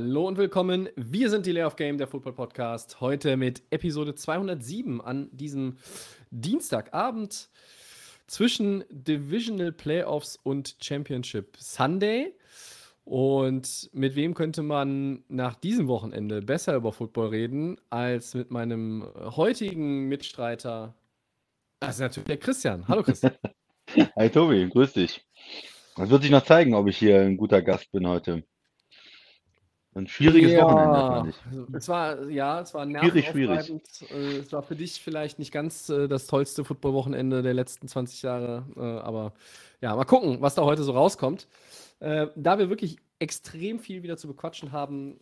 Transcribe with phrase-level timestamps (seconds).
[0.00, 0.88] Hallo und willkommen.
[0.94, 3.00] Wir sind Delay of Game, der Football Podcast.
[3.00, 5.76] Heute mit Episode 207 an diesem
[6.30, 7.50] Dienstagabend
[8.28, 12.32] zwischen Divisional Playoffs und Championship Sunday.
[13.04, 19.04] Und mit wem könnte man nach diesem Wochenende besser über Football reden als mit meinem
[19.16, 20.94] heutigen Mitstreiter?
[21.80, 22.86] Das ist natürlich der Christian.
[22.86, 23.32] Hallo Christian.
[24.16, 25.26] Hi Tobi, grüß dich.
[25.96, 28.44] Es wird sich noch zeigen, ob ich hier ein guter Gast bin heute.
[29.98, 31.36] Ein schwieriges Wochenende, fand ich.
[31.46, 33.72] also Es war, ja, es war Schwierig, schwierig.
[34.10, 38.22] Äh, Es war für dich vielleicht nicht ganz äh, das tollste Football-Wochenende der letzten 20
[38.22, 39.32] Jahre, äh, aber
[39.80, 41.46] ja, mal gucken, was da heute so rauskommt.
[42.00, 45.18] Da wir wirklich extrem viel wieder zu bequatschen haben,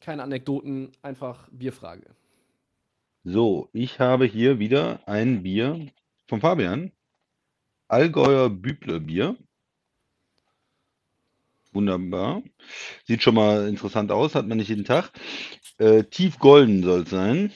[0.00, 2.06] keine Anekdoten, einfach Bierfrage.
[3.24, 5.88] So, ich habe hier wieder ein Bier
[6.28, 6.92] von Fabian.
[7.88, 9.36] Allgäuer Büble Bier.
[11.72, 12.42] Wunderbar.
[13.04, 15.10] Sieht schon mal interessant aus, hat man nicht jeden Tag.
[15.78, 17.52] Äh, tief golden soll es sein.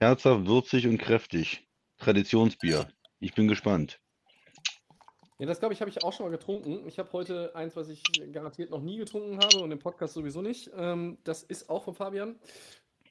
[0.00, 1.66] Herzhaft, würzig und kräftig.
[1.98, 2.88] Traditionsbier.
[3.20, 4.00] Ich bin gespannt.
[5.38, 6.86] Ja, das glaube ich, habe ich auch schon mal getrunken.
[6.86, 8.02] Ich habe heute eins, was ich
[8.32, 10.70] garantiert noch nie getrunken habe und im Podcast sowieso nicht.
[10.76, 12.36] Ähm, das ist auch von Fabian.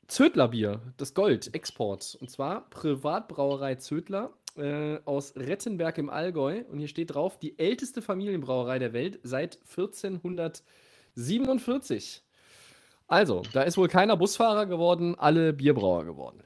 [0.07, 2.17] Zödler Bier, das Gold, Export.
[2.19, 6.63] Und zwar Privatbrauerei Zödler äh, aus Rettenberg im Allgäu.
[6.69, 12.23] Und hier steht drauf, die älteste Familienbrauerei der Welt seit 1447.
[13.07, 16.43] Also, da ist wohl keiner Busfahrer geworden, alle Bierbrauer geworden.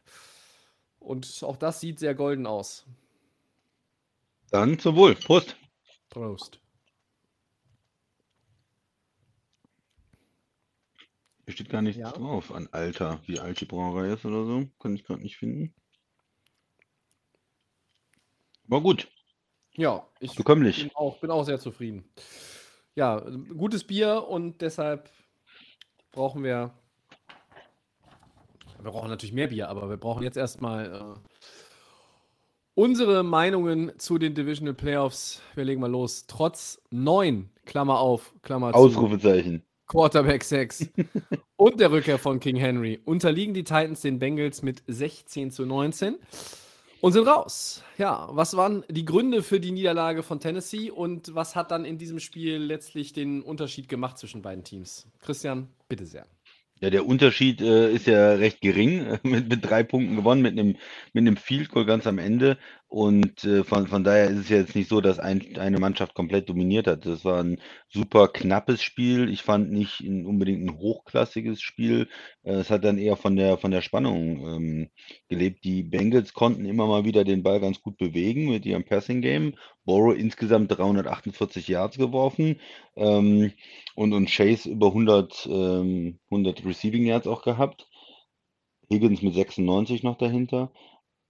[1.00, 2.86] Und auch das sieht sehr golden aus.
[4.52, 5.16] Dann zum Wohl.
[5.16, 5.56] Prost.
[6.10, 6.60] Prost.
[11.46, 12.12] Hier steht gar nichts Ja.
[12.12, 14.68] drauf an Alter, wie alt die Brauerei ist oder so.
[14.80, 15.74] Kann ich gerade nicht finden.
[18.72, 19.10] War gut.
[19.76, 20.84] Ja, ich Bekömmlich.
[20.84, 22.06] bin auch, bin auch sehr zufrieden.
[22.96, 23.20] Ja,
[23.58, 25.10] gutes Bier und deshalb
[26.14, 26.72] brauchen wir.
[28.82, 31.20] Wir brauchen natürlich mehr Bier, aber wir brauchen jetzt erstmal äh,
[32.74, 35.42] unsere Meinungen zu den Divisional Playoffs.
[35.54, 36.26] Wir legen mal los.
[36.28, 39.64] Trotz neun, Klammer auf, Klammer zu, Ausrufezeichen.
[39.88, 40.92] Quarterback 6
[41.58, 46.16] und der Rückkehr von King Henry unterliegen die Titans den Bengals mit 16 zu 19
[47.02, 47.84] und sind raus.
[47.98, 51.98] Ja, was waren die Gründe für die Niederlage von Tennessee und was hat dann in
[51.98, 55.08] diesem Spiel letztlich den Unterschied gemacht zwischen beiden Teams?
[55.20, 56.26] Christian, bitte sehr.
[56.80, 60.78] Ja, der Unterschied äh, ist ja recht gering, mit, mit drei Punkten gewonnen, mit einem,
[61.14, 62.58] mit einem Field Goal ganz am Ende.
[62.92, 66.50] Und äh, von, von daher ist es jetzt nicht so, dass ein, eine Mannschaft komplett
[66.50, 67.06] dominiert hat.
[67.06, 69.30] Das war ein super knappes Spiel.
[69.30, 72.10] Ich fand nicht ein, unbedingt ein hochklassiges Spiel.
[72.44, 74.90] Äh, es hat dann eher von der, von der Spannung ähm,
[75.30, 75.64] gelebt.
[75.64, 79.56] Die Bengals konnten immer mal wieder den Ball ganz gut bewegen mit ihrem Passing Game.
[79.86, 82.60] Borrow insgesamt 348 Yards geworfen
[82.98, 83.54] ähm,
[83.96, 87.88] und, und Chase über 100, ähm, 100 Receiving Yards auch gehabt.
[88.92, 90.74] Higgins mit 96 noch dahinter.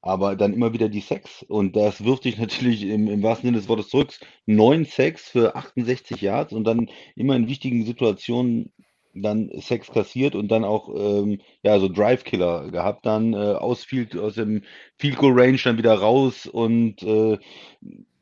[0.01, 1.43] Aber dann immer wieder die Sacks.
[1.43, 4.13] Und das wirft dich natürlich im, im wahrsten Sinne des Wortes zurück.
[4.45, 8.71] Neun Sacks für 68 Yards und dann immer in wichtigen Situationen
[9.13, 14.17] dann Sacks kassiert und dann auch ähm, ja so Drive-Killer gehabt, dann äh, aus, Field,
[14.17, 14.63] aus dem
[14.97, 17.37] Field Goal Range dann wieder raus und äh,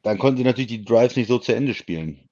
[0.01, 2.28] dann konnten sie natürlich die Drives nicht so zu Ende spielen.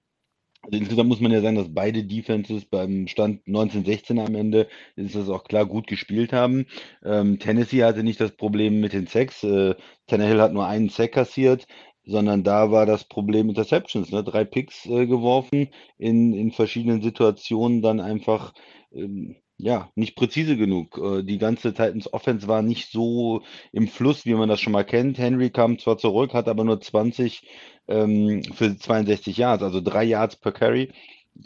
[0.67, 4.67] Also insgesamt muss man ja sagen, dass beide Defenses beim Stand 1916 am Ende
[4.97, 6.65] ist das auch klar gut gespielt haben.
[7.05, 9.43] Ähm, Tennessee hatte nicht das Problem mit den Sacks.
[9.45, 9.75] Äh,
[10.07, 11.67] Tannehill hat nur einen Sack kassiert,
[12.05, 14.11] sondern da war das Problem Interceptions.
[14.11, 14.25] Ne?
[14.25, 18.53] Drei Picks äh, geworfen in, in verschiedenen Situationen, dann einfach
[18.93, 20.97] ähm, ja, nicht präzise genug.
[20.97, 24.83] Äh, die ganze Titans Offense war nicht so im Fluss, wie man das schon mal
[24.83, 25.17] kennt.
[25.17, 27.41] Henry kam zwar zurück, hat aber nur 20
[27.87, 30.91] ähm, für 62 Yards, also drei Yards per Carry,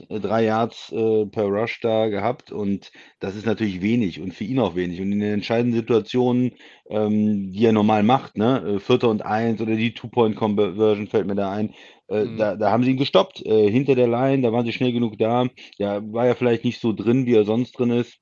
[0.10, 4.44] äh, drei Yards äh, per Rush da gehabt und das ist natürlich wenig und für
[4.46, 5.02] ihn auch wenig.
[5.02, 6.54] Und in den entscheidenden Situationen,
[6.90, 11.36] ähm, die er normal macht, ne, äh, Vierter und Eins oder die Two-Point-Conversion fällt mir
[11.36, 11.74] da ein,
[12.08, 12.38] äh, Mhm.
[12.38, 15.18] da, da haben sie ihn gestoppt, äh, hinter der Line, da waren sie schnell genug
[15.18, 15.48] da.
[15.80, 18.18] Der war ja vielleicht nicht so drin, wie er sonst drin ist.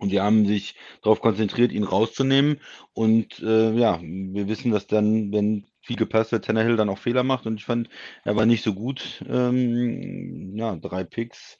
[0.00, 2.60] Und sie haben sich darauf konzentriert, ihn rauszunehmen.
[2.92, 7.46] Und ja, wir wissen, dass dann, wenn viel gepasst wird, Tannehill dann auch Fehler macht.
[7.46, 7.88] Und ich fand,
[8.24, 9.22] er war nicht so gut.
[9.28, 11.58] Ähm, ja, drei Picks.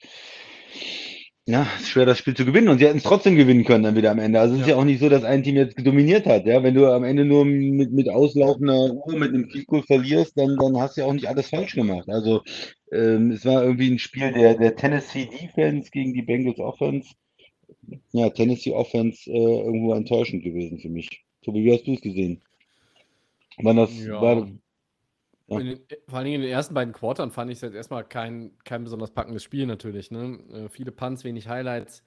[1.45, 3.97] Ja, ist schwer, das Spiel zu gewinnen und sie hätten es trotzdem gewinnen können dann
[3.97, 4.39] wieder am Ende.
[4.39, 4.75] Also es ist Ja.
[4.75, 6.63] ja auch nicht so, dass ein Team jetzt dominiert hat, ja.
[6.63, 10.77] Wenn du am Ende nur mit, mit auslaufender Uhr, mit einem Goal verlierst, dann, dann
[10.77, 12.07] hast du ja auch nicht alles falsch gemacht.
[12.07, 12.43] Also
[12.93, 17.13] ähm, es war irgendwie ein Spiel der, der Tennessee Defense gegen die Bengals Offense.
[18.13, 21.25] Ja, Tennessee Offense äh, irgendwo enttäuschend gewesen für mich.
[21.43, 22.41] Tobi, wie hast du es gesehen?
[23.61, 24.21] Wann das Ja.
[24.21, 24.47] war,
[25.47, 25.59] Ja.
[25.59, 28.03] In den, vor allen Dingen in den ersten beiden Quartern fand ich es jetzt erstmal
[28.05, 30.09] kein, kein besonders packendes Spiel natürlich.
[30.09, 30.39] Ne?
[30.51, 32.01] Äh, viele Punts, wenig Highlights.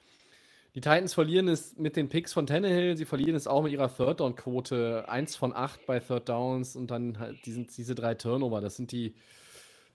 [0.75, 3.95] Die Titans verlieren es mit den Picks von Tannehill, sie verlieren es auch mit ihrer
[3.95, 5.09] Third Down Quote.
[5.09, 8.61] Eins von acht bei Third Downs und dann halt diesen, diese drei Turnover.
[8.61, 9.15] Das sind die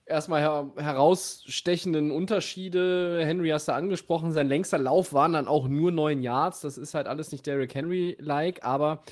[0.06, 3.22] erstmal her herausstechenden Unterschiede.
[3.24, 6.62] Henry hast du angesprochen, sein längster Lauf waren dann auch nur neun Yards.
[6.62, 9.04] Das ist halt alles nicht Derrick Henry-like, aber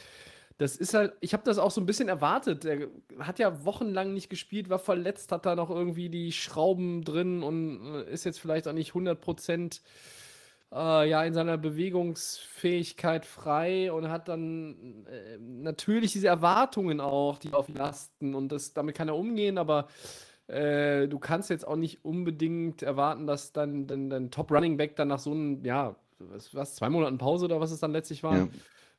[0.59, 2.65] das ist halt, ich habe das auch so ein bisschen erwartet.
[2.65, 2.89] Er
[3.19, 7.95] hat ja wochenlang nicht gespielt, war verletzt, hat da noch irgendwie die Schrauben drin und
[7.95, 9.81] äh, ist jetzt vielleicht auch nicht 100 Prozent
[10.73, 17.53] äh, ja, in seiner Bewegungsfähigkeit frei und hat dann äh, natürlich diese Erwartungen auch, die
[17.53, 19.87] auf lasten und das, damit kann er umgehen, aber
[20.47, 25.07] äh, du kannst jetzt auch nicht unbedingt erwarten, dass dein, dein Top Running Back dann
[25.07, 28.37] nach so einem, ja, was, was, zwei Monaten Pause oder was es dann letztlich war,
[28.37, 28.47] ja.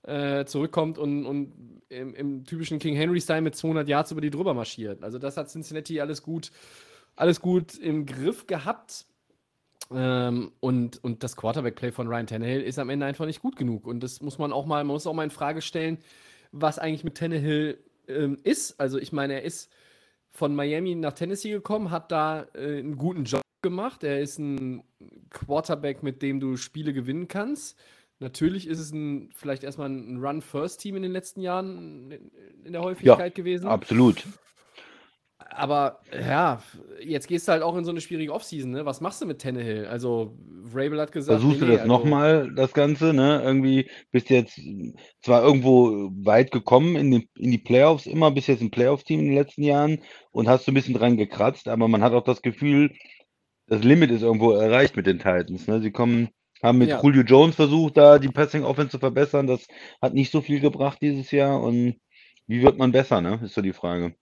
[0.03, 4.55] Äh, zurückkommt und, und im, im typischen King Henry-Style mit 200 Yards über die drüber
[4.55, 5.03] marschiert.
[5.03, 6.51] Also das hat Cincinnati alles gut,
[7.17, 9.07] alles gut im Griff gehabt.
[9.93, 13.87] Ähm, und, und das Quarterback-Play von Ryan Tannehill ist am Ende einfach nicht gut genug.
[13.87, 15.99] Und das muss man auch mal, man muss auch mal in Frage stellen,
[16.53, 18.79] was eigentlich mit Tannehill ähm, ist.
[18.81, 19.71] Also ich meine, er ist
[20.31, 24.05] von Miami nach Tennessee gekommen, hat da äh, einen guten Job gemacht.
[24.05, 24.83] Er ist ein
[25.31, 27.79] Quarterback, mit dem du Spiele gewinnen kannst.
[28.21, 32.13] Natürlich ist es ein, vielleicht erstmal ein Run-First-Team in den letzten Jahren
[32.63, 33.67] in der Häufigkeit ja, gewesen.
[33.67, 34.27] Absolut.
[35.53, 36.63] Aber ja,
[37.03, 38.87] jetzt gehst du halt auch in so eine schwierige Offseason, ne?
[38.87, 39.87] Was machst du mit Tannehill?
[39.87, 43.43] Also, Vrabel hat gesagt, Versuchst nee, du das also, nochmal, das Ganze, ne?
[43.43, 44.61] Irgendwie bist jetzt
[45.23, 49.27] zwar irgendwo weit gekommen in die, in die Playoffs, immer bis jetzt ein Playoff-Team in
[49.27, 52.43] den letzten Jahren und hast so ein bisschen dran gekratzt, aber man hat auch das
[52.43, 52.93] Gefühl,
[53.67, 55.67] das Limit ist irgendwo erreicht mit den Titans.
[55.67, 55.81] Ne?
[55.81, 56.29] Sie kommen,
[56.63, 57.03] haben mit Ja.
[57.03, 59.47] Julio Jones versucht, da die Passing Offense zu verbessern.
[59.47, 59.67] Das
[60.01, 61.63] hat nicht so viel gebracht dieses Jahr.
[61.63, 61.97] Und
[62.47, 63.41] wie wird man besser, ne?
[63.43, 64.15] Ist so die Frage.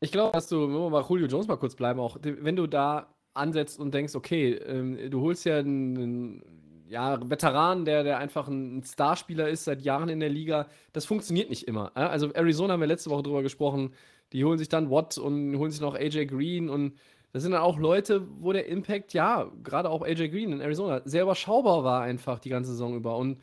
[0.00, 2.66] Ich glaube, dass du, wenn wir bei Julio Jones mal kurz bleiben, auch wenn du
[2.66, 8.18] da ansetzt und denkst, okay, ähm, du holst ja einen, einen ja, Veteran, der, der
[8.18, 11.92] einfach ein Starspieler ist, seit Jahren in der Liga, das funktioniert nicht immer.
[11.94, 12.00] Äh?
[12.00, 13.94] Also Arizona haben wir letzte Woche drüber gesprochen,
[14.32, 16.94] die holen sich dann Watt und holen sich noch AJ Green und
[17.32, 21.02] das sind dann auch Leute, wo der Impact, ja, gerade auch AJ Green in Arizona,
[21.04, 23.16] sehr überschaubar war einfach die ganze Saison über.
[23.16, 23.40] Und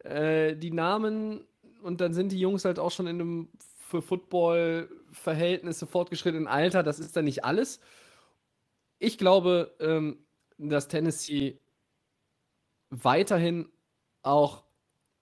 [0.00, 1.46] äh, die Namen,
[1.82, 3.48] und dann sind die Jungs halt auch schon in einem
[3.88, 7.80] für Football-Verhältnisse fortgeschrittenen Alter, das ist dann nicht alles.
[8.98, 10.18] Ich glaube, ähm,
[10.58, 11.60] dass Tennessee
[12.90, 13.68] weiterhin
[14.22, 14.64] auch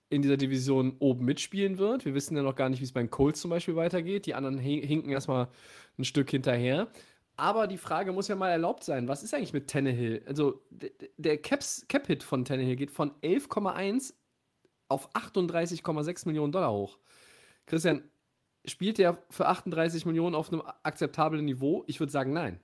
[0.08, 2.04] in dieser Division oben mitspielen wird.
[2.04, 4.26] Wir wissen ja noch gar nicht, wie es beim Colts zum Beispiel weitergeht.
[4.26, 5.48] Die anderen hinken erstmal
[5.98, 6.88] ein Stück hinterher.
[7.36, 10.22] Aber die Frage muss ja mal erlaubt sein, was ist eigentlich mit Tannehill?
[10.26, 10.62] Also
[11.16, 14.14] der Cap-Hit von Tannehill geht von 11,1
[14.88, 16.98] auf 38,6 Millionen Dollar hoch.
[17.66, 18.04] Christian,
[18.64, 21.84] spielt der für 38 Millionen auf einem akzeptablen Niveau?
[21.86, 22.60] Ich würde sagen, nein.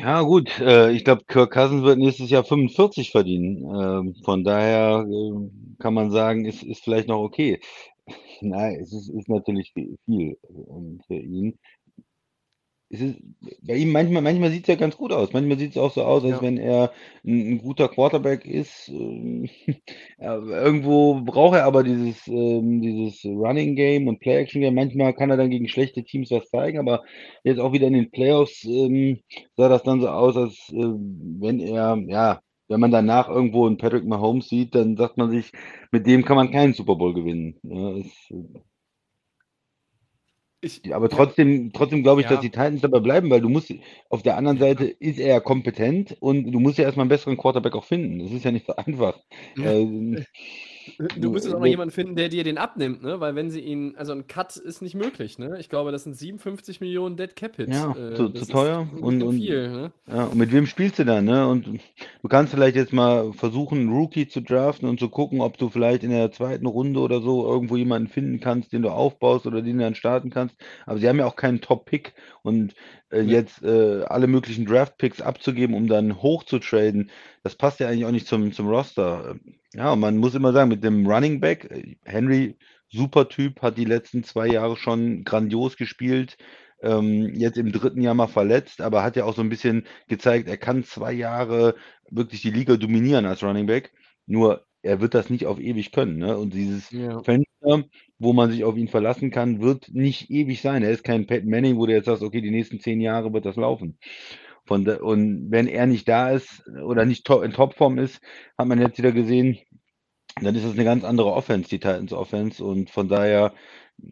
[0.00, 0.60] Ja, gut.
[0.60, 3.64] Äh, ich glaube, Kirk Cousins wird nächstes Jahr 45 verdienen.
[3.64, 7.60] Ähm, von daher äh, kann man sagen, ist, ist vielleicht noch okay.
[8.40, 11.58] Nein, es ist, ist natürlich viel ähm, für ihn.
[12.90, 13.18] Es ist,
[13.62, 15.32] bei ihm manchmal, manchmal sieht es ja ganz gut aus.
[15.34, 16.42] Manchmal sieht es auch so aus, als Ja.
[16.42, 16.90] wenn er
[17.24, 18.88] ein, ein guter Quarterback ist.
[18.88, 19.48] Ähm,
[20.18, 24.74] irgendwo braucht er aber dieses, ähm, dieses Running Game und Play Action Game.
[24.74, 27.02] Manchmal kann er dann gegen schlechte Teams was zeigen, aber
[27.44, 29.20] jetzt auch wieder in den Playoffs ähm,
[29.56, 33.78] sah das dann so aus, als äh, wenn er, ja, wenn man danach irgendwo einen
[33.78, 35.52] Patrick Mahomes sieht, dann sagt man sich,
[35.90, 37.56] mit dem kann man keinen Super Bowl gewinnen.
[37.62, 38.32] Ja, es,
[40.60, 42.32] Ich, ja, aber trotzdem, trotzdem glaube ich, Ja.
[42.32, 43.72] dass die Titans dabei bleiben, weil du musst,
[44.08, 44.58] auf der anderen.
[44.58, 48.18] Seite ist er ja kompetent und du musst ja erstmal einen besseren Quarterback auch finden.
[48.18, 49.18] Das ist ja nicht so einfach.
[49.56, 49.72] Ja.
[51.18, 53.20] Du müsstest auch mal jemanden finden, der dir den abnimmt, ne?
[53.20, 55.56] Weil wenn sie ihn, also ein Cut ist nicht möglich, ne?
[55.60, 57.72] Ich glaube, das sind 57 Millionen Dead Cap Hits.
[57.72, 59.92] Ja, Äh, zu- teuer und- und- viel, ne?
[60.06, 61.46] Ja, und mit wem spielst du dann, ne?
[61.48, 61.66] Und
[62.22, 65.68] du kannst vielleicht jetzt mal versuchen, einen Rookie zu draften und zu gucken, ob du
[65.68, 69.62] vielleicht in der zweiten Runde oder so irgendwo jemanden finden kannst, den du aufbaust oder
[69.62, 70.56] den du dann starten kannst.
[70.86, 72.74] Aber sie haben ja auch keinen Top-Pick und
[73.10, 77.10] äh, jetzt äh, alle möglichen Draft-Picks abzugeben, um dann hoch zu traden,
[77.42, 79.36] das passt ja eigentlich auch nicht zum, zum Roster.
[79.74, 82.56] Ja, und man muss immer sagen, mit dem Running Back, äh, Henry,
[82.88, 86.36] super Typ, hat die letzten zwei Jahre schon grandios gespielt.
[86.82, 90.48] ähm, jetzt im dritten Jahr mal verletzt, aber hat ja auch so ein bisschen gezeigt,
[90.48, 91.74] er kann zwei Jahre
[92.10, 93.92] wirklich die Liga dominieren als Running Back.
[94.26, 96.18] Nur er wird das nicht auf ewig können.
[96.18, 96.36] Ne?
[96.38, 97.22] Und dieses Ja.
[97.22, 97.84] Fenster,
[98.18, 100.82] wo man sich auf ihn verlassen kann, wird nicht ewig sein.
[100.82, 103.44] Er ist kein Peyton Manning, wo du jetzt sagst, okay, die nächsten zehn Jahre wird
[103.44, 103.98] das laufen.
[104.66, 108.20] Von der, und wenn er nicht da ist oder nicht to in Topform ist,
[108.58, 109.58] hat man jetzt wieder gesehen,
[110.40, 112.62] dann ist das eine ganz andere Offense, die Titans Offense.
[112.62, 113.54] Und von daher,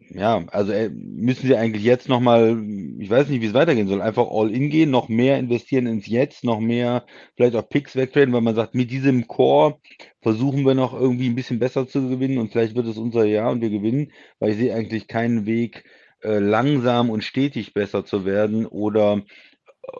[0.09, 2.61] ja, also äh, müssen sie eigentlich jetzt nochmal,
[2.99, 6.07] ich weiß nicht, wie es weitergehen soll, einfach all in gehen, noch mehr investieren ins
[6.07, 9.79] Jetzt, noch mehr vielleicht auch Picks wegtraden, weil man sagt, mit diesem Core
[10.21, 13.51] versuchen wir noch irgendwie ein bisschen besser zu gewinnen und vielleicht wird es unser Jahr
[13.51, 15.85] und wir gewinnen, weil ich sehe eigentlich keinen Weg,
[16.21, 19.23] äh, langsam und stetig besser zu werden oder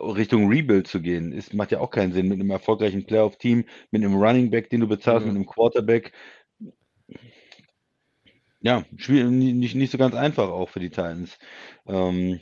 [0.00, 1.32] Richtung Rebuild zu gehen.
[1.32, 4.80] Es macht ja auch keinen Sinn mit einem erfolgreichen Playoff-Team, mit einem Running Back, den
[4.80, 5.32] du bezahlst, Mhm.
[5.32, 6.12] mit einem Quarterback.
[8.60, 11.38] Ja, schwierig, nicht, nicht so ganz einfach auch für die Titans.
[11.86, 12.40] Ähm,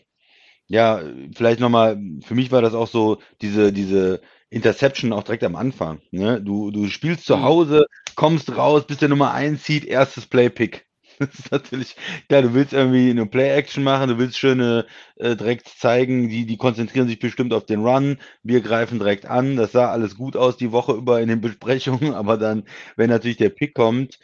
[0.69, 1.03] ja,
[1.37, 6.01] vielleicht nochmal, für mich war das auch so diese, diese Interception auch direkt am Anfang.
[6.13, 6.43] Ne?
[6.43, 7.43] Du, du spielst zu Mhm.
[7.45, 10.87] Hause, kommst raus, bis der Nummer 1 zieht, erstes Play-Pick.
[11.21, 11.97] Das ist natürlich,
[12.29, 16.59] klar, du willst irgendwie eine Play-Action machen, du willst schöne äh, direkt zeigen, die, die
[16.59, 20.57] konzentrieren sich bestimmt auf den Run, wir greifen direkt an, das sah alles gut aus
[20.59, 22.65] die Woche über in den Besprechungen, aber dann,
[22.97, 24.19] wenn natürlich der Pick kommt,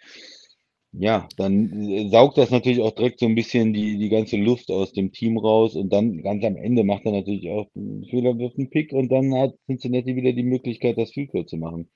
[0.92, 4.70] ja, dann äh, saugt das natürlich auch direkt so ein bisschen die, die ganze Luft
[4.70, 8.38] aus dem Team raus und dann ganz am Ende macht er natürlich auch einen Fehler,
[8.38, 11.88] wirft einen Pick und dann hat Cincinnati wieder die Möglichkeit, das Field zu machen.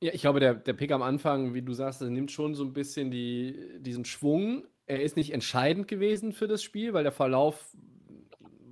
[0.00, 2.72] Ja, ich glaube, der, der Pick am Anfang, wie du sagst, nimmt schon so ein
[2.72, 4.64] bisschen die, diesen Schwung.
[4.86, 7.76] Er ist nicht entscheidend gewesen für das Spiel, weil der Verlauf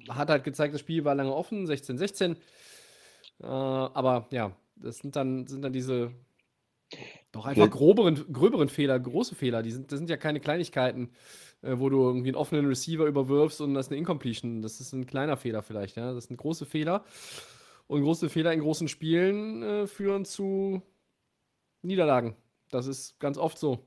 [0.09, 2.33] hat halt gezeigt, das Spiel war lange offen, 16-16.
[3.43, 6.13] Äh, aber ja, das sind dann, sind dann diese
[7.33, 9.63] doch einfach Vielleicht- groberen, gröberen Fehler, große Fehler.
[9.63, 11.11] Die sind, das sind ja keine Kleinigkeiten,
[11.63, 14.63] äh, wo du irgendwie einen offenen Receiver überwirfst und das ist eine Incompletion.
[14.63, 16.13] Das ist ein kleiner Fehler vielleicht, ja.
[16.13, 17.05] Das sind große Fehler.
[17.87, 20.83] Und große Fehler in großen Spielen äh, führen zu
[21.83, 22.37] Niederlagen.
[22.71, 23.87] Das ist ganz oft so.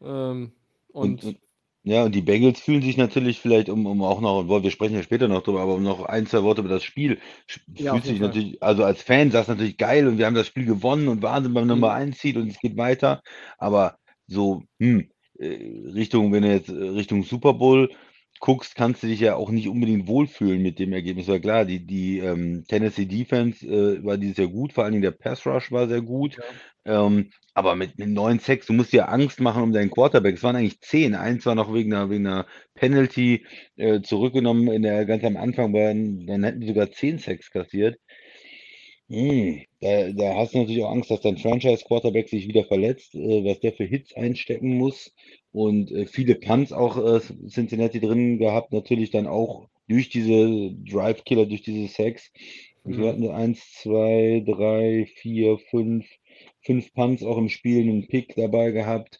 [0.00, 0.52] Ähm,
[0.88, 1.38] Und, und
[1.84, 5.02] ja, und die Bengals fühlen sich natürlich vielleicht, um, um auch noch, wir sprechen ja
[5.02, 7.18] später noch drüber, aber um noch ein, zwei Worte über das Spiel,
[7.78, 8.20] Ja, fühlt sich Fall.
[8.20, 11.54] natürlich, also als Fan du natürlich geil und wir haben das Spiel gewonnen und Wahnsinn
[11.54, 11.94] beim Nummer Mhm.
[11.94, 13.22] 1 Seed und es geht weiter,
[13.58, 17.90] aber so, hm, äh, Richtung, wenn du jetzt äh, Richtung Super Bowl
[18.44, 21.28] guckst, kannst du dich ja auch nicht unbedingt wohlfühlen mit dem Ergebnis.
[21.28, 25.02] War klar, die, die ähm, Tennessee Defense äh, war dieses Jahr gut, vor allen Dingen
[25.02, 26.38] der Pass Rush war sehr gut.
[26.84, 30.34] Ähm, aber mit, mit 9 Sacks, du musst dir Angst machen um deinen Quarterback.
[30.34, 31.14] Es waren eigentlich 10.
[31.14, 33.46] Eins war noch wegen einer, wegen einer Penalty
[33.76, 37.98] äh, zurückgenommen in der ganz am Anfang, waren, dann hätten die sogar 10 Sacks kassiert.
[39.08, 43.44] Hm, da, da hast du natürlich auch Angst, dass dein Franchise-Quarterback sich wieder verletzt, äh,
[43.44, 45.12] was der für Hits einstecken muss.
[45.52, 51.46] Und äh, viele Punts auch äh, Cincinnati drin gehabt, natürlich dann auch durch diese Drive-Killer,
[51.46, 52.32] durch diese Sacks.
[52.84, 53.06] Mhm.
[53.06, 53.34] hatten wir?
[53.34, 56.06] Eins, zwei, drei, vier, fünf,
[56.62, 59.18] fünf Punts auch im Spiel, einen Pick dabei gehabt.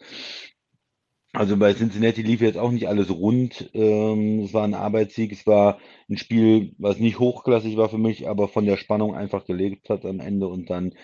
[1.35, 3.69] Also bei Cincinnati lief jetzt auch nicht alles rund.
[3.75, 8.29] Ähm, es war ein Arbeitssieg, es war ein Spiel, was nicht hochklassig war für mich,
[8.29, 10.95] aber von der Spannung einfach gelebt hat am Ende und dann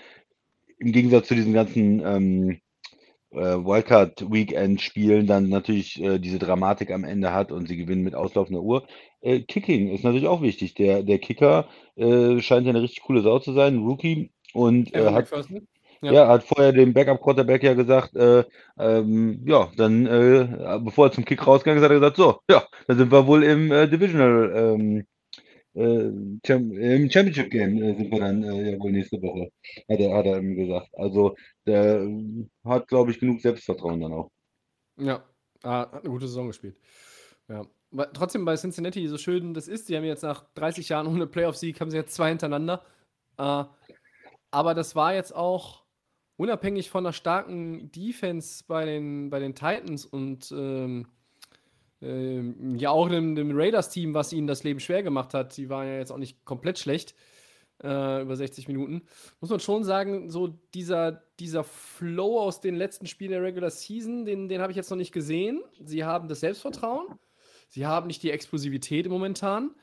[0.78, 2.60] im Gegensatz zu diesen ganzen ähm,
[3.32, 8.62] äh, Wildcard-Weekend-Spielen dann natürlich äh, diese Dramatik am Ende hat und sie gewinnen mit auslaufender
[8.62, 8.87] Uhr.
[9.20, 10.75] Äh, Kicking ist natürlich auch wichtig.
[10.75, 14.94] Der, der Kicker äh, scheint ja eine richtig coole Sau zu sein, ein Rookie, und
[14.94, 15.66] äh, hat McPherson?
[16.02, 16.12] Ja.
[16.12, 16.28] Ja.
[16.28, 18.45] hat vorher dem Backup-Quarterback ja gesagt, äh,
[18.78, 22.64] ähm, ja, dann, äh, bevor er zum Kick rausgegangen ist, hat er gesagt, so, ja,
[22.87, 25.07] dann sind wir wohl im äh, Divisional, ähm,
[25.75, 26.11] äh,
[26.45, 29.50] Cham im Championship Game äh, sind wir dann äh, ja wohl nächste Woche,
[29.88, 30.88] hat er, hat er ihm gesagt.
[30.95, 32.07] Also, der
[32.64, 34.30] hat, glaube ich, genug Selbstvertrauen dann auch.
[34.97, 35.25] Ja,
[35.62, 36.76] ah, hat eine gute Saison gespielt.
[37.49, 37.62] Ja.
[37.92, 41.26] Aber trotzdem bei Cincinnati, so schön das ist, die haben jetzt nach 30 Jahren ohne
[41.26, 42.83] Playoff-Sieg, haben sie jetzt zwei hintereinander.
[43.37, 43.64] Äh,
[44.52, 45.85] aber das war jetzt auch
[46.40, 51.06] unabhängig von einer starken Defense bei den, bei den Titans und ähm,
[52.00, 55.54] ähm, ja auch dem, dem Raiders-Team, was ihnen das Leben schwer gemacht hat.
[55.59, 57.14] Die waren ja jetzt auch nicht komplett schlecht
[57.85, 59.02] äh, über 60 Minuten.
[59.42, 64.25] Muss man schon sagen, so dieser, dieser Flow aus den letzten Spielen der Regular Season,
[64.25, 65.62] den, den habe ich jetzt noch nicht gesehen.
[65.85, 67.18] Sie haben das Selbstvertrauen.
[67.68, 69.75] Sie haben nicht die Explosivität momentan.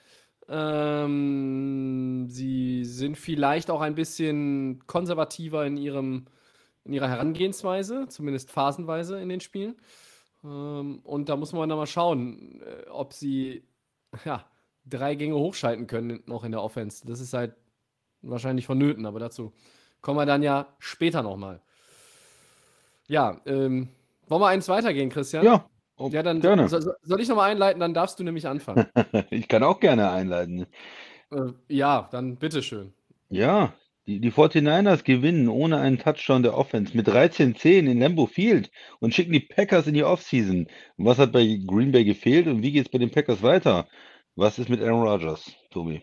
[0.50, 6.26] Ähm, sie sind vielleicht auch ein bisschen konservativer in, ihrem,
[6.88, 9.76] in ihrer Herangehensweise, zumindest phasenweise in den Spielen.
[10.44, 13.64] Ähm, und da muss man dann mal schauen, äh, ob sie
[14.26, 14.46] ja,
[14.86, 17.06] drei Gänge hochschalten können noch in der Offense.
[17.06, 17.56] Das ist halt
[18.22, 19.54] wahrscheinlich vonnöten, aber dazu
[20.02, 21.62] kommen wir dann ja später nochmal.
[23.08, 23.90] Ja, ähm,
[24.28, 25.46] wollen wir eins weitergehen, Christian?
[25.46, 26.70] Ja, Oh, Ja, dann gerne.
[26.70, 28.86] so, so, soll ich nochmal einleiten, dann darfst du nämlich anfangen.
[29.32, 30.68] Ich kann auch gerne einleiten.
[31.32, 32.94] äh, ja, dann bitteschön.
[33.30, 33.74] Ja,
[34.08, 39.14] die, die 49ers gewinnen ohne einen Touchdown der Offense mit 13-10 in Lambeau Field und
[39.14, 40.68] schicken die Packers in die Offseason.
[40.98, 43.88] Was hat bei Green Bay gefehlt und wie geht es bei den Packers weiter?
[44.36, 46.02] Was ist mit Aaron Rodgers, Tobi?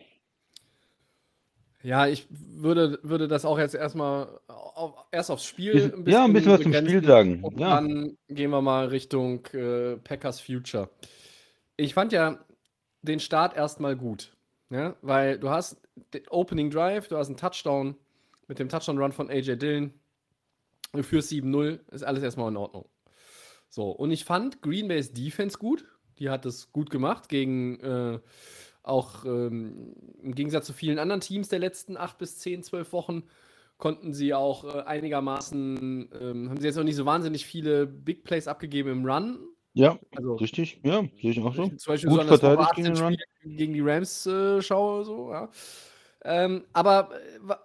[1.81, 6.33] Ja, ich würde, würde das auch jetzt erstmal auf, erst aufs Spiel Bisschen- ja, ein
[6.33, 7.75] bisschen was zum Spiel sagen, Und ja.
[7.75, 10.89] dann gehen wir mal Richtung äh, Packers Future.
[11.77, 12.43] Ich fand ja
[13.03, 14.34] den Start erstmal gut.
[14.69, 15.77] Ja, weil du hast
[16.13, 17.95] den Opening Drive, du hast einen Touchdown
[18.47, 19.93] mit dem Touchdown-Run von AJ Dillon.
[20.93, 22.87] Du führst 7-0, ist alles erstmal in Ordnung.
[23.69, 25.85] So, und ich fand Green Bay's Defense gut.
[26.19, 28.19] Die hat es gut gemacht gegen äh,
[28.83, 33.23] auch ähm, im Gegensatz zu vielen anderen Teams der letzten 8 bis 10, 12 Wochen
[33.77, 38.23] konnten sie auch äh, einigermaßen, ähm, haben sie jetzt noch nicht so wahnsinnig viele Big
[38.23, 39.39] Plays abgegeben im Run.
[39.75, 40.79] Ja, Also richtig.
[40.83, 41.67] Ja, sehe ich auch so.
[41.67, 43.17] zum Beispiel Gut so verteidigt gegen den Run.
[43.43, 45.49] gegen die Rams äh, schaue, so, ja.
[46.23, 47.11] Ähm, aber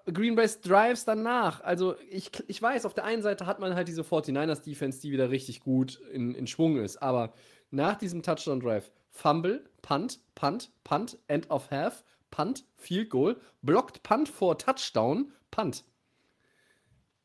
[0.07, 3.75] äh, Green Bay's Drives danach, also ich, ich weiß, auf der einen Seite hat man
[3.75, 7.33] halt diese 49ers Defense, die wieder richtig gut in, in Schwung ist, aber
[7.71, 14.03] nach diesem Touchdown Drive, Fumble, Punt, Punt, Punt, End of Half, Punt, Field Goal, Blocked
[14.03, 15.85] Punt vor Touchdown, Punt.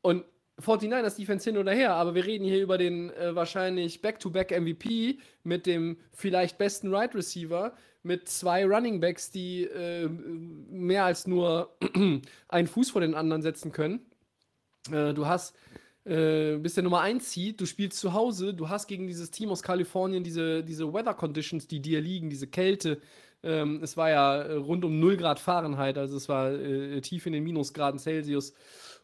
[0.01, 0.24] Und
[0.62, 5.19] 49ers Defense hin oder her, aber wir reden hier über den äh, wahrscheinlich Back-to-Back MVP
[5.43, 11.75] mit dem vielleicht besten Right Receiver, mit zwei Running Backs, die äh, mehr als nur
[12.47, 14.05] einen Fuß vor den anderen setzen können.
[14.91, 15.55] Äh, du hast,
[16.05, 19.50] äh, bist der Nummer 1 Seed, du spielst zu Hause, du hast gegen dieses Team
[19.50, 23.01] aus Kalifornien diese, diese Weather Conditions, die dir liegen, diese Kälte.
[23.43, 27.25] Ähm, es war ja äh, rund um 0 Grad Fahrenheit, also es war äh, tief
[27.25, 28.53] in den Minusgraden Celsius.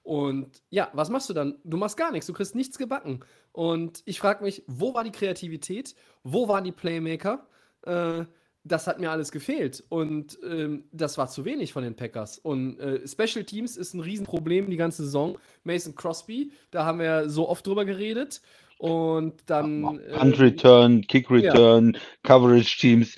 [0.04, 1.60] Und ja, was machst du dann?
[1.64, 3.20] Du machst gar nichts, du kriegst nichts gebacken.
[3.52, 5.96] Und ich frage mich, wo war die Kreativität?
[6.24, 7.48] Wo waren die Playmaker?
[7.84, 8.26] Äh,
[8.64, 9.84] das hat mir alles gefehlt.
[9.90, 12.38] Und ähm, das war zu wenig von den Packers.
[12.38, 15.38] Und äh, Special Teams ist ein Riesenproblem die ganze Saison.
[15.64, 18.42] Mason Crosby, da haben wir so oft drüber geredet.
[18.78, 20.00] Und dann.
[20.00, 23.16] äh, Punt Return, Kick Return, Coverage Teams,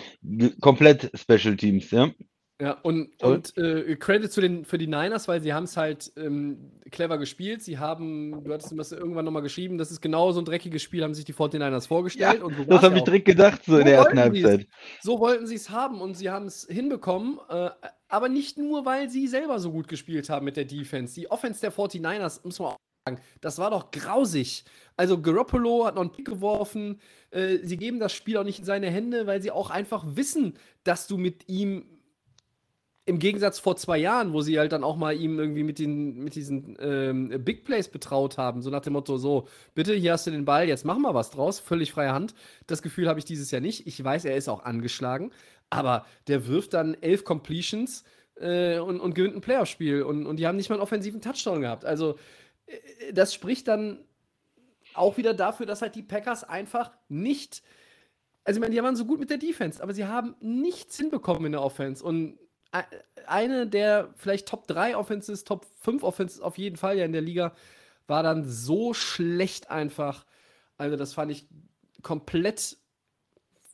[0.60, 2.12] komplett Special Teams, ja.
[2.63, 6.13] Ja, und, und äh, Credit zu den, für die Niners, weil sie haben es halt
[6.15, 7.62] ähm, clever gespielt.
[7.62, 11.04] Sie haben, du hattest das irgendwann nochmal geschrieben, das ist genau so ein dreckiges Spiel,
[11.04, 12.41] haben sich die 49ers vorgestellt.
[12.41, 14.17] und so Das habe ja ich direkt gedacht, so in So der ersten.
[14.17, 14.67] Halbzeit.
[15.02, 17.69] So wollten sie es haben und sie haben es hinbekommen, äh,
[18.08, 21.15] aber nicht nur, weil sie selber so gut gespielt haben mit der Defense.
[21.15, 24.63] Die Offense der 49ers, muss man auch sagen, das war doch grausig.
[24.95, 27.02] Also Garoppolo hat noch einen Pick geworfen.
[27.32, 30.54] Äh, sie geben das Spiel auch nicht in seine Hände, weil sie auch einfach wissen,
[30.86, 31.86] dass du mit ihm
[33.06, 36.24] im Gegensatz vor zwei Jahren, wo sie halt dann auch mal ihm irgendwie mit, den,
[36.24, 40.26] mit diesen ähm, Big Plays betraut haben, so nach dem Motto, so, bitte, hier hast
[40.26, 42.34] du den Ball, jetzt mach mal was draus, völlig freie Hand.
[42.66, 43.88] Das Gefühl habe ich dieses Jahr nicht.
[43.88, 45.32] Ich weiß, er ist auch angeschlagen,
[45.70, 50.48] aber der wirft dann elf Completions äh, und, und gewinnt ein Playoff-Spiel und, und die
[50.48, 51.84] haben nicht mal einen offensiven Touchdown gehabt.
[51.84, 52.16] Also,
[52.68, 54.00] äh, das spricht dann
[54.94, 57.63] auch wieder dafür, dass halt die Packers einfach nicht
[58.46, 61.46] also ich meine, die waren so gut mit der Defense, aber sie haben nichts hinbekommen
[61.46, 62.04] in der Offense.
[62.04, 62.38] Und
[63.28, 67.22] eine der vielleicht Top 3 Offenses, Top 5 Offenses auf jeden Fall ja in der
[67.22, 67.54] Liga,
[68.08, 70.26] war dann so schlecht einfach.
[70.78, 71.48] Also das fand ich
[72.02, 72.78] komplett,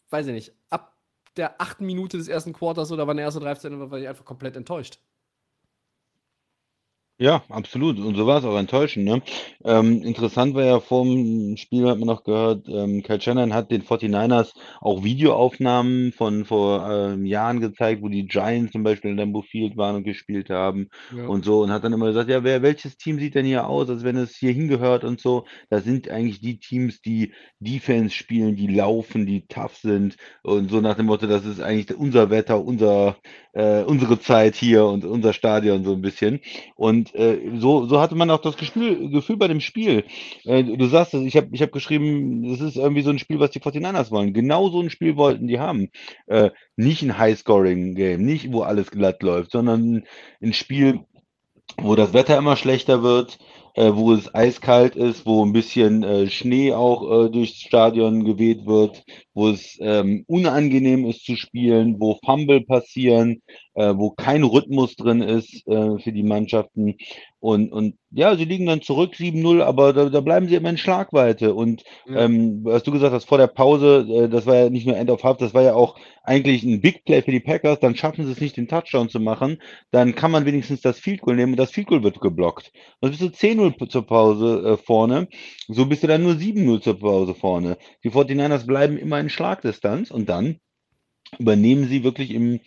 [0.09, 0.97] weiß ich nicht, ab
[1.37, 4.25] der achten Minute des ersten Quarters oder wann der erste Drive war, war ich einfach
[4.25, 4.99] komplett enttäuscht.
[7.21, 7.99] Ja, absolut.
[7.99, 9.03] Und so war es auch enttäuschend.
[9.03, 9.21] Ne?
[9.65, 13.71] Ähm, interessant war ja vor dem Spiel, hat man noch gehört, ähm, Kyle Shannon hat
[13.71, 19.17] den 49ers auch Videoaufnahmen von vor ähm, Jahren gezeigt, wo die Giants zum Beispiel in
[19.17, 21.27] Lambeau Field waren und gespielt haben Ja.
[21.27, 21.61] und so.
[21.61, 24.15] Und hat dann immer gesagt, ja, wer, welches Team sieht denn hier aus, als wenn
[24.15, 25.45] es hier hingehört und so.
[25.69, 30.79] Das sind eigentlich die Teams, die Defense spielen, die laufen, die tough sind und so
[30.79, 33.17] nach dem Motto, das ist eigentlich unser Wetter, unser,
[33.51, 36.39] äh, unsere Zeit hier und unser Stadion so ein bisschen.
[36.75, 40.05] Und äh, so, so hatte man auch das Gefühl, Gefühl bei dem Spiel.
[40.45, 43.39] Äh, du sagst es, ich habe ich hab geschrieben, es ist irgendwie so ein Spiel,
[43.39, 44.33] was die 49ers wollen.
[44.33, 45.89] Genau so ein Spiel wollten die haben.
[46.27, 50.03] Äh, nicht ein High-Scoring-Game, nicht wo alles glatt läuft, sondern
[50.41, 51.01] ein Spiel,
[51.77, 53.37] wo das Wetter immer schlechter wird,
[53.75, 58.65] äh, wo es eiskalt ist, wo ein bisschen äh, Schnee auch äh, durchs Stadion geweht
[58.65, 63.41] wird, wo es ähm, unangenehm ist zu spielen, wo Fumble passieren,
[63.79, 66.95] äh, wo kein Rhythmus drin ist äh, für die Mannschaften.
[67.39, 70.77] Und, und ja, sie liegen dann zurück 7-0, aber da, da bleiben sie immer in
[70.77, 71.53] Schlagweite.
[71.53, 72.25] Und Ja.
[72.25, 75.09] ähm, was du gesagt hast vor der Pause, äh, das war ja nicht nur End
[75.09, 77.79] of Half, das war ja auch eigentlich ein Big Play für die Packers.
[77.79, 79.61] Dann schaffen sie es nicht, den Touchdown zu machen.
[79.91, 82.73] Dann kann man wenigstens das Field Goal nehmen und das Field Goal wird geblockt.
[82.99, 85.29] Dann bist du 10-0 zur Pause äh, vorne.
[85.69, 87.77] So bist du dann nur 7-0 zur Pause vorne.
[88.03, 90.57] Die 49ers bleiben immer in Schlagdistanz und dann
[91.37, 92.59] übernehmen sie wirklich im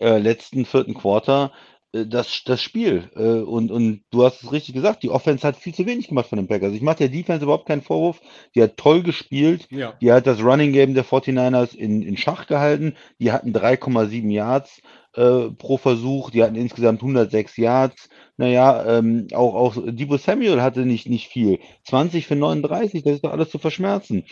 [0.00, 1.52] äh, letzten vierten Quarter
[1.92, 3.10] äh, das, das Spiel.
[3.16, 6.28] Äh, und, und du hast es richtig gesagt, die Offense hat viel zu wenig gemacht
[6.28, 6.74] von den Packers.
[6.74, 8.20] Ich mache der Defense überhaupt keinen Vorwurf.
[8.54, 9.66] Die hat toll gespielt.
[9.70, 9.94] Ja.
[10.00, 12.94] Die hat das Running Game der 49ers in, in Schach gehalten.
[13.18, 14.82] Die hatten 3,7 Yards
[15.14, 16.30] äh, pro Versuch.
[16.30, 18.08] Die hatten insgesamt 106 Yards.
[18.36, 21.58] Naja, ähm, auch, auch Debo Samuel hatte nicht, nicht viel.
[21.84, 24.24] 20 für 39, das ist doch alles zu verschmerzen.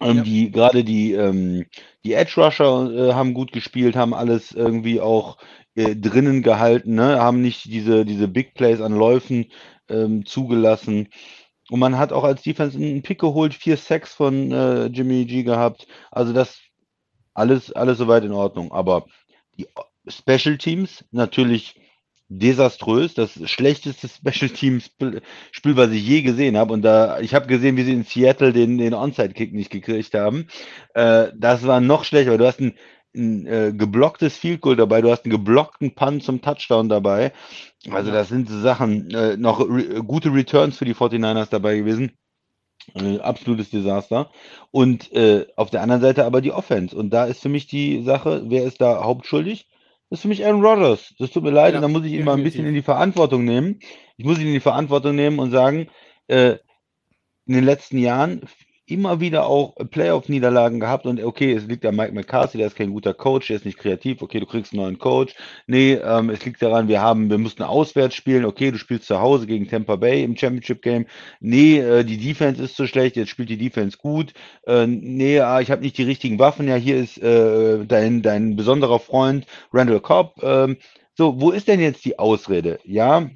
[0.00, 0.22] Ähm, Ja.
[0.22, 1.66] die, gerade die, ähm,
[2.04, 5.38] die Edge Rusher äh, haben gut gespielt, haben alles irgendwie auch
[5.74, 7.20] äh, drinnen gehalten, ne?
[7.20, 9.46] haben nicht diese, diese Big Plays an Läufen
[9.88, 11.08] ähm, zugelassen.
[11.70, 15.42] Und man hat auch als Defense einen Pick geholt, vier Sacks von äh, Jimmy G
[15.44, 15.86] gehabt.
[16.10, 16.58] Also das
[17.34, 18.72] alles, alles soweit in Ordnung.
[18.72, 19.06] Aber
[19.56, 19.68] die
[20.08, 21.76] Special Teams natürlich
[22.30, 24.90] desaströs, das schlechteste Special Teams
[25.50, 26.72] Spiel, was ich je gesehen habe.
[26.72, 30.46] Und da, ich habe gesehen, wie sie in Seattle den, den Onside-Kick nicht gekriegt haben.
[30.94, 32.74] Äh, das war noch schlechter, weil du hast ein,
[33.14, 37.32] ein äh, geblocktes Field Goal dabei, du hast einen geblockten Punt zum Touchdown dabei.
[37.90, 42.12] Also das sind so Sachen, äh, noch re gute Returns für die 49ers dabei gewesen.
[42.94, 44.30] Äh, absolutes Desaster.
[44.70, 46.94] Und äh, auf der anderen Seite aber die Offense.
[46.94, 49.66] Und da ist für mich die Sache, wer ist da hauptschuldig?
[50.10, 51.14] Das ist für mich Aaron Rodgers.
[51.18, 52.82] Das tut mir leid, Ja, und da muss ich ihn mal ein bisschen in die
[52.82, 53.78] Verantwortung nehmen.
[54.16, 55.88] Ich muss ihn in die Verantwortung nehmen und sagen,
[56.26, 56.56] äh,
[57.46, 58.42] in den letzten Jahren
[58.90, 62.90] immer wieder auch Playoff-Niederlagen gehabt und okay, es liegt an Mike McCarthy, der ist kein
[62.90, 65.34] guter Coach, der ist nicht kreativ, okay, du kriegst einen neuen Coach.
[65.66, 69.20] Nee, ähm, es liegt daran, wir haben, wir mussten auswärts spielen, okay, du spielst zu
[69.20, 71.06] Hause gegen Tampa Bay im Championship Game.
[71.40, 74.32] Nee, äh, die Defense ist so schlecht, jetzt spielt die Defense gut.
[74.66, 76.68] Äh, nee, ah, ich habe nicht die richtigen Waffen.
[76.68, 80.42] Ja, hier ist äh, dein, dein besonderer Freund Randall Cobb.
[80.42, 80.76] Ähm,
[81.14, 82.78] so, wo ist denn jetzt die Ausrede?
[82.84, 83.28] Ja,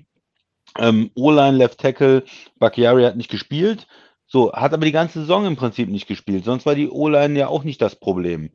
[0.78, 2.24] ähm, O-Line, Left Tackle,
[2.58, 3.86] Bakhtiari hat nicht gespielt.
[4.34, 6.44] So, hat aber die ganze Saison im Prinzip nicht gespielt.
[6.44, 8.50] Sonst war die O-Line ja auch nicht das Problem.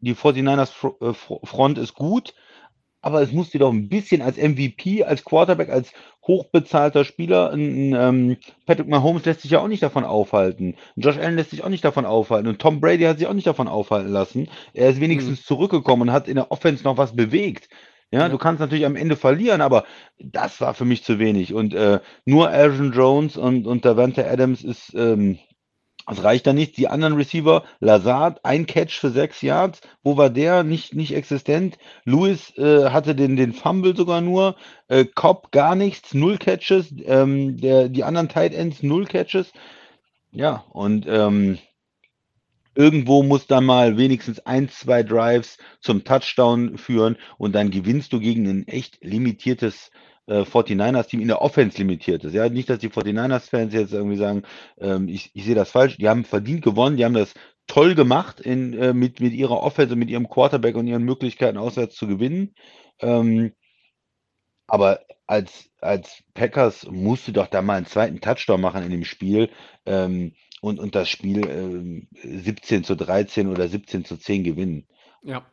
[0.00, 2.32] Die 49ers Fro- äh, Fro- Front ist gut,
[3.02, 5.92] aber es muss dir doch ein bisschen als MVP, als Quarterback, als
[6.26, 10.76] hochbezahlter Spieler, ein, ein, ähm, Patrick Mahomes lässt sich ja auch nicht davon aufhalten.
[10.96, 12.48] Josh Allen lässt sich auch nicht davon aufhalten.
[12.48, 14.48] Und Tom Brady hat sich auch nicht davon aufhalten lassen.
[14.72, 17.68] Er ist wenigstens zurückgekommen und hat in der Offense noch was bewegt.
[18.12, 18.28] Ja, Ja.
[18.28, 19.84] du kannst natürlich am Ende verlieren, aber
[20.18, 21.54] das war für mich zu wenig.
[21.54, 25.38] Und äh, nur Aaron Jones und, und Davante Adams ist, ähm,
[26.06, 26.76] das reicht da nicht.
[26.76, 29.80] Die anderen Receiver, Lazard, ein Catch für sechs Yards.
[30.02, 30.64] Wo war der?
[30.64, 31.78] Nicht, nicht existent.
[32.04, 34.56] Lewis äh, hatte den, den Fumble sogar nur.
[34.88, 36.92] Äh, Cobb gar nichts, null Catches.
[37.04, 39.52] Ähm, der, die anderen Tight Ends, null Catches.
[40.32, 41.58] Ja, und ähm,
[42.74, 48.20] irgendwo muss da mal wenigstens ein, zwei Drives zum Touchdown führen und dann gewinnst du
[48.20, 49.90] gegen ein echt limitiertes
[50.26, 52.32] äh, 49ers-Team in der Offense limitiertes.
[52.32, 54.42] Ja, nicht, dass die 49ers-Fans jetzt irgendwie sagen,
[54.78, 55.96] ähm, ich, ich sehe das falsch.
[55.96, 57.34] Die haben verdient gewonnen, die haben das
[57.66, 61.96] toll gemacht in, äh, mit, mit ihrer Offense, mit ihrem Quarterback und ihren Möglichkeiten auswärts
[61.96, 62.54] zu gewinnen.
[63.00, 63.52] Ähm,
[64.66, 69.04] aber als, als Packers musst du doch da mal einen zweiten Touchdown machen in dem
[69.04, 69.50] Spiel
[69.86, 74.86] ähm, und, und das Spiel ähm, 17 zu 13 oder 17 zu 10 gewinnen.
[75.22, 75.44] Ja.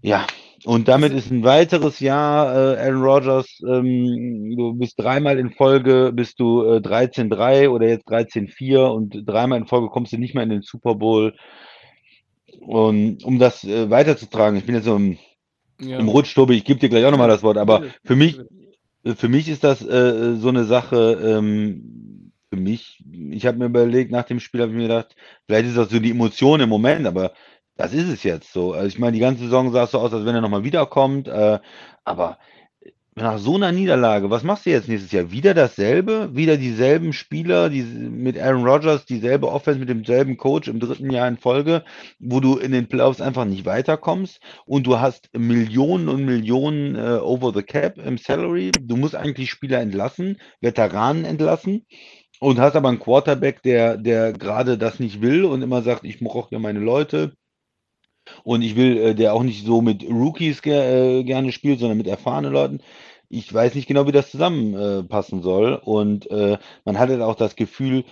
[0.00, 0.26] Ja,
[0.64, 3.60] und damit ist ein weiteres Jahr äh, Aaron Rodgers.
[3.66, 9.58] Ähm, du bist dreimal in Folge, bist du äh, 13-3 oder jetzt 13-4 und dreimal
[9.58, 11.34] in Folge kommst du nicht mehr in den Super Bowl.
[12.60, 15.16] Und um das äh, weiterzutragen, ich bin jetzt so im,
[15.80, 15.98] ja.
[15.98, 18.38] im Rutsch, Tobi, ich gebe dir gleich auch nochmal das Wort, aber für mich,
[19.16, 22.13] für mich ist das äh, so eine Sache, ähm,
[22.54, 25.76] für mich, ich habe mir überlegt, nach dem Spiel habe ich mir gedacht, vielleicht ist
[25.76, 27.32] das so die Emotion im Moment, aber
[27.76, 28.72] das ist es jetzt so.
[28.72, 31.28] Also ich meine, die ganze Saison sah es so aus, als wenn er nochmal wiederkommt,
[31.28, 31.58] äh,
[32.04, 32.38] aber
[33.16, 35.30] nach so einer Niederlage, was machst du jetzt nächstes Jahr?
[35.30, 36.30] Wieder dasselbe?
[36.34, 41.28] Wieder dieselben Spieler, die mit Aaron Rodgers, dieselbe Offense mit demselben Coach im dritten Jahr
[41.28, 41.84] in Folge,
[42.18, 47.18] wo du in den Playoffs einfach nicht weiterkommst und du hast Millionen und Millionen äh,
[47.20, 48.72] over the cap im Salary.
[48.80, 51.86] Du musst eigentlich Spieler entlassen, Veteranen entlassen
[52.40, 56.18] und hast aber einen Quarterback, der, der gerade das nicht will und immer sagt, ich
[56.20, 57.34] brauche ja meine Leute.
[58.42, 61.98] Und ich will, äh, der auch nicht so mit Rookies ger äh, gerne spielt, sondern
[61.98, 62.80] mit erfahrenen Leuten.
[63.28, 65.74] Ich weiß nicht genau, wie das zusammenpassen äh, soll.
[65.74, 68.04] Und äh, man hatte auch das Gefühl,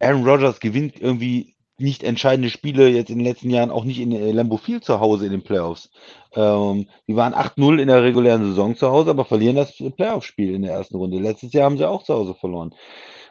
[0.00, 4.10] Aaron Rodgers gewinnt irgendwie nicht entscheidende Spiele jetzt in den letzten Jahren auch nicht in
[4.34, 5.90] Lambeau Field zu Hause in den Playoffs.
[6.34, 10.62] Ähm, die waren 8-0 in der regulären Saison zu Hause, aber verlieren das Playoff-Spiel in
[10.62, 11.18] der ersten Runde.
[11.18, 12.74] Letztes Jahr haben sie auch zu Hause verloren.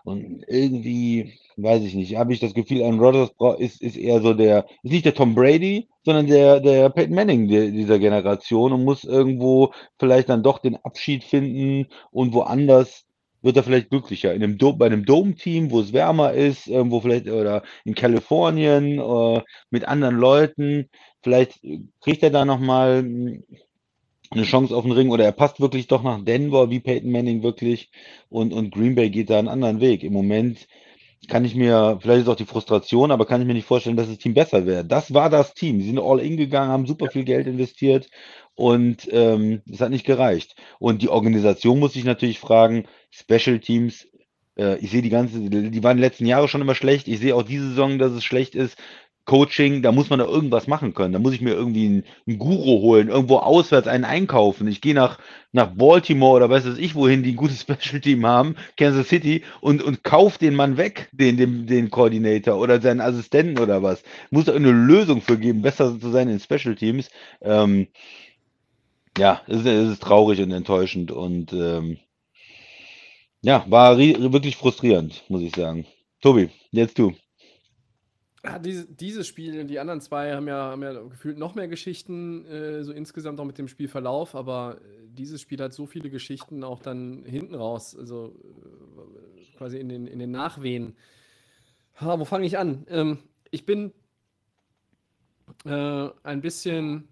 [0.03, 4.33] Und irgendwie, weiß ich nicht, habe ich das Gefühl, Aaron Rodgers ist, ist eher so
[4.33, 9.05] der, ist nicht der Tom Brady, sondern der, der Peyton Manning dieser Generation und muss
[9.05, 13.05] irgendwo vielleicht dann doch den Abschied finden und woanders
[13.41, 14.33] wird er vielleicht glücklicher.
[14.33, 18.99] In einem Do bei einem Dome-Team, wo es wärmer ist, irgendwo vielleicht oder in Kalifornien
[18.99, 20.89] äh, mit anderen Leuten.
[21.21, 21.59] Vielleicht
[22.01, 23.43] kriegt er da nochmal hm,
[24.33, 27.43] eine Chance auf den Ring oder er passt wirklich doch nach Denver, wie Peyton Manning
[27.43, 27.89] wirklich.
[28.29, 30.03] Und, und Green Bay geht da einen anderen Weg.
[30.03, 30.67] Im Moment
[31.27, 34.07] kann ich mir, vielleicht ist auch die Frustration, aber kann ich mir nicht vorstellen, dass
[34.07, 34.83] das Team besser wäre.
[34.83, 35.79] Das war das Team.
[35.79, 38.09] Sie sind all in gegangen, haben super viel Geld investiert
[38.55, 40.55] und ähm, es hat nicht gereicht.
[40.79, 44.07] Und die Organisation muss sich natürlich fragen, Special Teams,
[44.57, 47.07] äh, ich sehe die ganze, die waren die letzten Jahre schon immer schlecht.
[47.07, 48.77] Ich sehe auch diese Saison, dass es schlecht ist.
[49.25, 51.13] Coaching, da muss man da irgendwas machen können.
[51.13, 54.67] Da muss ich mir irgendwie einen, einen Guru holen, irgendwo auswärts einen einkaufen.
[54.67, 55.17] Ich gehe nach,
[55.53, 59.81] nach Baltimore oder weiß ich wohin, die ein gutes Special Team haben, Kansas City, und,
[59.81, 64.03] und kauf den Mann weg, den, den, den Coordinator oder seinen Assistenten oder was.
[64.29, 67.09] Muss da eine Lösung für geben, besser zu sein in Special Teams.
[67.41, 67.87] Ähm,
[69.17, 71.97] ja, es ist, es ist traurig und enttäuschend und ähm,
[73.41, 75.85] ja, war wirklich frustrierend, muss ich sagen.
[76.21, 77.13] Tobi, jetzt du.
[78.45, 82.45] Ja, diese, dieses Spiel, die anderen zwei haben ja, haben ja gefühlt noch mehr Geschichten,
[82.45, 86.63] äh, so insgesamt auch mit dem Spielverlauf, aber äh, dieses Spiel hat so viele Geschichten
[86.63, 90.97] auch dann hinten raus, also äh, quasi in den, in den Nachwehen.
[92.01, 92.85] Ha, wo fange ich an?
[92.89, 93.93] Ähm, ich bin
[95.65, 97.07] äh, ein bisschen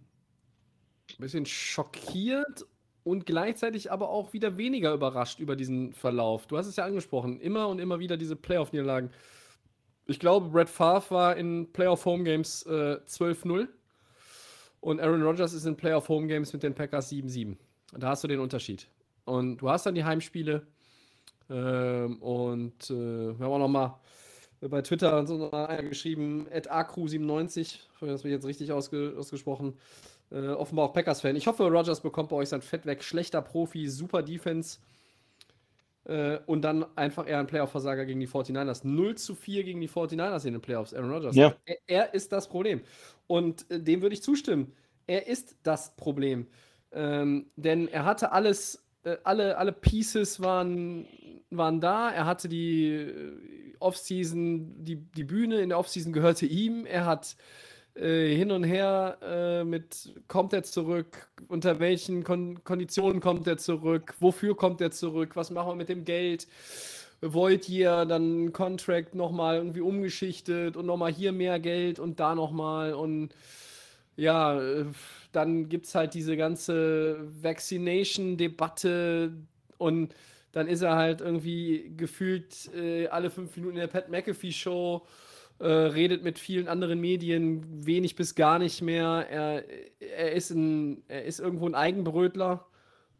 [1.22, 2.66] bisschen schockiert
[3.04, 6.48] und gleichzeitig aber auch wieder weniger überrascht über diesen Verlauf.
[6.48, 9.12] Du hast es ja angesprochen, immer und immer wieder diese Playoff-Niederlagen.
[10.06, 13.68] Ich glaube, Brett Favre war in Playoff-Home Games äh, 12-0
[14.80, 17.56] und Aaron Rodgers ist in Playoff-Home Games mit den Packers 7-7.
[17.94, 18.88] Da hast du den Unterschied.
[19.26, 20.66] Und du hast dann die Heimspiele
[21.50, 24.00] ähm, und äh, wir haben auch noch mal
[24.62, 29.78] bei Twitter so noch einer geschrieben, at acru97, das wird jetzt richtig ausge ausgesprochen,
[30.32, 31.36] äh, offenbar auch Packers-Fan.
[31.36, 33.04] Ich hoffe, Rogers bekommt bei euch sein Fett weg.
[33.04, 34.80] Schlechter Profi, super Defense.
[36.06, 38.86] Äh, und dann einfach eher ein Playoff-Versager gegen die 49ers.
[38.86, 40.94] 0 zu 4 gegen die 49ers in den Playoffs.
[40.94, 41.36] Aaron Rodgers.
[41.36, 41.56] Ja.
[41.66, 42.82] Er, er, ist das Problem.
[43.28, 44.74] Und äh, dem würde ich zustimmen.
[45.06, 46.48] Er ist das Problem.
[46.92, 51.08] Ähm, denn er hatte alles, äh, alle, alle Pieces waren,
[51.52, 52.10] waren da.
[52.10, 56.86] Er hatte die äh, Offseason, die, die Bühne in der Offseason gehörte ihm.
[56.88, 57.36] Er hat
[57.96, 63.58] äh, hin und her äh, mit, kommt er zurück, unter welchen Kon Konditionen kommt er
[63.58, 66.48] zurück, wofür kommt er zurück, was machen wir mit dem Geld,
[67.22, 72.94] wollt ihr dann Contract nochmal irgendwie umgeschichtet und nochmal hier mehr Geld und da nochmal
[72.94, 73.30] und
[74.16, 74.60] ja,
[75.32, 79.34] dann gibt es halt diese ganze Vaccination-Debatte
[79.78, 80.14] und
[80.52, 85.02] dann ist er halt irgendwie gefühlt äh, alle fünf Minuten in der Pat McAfee-Show
[85.62, 89.28] äh, redet mit vielen anderen Medien wenig bis gar nicht mehr.
[89.30, 89.64] Er,
[90.00, 92.66] er, ist, ein, er ist irgendwo ein Eigenbrötler,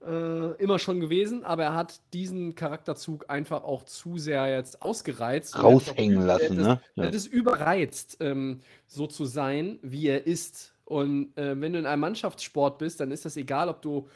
[0.04, 5.62] äh, immer schon gewesen, aber er hat diesen Charakterzug einfach auch zu sehr jetzt ausgereizt.
[5.62, 6.82] Raushängen lassen, das, ne?
[6.96, 7.06] Ja.
[7.06, 10.74] Das ist überreizt, ähm, so zu sein, wie er ist.
[10.86, 14.08] Und äh, wenn du in einem Mannschaftssport bist, dann ist das egal, ob du,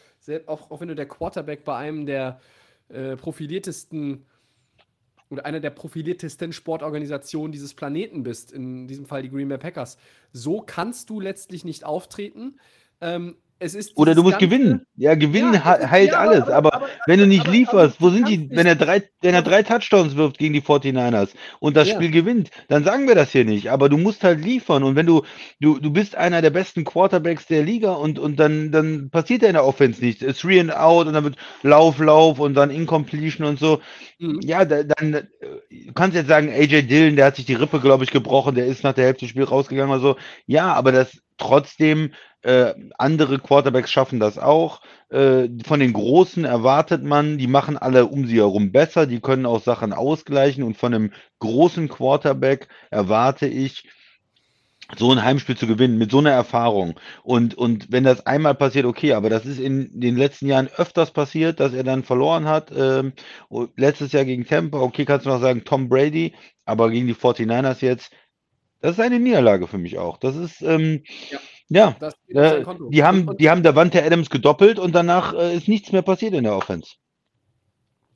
[0.48, 2.40] auch, auch wenn du der Quarterback bei einem der
[2.90, 4.26] äh, profiliertesten
[5.30, 9.98] oder einer der profiliertesten Sportorganisationen dieses Planeten bist, in diesem Fall die Green Bay Packers.
[10.32, 12.60] So kannst du letztlich nicht auftreten.
[13.02, 13.36] Ähm,
[13.96, 14.86] oder du musst gewinnen.
[14.98, 16.44] Ja, gewinnen ja, heilt ja, alles.
[16.44, 19.42] Aber, aber, aber, wenn du nicht lieferst, wo sind die, wenn er drei, wenn er
[19.44, 21.96] drei Touchdowns wirft gegen die 49ers und das ja.
[21.96, 23.72] Spiel gewinnt, dann sagen wir das hier nicht.
[23.72, 24.84] Aber du musst halt liefern.
[24.84, 25.24] Und wenn du,
[25.62, 29.48] du, du bist einer der besten Quarterbacks der Liga und, und dann, dann passiert ja
[29.48, 30.22] in der Offense nichts.
[30.40, 33.80] Three and out und dann wird Lauf, Lauf und dann Incompletion und so.
[34.20, 34.42] Mhm.
[34.44, 35.28] Ja, da, dann
[35.86, 38.66] du kannst jetzt sagen, AJ Dillon, der hat sich die Rippe, glaube ich, gebrochen, der
[38.66, 40.16] ist nach der Hälfte des Spiels rausgegangen oder so.
[40.46, 44.82] Ja, aber das trotzdem äh, andere Quarterbacks schaffen das auch.
[45.10, 49.46] Äh, von den Großen erwartet man, die machen alle um sie herum besser, die können
[49.46, 50.64] auch Sachen ausgleichen.
[50.64, 53.90] Und von einem großen Quarterback erwarte ich,
[54.98, 57.00] so ein Heimspiel zu gewinnen mit so einer Erfahrung.
[57.24, 61.12] Und, und wenn das einmal passiert, okay, aber das ist in den letzten Jahren öfters
[61.12, 62.72] passiert, dass er dann verloren hat.
[62.76, 63.14] Ähm,
[63.76, 66.34] letztes Jahr gegen Tampa, okay, kannst du noch sagen, Tom Brady,
[66.66, 68.12] aber gegen die 49ers jetzt,
[68.82, 70.18] das ist eine Niederlage für mich auch.
[70.18, 71.40] Das ist, ähm, ja.
[71.68, 76.04] Ja, äh, die, haben, die haben Davante Adams gedoppelt und danach äh, ist nichts mehr
[76.04, 76.96] passiert in der Offense.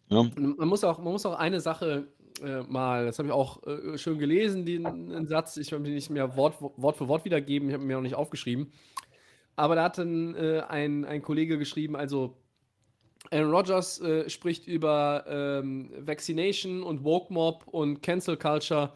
[0.10, 0.30] Ja.
[0.36, 2.08] Man, muss auch, man muss auch eine Sache
[2.44, 5.58] äh, mal, das habe ich auch äh, schön gelesen, den, Satz.
[5.58, 8.16] Ich will mich nicht mehr Wort, Wort für Wort wiedergeben, ich habe mir auch nicht
[8.16, 8.72] aufgeschrieben.
[9.56, 12.38] Aber da hat dann äh, ein, ein Kollege geschrieben, also
[13.32, 18.94] Aaron Rodgers äh, spricht über ähm, Vaccination und Woke Mob und Cancel Culture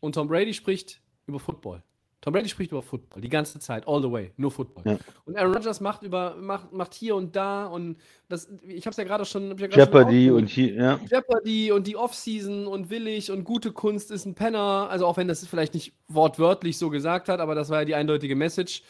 [0.00, 1.82] und Tom Brady spricht über Football.
[2.24, 4.94] Tom Brady spricht über Football die ganze Zeit, all the way, nur Football.
[4.94, 4.98] Ja.
[5.26, 7.98] Und Aaron Rodgers macht über macht, macht hier und da und
[8.30, 11.00] das, ich habe es ja gerade schon, ja Jeopardy schon und hier, ja.
[11.10, 14.88] Jeopardy und die Offseason und willig und gute Kunst ist ein Penner.
[14.88, 17.94] Also auch wenn das vielleicht nicht wortwörtlich so gesagt hat, aber das war ja die
[17.94, 18.82] eindeutige Message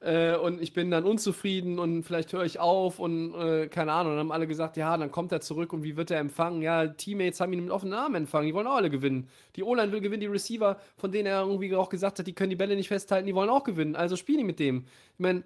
[0.00, 4.12] äh, und ich bin dann unzufrieden und vielleicht höre ich auf und äh, keine Ahnung.
[4.12, 6.62] Und haben alle gesagt, ja, dann kommt er zurück und wie wird er empfangen?
[6.62, 9.28] Ja, Teammates haben ihn mit offenen Armen empfangen, die wollen auch alle gewinnen.
[9.56, 12.50] Die O-Line will gewinnen, die Receiver, von denen er irgendwie auch gesagt hat, die können
[12.50, 13.96] die Bälle nicht festhalten, die wollen auch gewinnen.
[13.96, 14.84] Also spielen die mit dem.
[15.14, 15.42] Ich meine,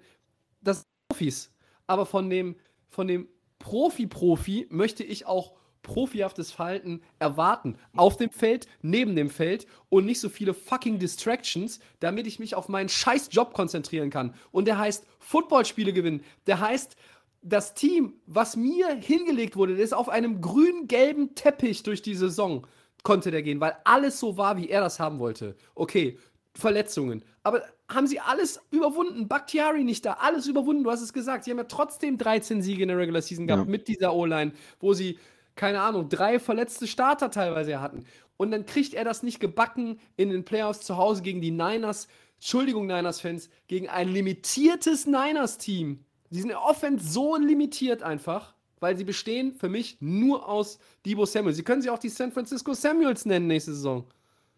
[0.61, 1.51] das sind Profis.
[1.87, 2.55] Aber von dem,
[2.89, 3.27] von dem
[3.59, 7.77] Profi-Profi möchte ich auch profihaftes Verhalten erwarten.
[7.95, 12.55] Auf dem Feld, neben dem Feld und nicht so viele fucking Distractions, damit ich mich
[12.55, 14.33] auf meinen scheiß Job konzentrieren kann.
[14.51, 16.23] Und der heißt Footballspiele gewinnen.
[16.47, 16.95] Der heißt,
[17.43, 22.65] das Team, was mir hingelegt wurde, das ist auf einem grün-gelben Teppich durch die Saison
[23.03, 25.55] konnte der gehen, weil alles so war, wie er das haben wollte.
[25.75, 26.17] Okay,
[26.55, 27.23] Verletzungen.
[27.43, 29.27] Aber haben sie alles überwunden?
[29.27, 31.43] Bakhtiari nicht da, alles überwunden, du hast es gesagt.
[31.43, 33.71] Sie haben ja trotzdem 13 Siege in der Regular Season gehabt ja.
[33.71, 35.19] mit dieser O-Line, wo sie
[35.55, 38.05] keine Ahnung, drei verletzte Starter teilweise hatten.
[38.37, 42.07] Und dann kriegt er das nicht gebacken in den Playoffs zu Hause gegen die Niners.
[42.35, 46.03] Entschuldigung, Niners-Fans, gegen ein limitiertes Niners-Team.
[46.29, 51.53] Die sind Offense so limitiert einfach, weil sie bestehen für mich nur aus Debo Samuel.
[51.53, 54.05] Sie können sie auch die San Francisco Samuels nennen nächste Saison.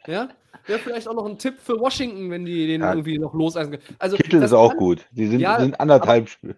[0.07, 0.29] Ja?
[0.67, 2.91] Wäre vielleicht auch noch ein Tipp für Washington, wenn die den ja.
[2.91, 3.83] irgendwie noch loseisen können.
[3.99, 5.05] Also, Kittel ist auch gut.
[5.11, 6.55] Die sind, ja, sind anderthalb Spiele.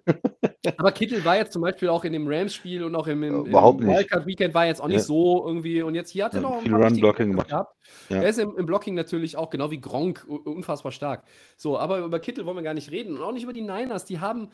[0.77, 3.53] Aber Kittel war jetzt zum Beispiel auch in dem Rams-Spiel und auch im, im, im
[3.53, 5.03] Wildcard-Weekend war jetzt auch nicht ja.
[5.03, 5.81] so irgendwie.
[5.81, 7.49] Und jetzt hier hat er noch viel Run-Blocking gemacht.
[7.49, 7.75] Gehabt.
[8.09, 11.23] Er ist im, im, Blocking natürlich auch genau wie Gronk unfassbar stark.
[11.57, 14.05] So, aber über Kittel wollen wir gar nicht reden und auch nicht über die Niners.
[14.05, 14.49] Die haben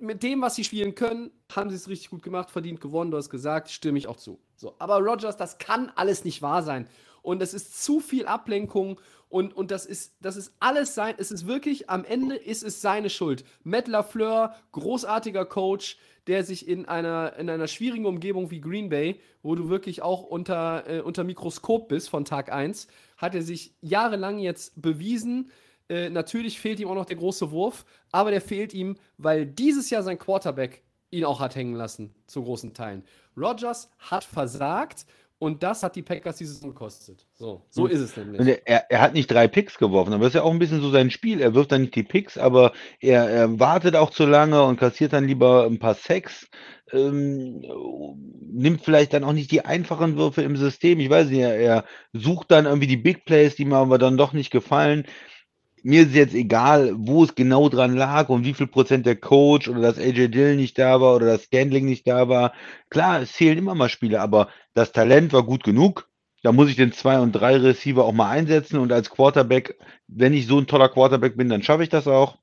[0.00, 3.10] mit dem, was sie spielen können, haben sie es richtig gut gemacht, verdient gewonnen.
[3.10, 4.40] Du hast gesagt, stimme ich auch zu.
[4.56, 6.88] So, aber Rogers, das kann alles nicht wahr sein
[7.22, 11.30] und es ist zu viel Ablenkung und, und das, ist, das ist alles sein, es
[11.30, 13.44] ist wirklich, am Ende ist es seine Schuld.
[13.62, 19.20] Matt LaFleur, großartiger Coach, der sich in einer, in einer schwierigen Umgebung wie Green Bay,
[19.42, 22.86] wo du wirklich auch unter, äh, unter Mikroskop bist von Tag 1,
[23.16, 25.50] hat er sich jahrelang jetzt bewiesen.
[25.88, 29.90] Äh, natürlich fehlt ihm auch noch der große Wurf, aber der fehlt ihm, weil dieses
[29.90, 33.04] Jahr sein Quarterback ihn auch hat hängen lassen, zu großen Teilen.
[33.36, 35.06] Rodgers hat versagt
[35.40, 37.24] und das hat die Packers die Saison gekostet.
[37.34, 38.60] So, so ist es nämlich.
[38.64, 40.90] Er, er, hat nicht drei Picks geworfen, aber das ist ja auch ein bisschen so
[40.90, 41.40] sein Spiel.
[41.40, 45.12] Er wirft dann nicht die Picks, aber er, er wartet auch zu lange und kassiert
[45.12, 46.48] dann lieber ein paar Sacks.
[46.90, 47.62] Ähm,
[48.50, 50.98] nimmt vielleicht dann auch nicht die einfachen Würfe im System.
[50.98, 54.16] Ich weiß nicht, er, er sucht dann irgendwie die Big Plays, die mir aber dann
[54.16, 55.04] doch nicht gefallen
[55.88, 59.68] mir ist jetzt egal, wo es genau dran lag und wie viel Prozent der Coach
[59.68, 62.52] oder das AJ Dill nicht da war oder das Scandling nicht da war.
[62.90, 66.06] Klar, es zählen immer mal Spiele, aber das Talent war gut genug.
[66.42, 70.34] Da muss ich den 2 und 3 Receiver auch mal einsetzen und als Quarterback, wenn
[70.34, 72.36] ich so ein toller Quarterback bin, dann schaffe ich das auch.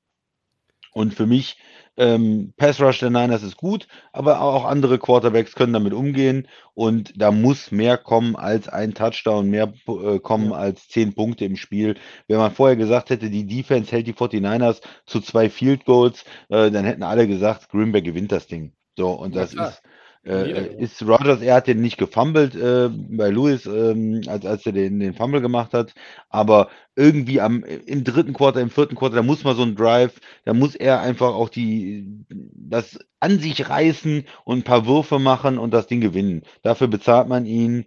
[0.92, 1.56] Und für mich
[1.96, 7.20] ähm, Pass Rush der Niners ist gut, aber auch andere Quarterbacks können damit umgehen und
[7.20, 10.56] da muss mehr kommen als ein Touchdown, mehr äh, kommen ja.
[10.56, 11.96] als zehn Punkte im Spiel.
[12.28, 16.70] Wenn man vorher gesagt hätte, die Defense hält die 49ers zu zwei Field Goals, äh,
[16.70, 18.72] dann hätten alle gesagt, Green Bay gewinnt das Ding.
[18.96, 19.68] So, und ja, das klar.
[19.70, 19.82] ist
[20.26, 24.72] äh, ist Rogers, er hat den nicht gefummelt äh, bei Lewis, ähm, als, als er
[24.72, 25.94] den, den Fumble gemacht hat,
[26.28, 30.20] aber irgendwie am, im dritten Quarter, im vierten Quarter, da muss man so ein Drive,
[30.44, 35.58] da muss er einfach auch die, das an sich reißen und ein paar Würfe machen
[35.58, 36.42] und das Ding gewinnen.
[36.62, 37.86] Dafür bezahlt man ihn.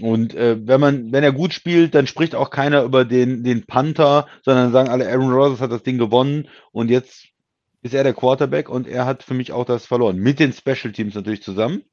[0.00, 3.66] Und äh, wenn man, wenn er gut spielt, dann spricht auch keiner über den, den
[3.66, 7.28] Panther, sondern sagen alle, Aaron Rodgers hat das Ding gewonnen und jetzt
[7.82, 10.16] ist er der Quarterback und er hat für mich auch das verloren.
[10.18, 11.84] Mit den Special Teams natürlich zusammen.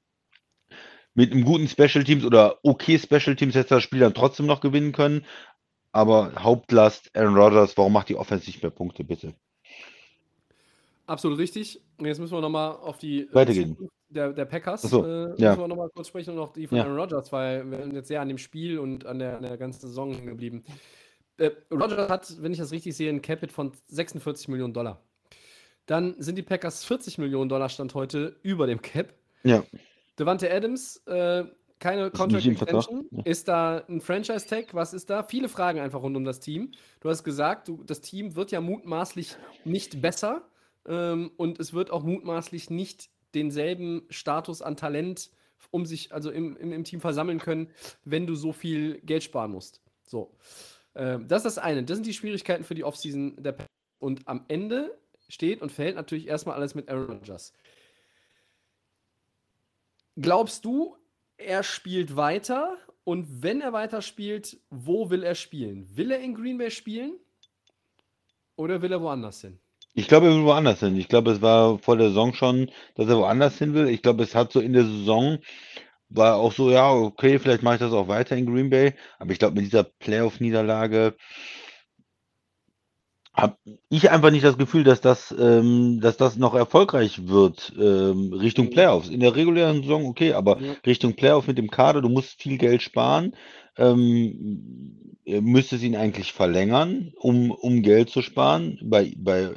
[1.13, 4.61] Mit einem guten Special Teams oder okay Special Teams hätte das Spiel dann trotzdem noch
[4.61, 5.25] gewinnen können.
[5.91, 9.33] Aber Hauptlast Aaron Rodgers, warum macht die Offense nicht mehr Punkte, bitte?
[11.05, 11.81] Absolut richtig.
[12.01, 13.77] Jetzt müssen wir nochmal auf die äh, Weitergehen.
[14.09, 15.51] Der, der Packers so, äh, ja.
[15.51, 16.83] müssen wir nochmal kurz sprechen und auch die von ja.
[16.83, 19.57] Aaron Rodgers, weil wir sind jetzt sehr an dem Spiel und an der, an der
[19.57, 20.63] ganzen Saison hängen geblieben.
[21.37, 25.01] Äh, Rodgers hat, wenn ich das richtig sehe, ein Capit von 46 Millionen Dollar
[25.85, 29.13] dann sind die Packers 40 Millionen Dollar Stand heute über dem Cap.
[29.43, 29.63] Ja.
[30.17, 31.45] Devante Adams, äh,
[31.79, 33.05] keine Contract Extension.
[33.11, 33.23] Ja.
[33.23, 34.73] Ist da ein Franchise-Tag?
[34.73, 35.23] Was ist da?
[35.23, 36.71] Viele Fragen einfach rund um das Team.
[37.01, 40.47] Du hast gesagt, du, das Team wird ja mutmaßlich nicht besser
[40.87, 45.29] ähm, und es wird auch mutmaßlich nicht denselben Status an Talent
[45.71, 47.69] um sich, also im, im, im Team versammeln können,
[48.05, 49.81] wenn du so viel Geld sparen musst.
[50.05, 50.35] So.
[50.95, 51.83] Ähm, das ist das eine.
[51.83, 53.69] Das sind die Schwierigkeiten für die Offseason der Packers.
[53.99, 54.97] Und am Ende
[55.29, 57.53] steht und fällt natürlich erstmal alles mit Aaron Rodgers.
[60.17, 60.97] Glaubst du,
[61.37, 62.77] er spielt weiter?
[63.03, 65.87] Und wenn er weiter spielt, wo will er spielen?
[65.95, 67.19] Will er in Green Bay spielen?
[68.55, 69.59] Oder will er woanders hin?
[69.93, 70.97] Ich glaube, er will woanders hin.
[70.97, 73.87] Ich glaube, es war vor der Saison schon, dass er woanders hin will.
[73.89, 75.39] Ich glaube, es hat so in der Saison
[76.09, 78.93] war auch so, ja, okay, vielleicht mache ich das auch weiter in Green Bay.
[79.19, 81.15] Aber ich glaube, mit dieser Playoff-Niederlage
[83.35, 83.57] habe
[83.89, 88.67] ich einfach nicht das Gefühl, dass das, ähm, dass das noch erfolgreich wird ähm, Richtung
[88.67, 88.69] Mhm.
[88.69, 89.09] Playoffs.
[89.09, 90.73] In der regulären Saison okay, aber Ja.
[90.85, 93.35] Richtung Playoff mit dem Kader, du musst viel Geld sparen.
[93.77, 98.79] Ähm, ihr müsstest ihn eigentlich verlängern, um, um Geld zu sparen.
[98.83, 99.49] Bei, bei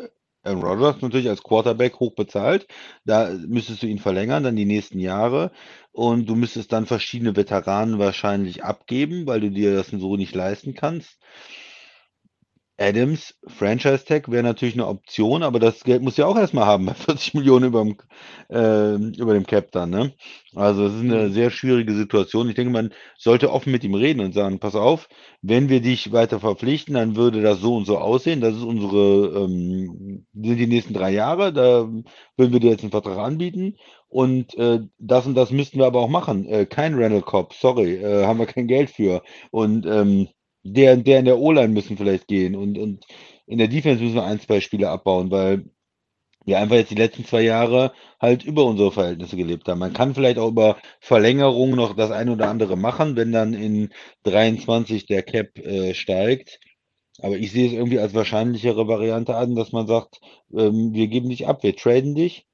[0.43, 2.67] Aaron Rodgers natürlich als Quarterback hoch bezahlt.
[3.05, 5.53] Da müsstest du ihn verlängern, dann die nächsten Jahre.
[5.93, 10.75] Und du müsstest dann verschiedene Veteranen wahrscheinlich abgeben, weil du dir das so nicht leisten
[10.75, 11.19] kannst.
[12.81, 16.87] Adams, Franchise Tag wäre natürlich eine Option, aber das Geld muss ja auch erstmal haben
[16.87, 17.97] bei 40 Millionen über dem,
[18.51, 20.13] äh, über dem Cap dann, ne?
[20.55, 21.33] Also es ist eine Mhm.
[21.33, 22.49] sehr schwierige Situation.
[22.49, 25.09] Ich denke, man sollte offen mit ihm reden und sagen, pass auf,
[25.43, 28.41] wenn wir dich weiter verpflichten, dann würde das so und so aussehen.
[28.41, 31.89] Das ist unsere, ähm, sind die nächsten drei Jahre, da
[32.37, 33.77] würden wir dir jetzt einen Vertrag anbieten.
[34.09, 36.47] Und äh, das und das müssten wir aber auch machen.
[36.47, 39.23] Äh, kein Rental Cop, sorry, äh, haben wir kein Geld für.
[39.51, 40.29] Und ähm,
[40.63, 43.05] der, der in der O-Line müssen vielleicht gehen und, und
[43.47, 45.65] in der Defense müssen wir ein, zwei Spiele abbauen, weil
[46.49, 49.79] wir einfach jetzt die letzten zwei Jahre halt über unsere Verhältnisse gelebt haben.
[49.79, 53.91] Man kann vielleicht auch über Verlängerung noch das eine oder andere machen, wenn dann in
[54.25, 56.59] 23 der Cap äh, steigt.
[57.21, 60.21] Aber ich sehe es irgendwie als wahrscheinlichere Variante an, dass man sagt,
[60.53, 62.48] ähm, wir geben dich ab, wir traden dich.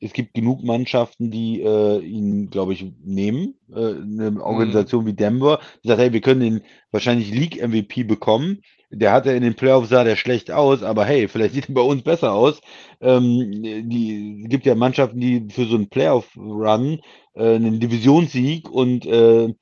[0.00, 3.54] Es gibt genug Mannschaften, die äh, ihn, glaube ich, nehmen.
[3.70, 6.60] Äh, eine Organisation wie Denver, die sagt, hey, wir können den
[6.92, 8.62] wahrscheinlich League-MVP bekommen.
[8.90, 11.82] Der hatte in den Playoffs sah der schlecht aus, aber hey, vielleicht sieht er bei
[11.82, 12.60] uns besser aus.
[13.00, 17.00] Ähm, die es gibt ja Mannschaften, die für so einen Playoff-Run
[17.34, 19.52] äh, einen Divisionssieg und äh,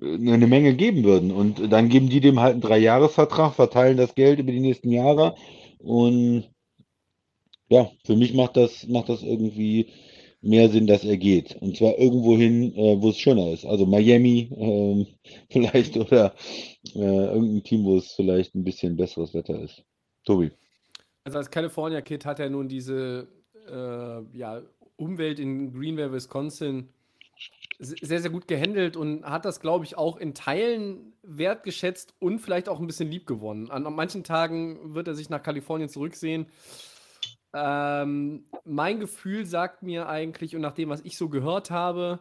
[0.00, 1.30] eine Menge geben würden.
[1.30, 5.34] Und dann geben die dem halt einen Dreijahresvertrag, verteilen das Geld über die nächsten Jahre
[5.78, 6.44] und
[7.68, 9.88] ja, für mich macht das, macht das irgendwie
[10.42, 11.56] mehr Sinn, dass er geht.
[11.60, 13.64] Und zwar irgendwo hin, äh, wo es schöner ist.
[13.64, 15.06] Also Miami ähm,
[15.50, 16.34] vielleicht oder
[16.94, 19.82] äh, irgendein Team, wo es vielleicht ein bisschen besseres Wetter ist.
[20.24, 20.50] Tobi.
[21.24, 23.28] Also als California Kid hat er nun diese
[23.68, 24.62] äh, ja,
[24.96, 26.88] Umwelt in Greenville, Wisconsin
[27.78, 32.38] se- sehr, sehr gut gehandelt und hat das, glaube ich, auch in Teilen wertgeschätzt und
[32.40, 33.70] vielleicht auch ein bisschen lieb gewonnen.
[33.70, 36.46] An manchen Tagen wird er sich nach Kalifornien zurücksehen.
[37.52, 42.20] Ähm, mein Gefühl sagt mir eigentlich, und nach dem, was ich so gehört habe,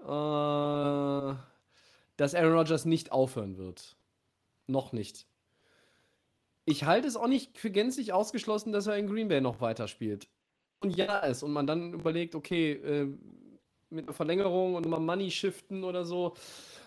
[0.00, 1.34] äh,
[2.16, 3.96] dass Aaron Rodgers nicht aufhören wird.
[4.66, 5.26] Noch nicht.
[6.64, 10.28] Ich halte es auch nicht für gänzlich ausgeschlossen, dass er in Green Bay noch weiterspielt.
[10.80, 11.42] Und ja ist.
[11.42, 13.08] Und man dann überlegt, okay, äh,
[13.90, 16.34] mit einer Verlängerung und mal Money shiften oder so.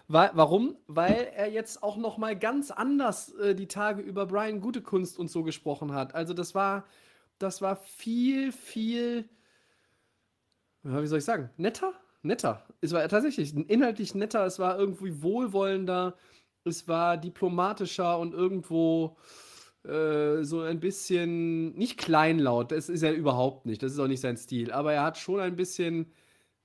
[0.08, 0.78] Wa warum?
[0.88, 5.32] Weil er jetzt auch noch mal ganz anders äh, die Tage über Brian Gutekunst und
[5.32, 6.14] so gesprochen hat.
[6.16, 6.86] Also das war,
[7.42, 9.30] das war viel, viel,
[10.84, 11.94] wie soll ich sagen, netter?
[12.24, 12.66] Netter.
[12.82, 16.16] Es war tatsächlich inhaltlich netter, es war irgendwie wohlwollender,
[16.64, 19.18] es war diplomatischer und irgendwo
[19.84, 24.22] äh, so ein bisschen, nicht kleinlaut, das ist er überhaupt nicht, das ist auch nicht
[24.22, 26.12] sein Stil, aber er hat schon ein bisschen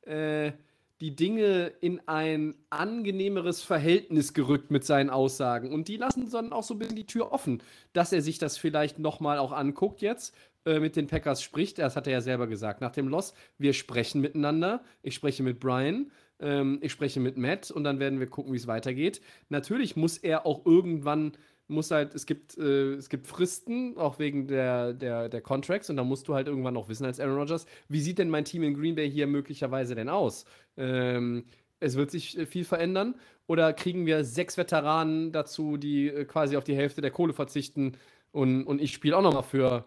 [0.03, 0.53] äh,
[1.01, 5.72] die Dinge in ein angenehmeres Verhältnis gerückt mit seinen Aussagen.
[5.72, 7.62] Und die lassen dann auch so ein bisschen die Tür offen,
[7.93, 10.35] dass er sich das vielleicht nochmal auch anguckt jetzt,
[10.67, 11.79] äh, mit den Packers spricht.
[11.79, 12.81] Das hat er ja selber gesagt.
[12.81, 14.83] Nach dem Loss, wir sprechen miteinander.
[15.03, 16.11] Ich spreche mit Brian.
[16.41, 19.23] Ähm, ich spreche mit Matt und dann werden wir gucken, wie es weitergeht.
[19.49, 21.33] Natürlich muss er auch irgendwann
[21.69, 25.97] muss halt, es gibt, äh, es gibt Fristen, auch wegen der, der, der Contracts, und
[25.97, 28.62] da musst du halt irgendwann auch wissen als Aaron Rodgers, wie sieht denn mein Team
[28.62, 30.45] in Green Bay hier möglicherweise denn aus?
[30.77, 31.45] Ähm,
[31.81, 33.17] es wird sich äh, viel verändern.
[33.49, 37.97] Oder kriegen wir sechs Veteranen dazu, die äh, quasi auf die Hälfte der Kohle verzichten
[38.33, 39.87] und, und ich spiele auch nochmal für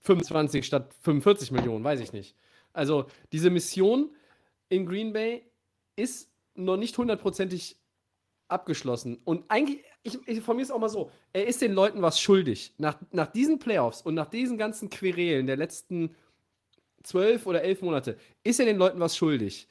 [0.00, 2.36] 25 statt 45 Millionen, weiß ich nicht.
[2.72, 4.10] Also diese Mission
[4.68, 5.42] in Green Bay
[5.96, 7.76] ist noch nicht hundertprozentig
[8.48, 9.18] abgeschlossen.
[9.24, 12.20] Und eigentlich, ich, ich von mir ist auch mal so, er ist den Leuten was
[12.20, 12.74] schuldig.
[12.78, 16.14] Nach, nach diesen Playoffs und nach diesen ganzen Querelen der letzten
[17.02, 19.68] zwölf oder elf Monate, ist er den Leuten was schuldig.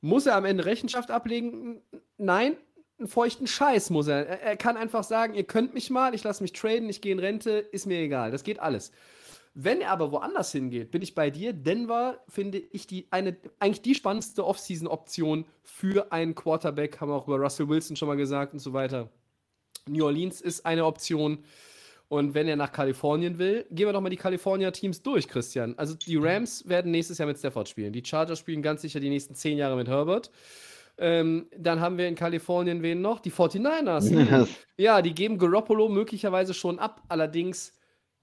[0.00, 1.82] Muss er am Ende Rechenschaft ablegen?
[2.16, 2.56] Nein,
[2.98, 4.26] einen feuchten Scheiß muss er.
[4.26, 7.12] Er, er kann einfach sagen, ihr könnt mich mal, ich lasse mich traden, ich gehe
[7.12, 8.30] in Rente, ist mir egal.
[8.30, 8.92] Das geht alles.
[9.60, 11.52] Wenn er aber woanders hingeht, bin ich bei dir.
[11.52, 17.00] Denver finde ich die eine, eigentlich die spannendste Offseason-Option für einen Quarterback.
[17.00, 19.10] Haben wir auch über Russell Wilson schon mal gesagt und so weiter.
[19.88, 21.38] New Orleans ist eine Option.
[22.06, 25.74] Und wenn er nach Kalifornien will, gehen wir doch mal die California-Teams durch, Christian.
[25.76, 27.92] Also die Rams werden nächstes Jahr mit Stafford spielen.
[27.92, 30.30] Die Chargers spielen ganz sicher die nächsten zehn Jahre mit Herbert.
[30.98, 33.18] Ähm, dann haben wir in Kalifornien wen noch?
[33.18, 34.10] Die 49ers.
[34.10, 34.46] Hm.
[34.76, 37.02] Ja, die geben Garoppolo möglicherweise schon ab.
[37.08, 37.72] Allerdings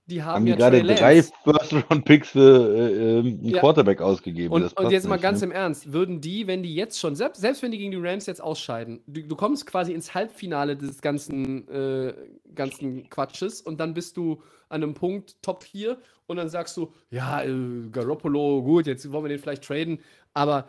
[0.07, 3.59] die haben, haben ja gerade drei First-Round-Picks für äh, ähm, einen ja.
[3.59, 4.53] Quarterback ausgegeben.
[4.53, 5.47] Und, und jetzt nicht, mal ganz ne?
[5.47, 8.27] im Ernst, würden die, wenn die jetzt schon, selbst, selbst wenn die gegen die Rams
[8.27, 12.13] jetzt ausscheiden, du, du kommst quasi ins Halbfinale des ganzen, äh,
[12.53, 15.97] ganzen Quatsches und dann bist du an einem Punkt Top 4
[16.27, 19.99] und dann sagst du, ja, äh, Garoppolo, gut, jetzt wollen wir den vielleicht traden,
[20.33, 20.67] aber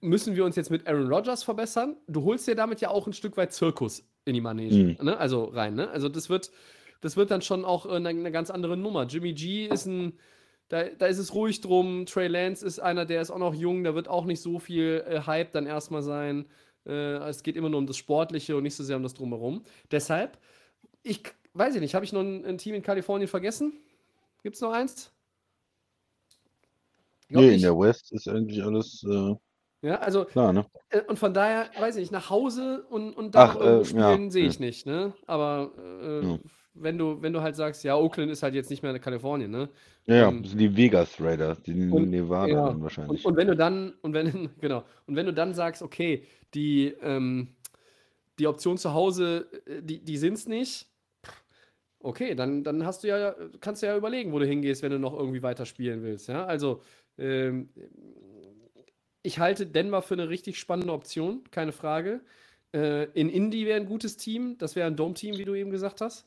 [0.00, 1.96] müssen wir uns jetzt mit Aaron Rodgers verbessern?
[2.06, 5.04] Du holst dir damit ja auch ein Stück weit Zirkus in die Manege, mhm.
[5.04, 5.16] ne?
[5.16, 5.74] also rein.
[5.74, 5.88] Ne?
[5.90, 6.50] Also das wird
[7.00, 9.04] das wird dann schon auch eine, eine ganz andere Nummer.
[9.04, 10.18] Jimmy G ist ein,
[10.68, 12.06] da, da ist es ruhig drum.
[12.06, 15.04] Trey Lance ist einer, der ist auch noch jung, da wird auch nicht so viel
[15.06, 16.46] äh, Hype dann erstmal sein.
[16.86, 19.62] Äh, es geht immer nur um das Sportliche und nicht so sehr um das Drumherum.
[19.90, 20.38] Deshalb,
[21.02, 21.22] ich
[21.54, 23.72] weiß ich nicht, habe ich noch ein, ein, Team in Kalifornien vergessen?
[24.42, 25.12] Gibt es noch eins?
[27.28, 27.54] Nee, nicht.
[27.56, 29.04] in der West ist eigentlich alles.
[29.08, 29.34] Äh,
[29.82, 30.24] ja, also.
[30.24, 30.66] Klar, ne?
[30.90, 34.24] Äh, und von daher, weiß ich nicht, nach Hause und, und dann Ach, äh, spielen
[34.24, 34.64] ja, sehe ich ja.
[34.64, 35.12] nicht, ne?
[35.26, 36.38] Aber äh, ja
[36.82, 39.50] wenn du, wenn du halt sagst, ja, Oakland ist halt jetzt nicht mehr in Kalifornien,
[39.50, 39.68] ne?
[40.06, 43.24] Ja, ähm, die Vegas Raiders, die und, Nevada ja, dann wahrscheinlich.
[43.24, 46.24] Und, und, wenn du dann, und wenn, genau, und wenn du dann sagst, okay,
[46.54, 47.48] die, ähm,
[48.38, 50.86] die Option zu Hause, äh, die, die sind es nicht,
[52.00, 54.98] okay, dann, dann hast du ja, kannst du ja überlegen, wo du hingehst, wenn du
[54.98, 56.28] noch irgendwie weiter spielen willst.
[56.28, 56.82] Ja, also
[57.18, 57.68] ähm,
[59.22, 62.20] ich halte Denver für eine richtig spannende Option, keine Frage.
[62.72, 66.00] Äh, in Indy wäre ein gutes Team, das wäre ein Dome-Team, wie du eben gesagt
[66.00, 66.26] hast.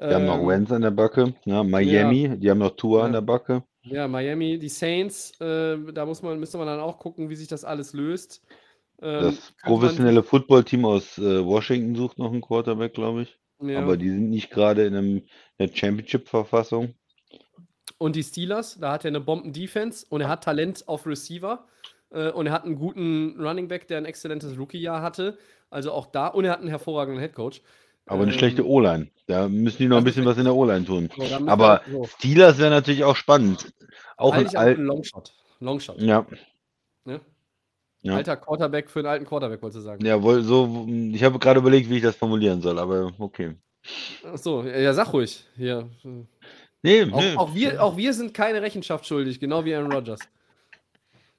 [0.00, 1.34] Die haben noch ähm, Wentz an der Backe.
[1.44, 2.36] Ja, Miami, ja.
[2.36, 3.06] die haben noch Tour ja.
[3.06, 3.64] an der Backe.
[3.82, 7.48] Ja, Miami, die Saints, äh, da muss man, müsste man dann auch gucken, wie sich
[7.48, 8.42] das alles löst.
[9.00, 13.38] Ähm, das professionelle Footballteam aus äh, Washington sucht noch einen Quarterback, glaube ich.
[13.60, 13.82] Ja.
[13.82, 15.22] Aber die sind nicht gerade in, einem,
[15.58, 16.94] einer Championship-Verfassung.
[17.98, 21.66] Und die Steelers, da hat er eine Bomben-Defense und er hat Talent auf Receiver.
[22.10, 25.38] Äh, und er hat einen guten Running Back, der ein exzellentes Rookie-Jahr hatte.
[25.70, 26.28] Also auch da.
[26.28, 27.62] Und er hat einen hervorragenden Headcoach.
[28.08, 29.08] Aber eine ähm, schlechte O-Line.
[29.26, 31.10] Da müssen die noch ein bisschen was in der O-Line tun.
[31.16, 32.04] So, Aber so.
[32.18, 33.72] Steelers wäre natürlich auch spannend.
[34.16, 35.32] Auch ein, ein Longshot.
[35.60, 36.00] Longshot.
[36.00, 36.26] Ja.
[37.04, 37.20] Ne?
[38.02, 38.14] ja.
[38.14, 40.04] Alter Quarterback für einen alten Quarterback, wolltest du sagen.
[40.04, 40.86] Ja, wohl so.
[41.12, 43.54] Ich habe gerade überlegt, wie ich das formulieren soll, aber okay.
[44.24, 45.44] Achso, ja, sag ruhig.
[45.56, 45.88] Hier.
[46.82, 47.36] Nee, auch, nee.
[47.36, 50.20] Auch, wir, auch wir sind keine Rechenschaft schuldig, genau wie Aaron Rodgers.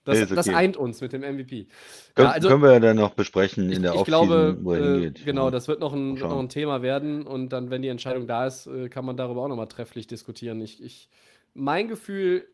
[0.10, 0.36] Das, okay.
[0.36, 1.68] das eint uns mit dem MVP.
[2.16, 4.74] Kön ja, also, können wir ja dann noch besprechen in der ich, ich glaube, wo
[4.74, 5.26] er äh, hingeht.
[5.26, 8.26] Genau, das wird noch ein, wird noch ein, Thema werden und dann, wenn die Entscheidung
[8.26, 10.62] da ist, äh, kann man darüber auch nochmal trefflich diskutieren.
[10.62, 11.10] Ich, ich,
[11.54, 12.48] mein Gefühl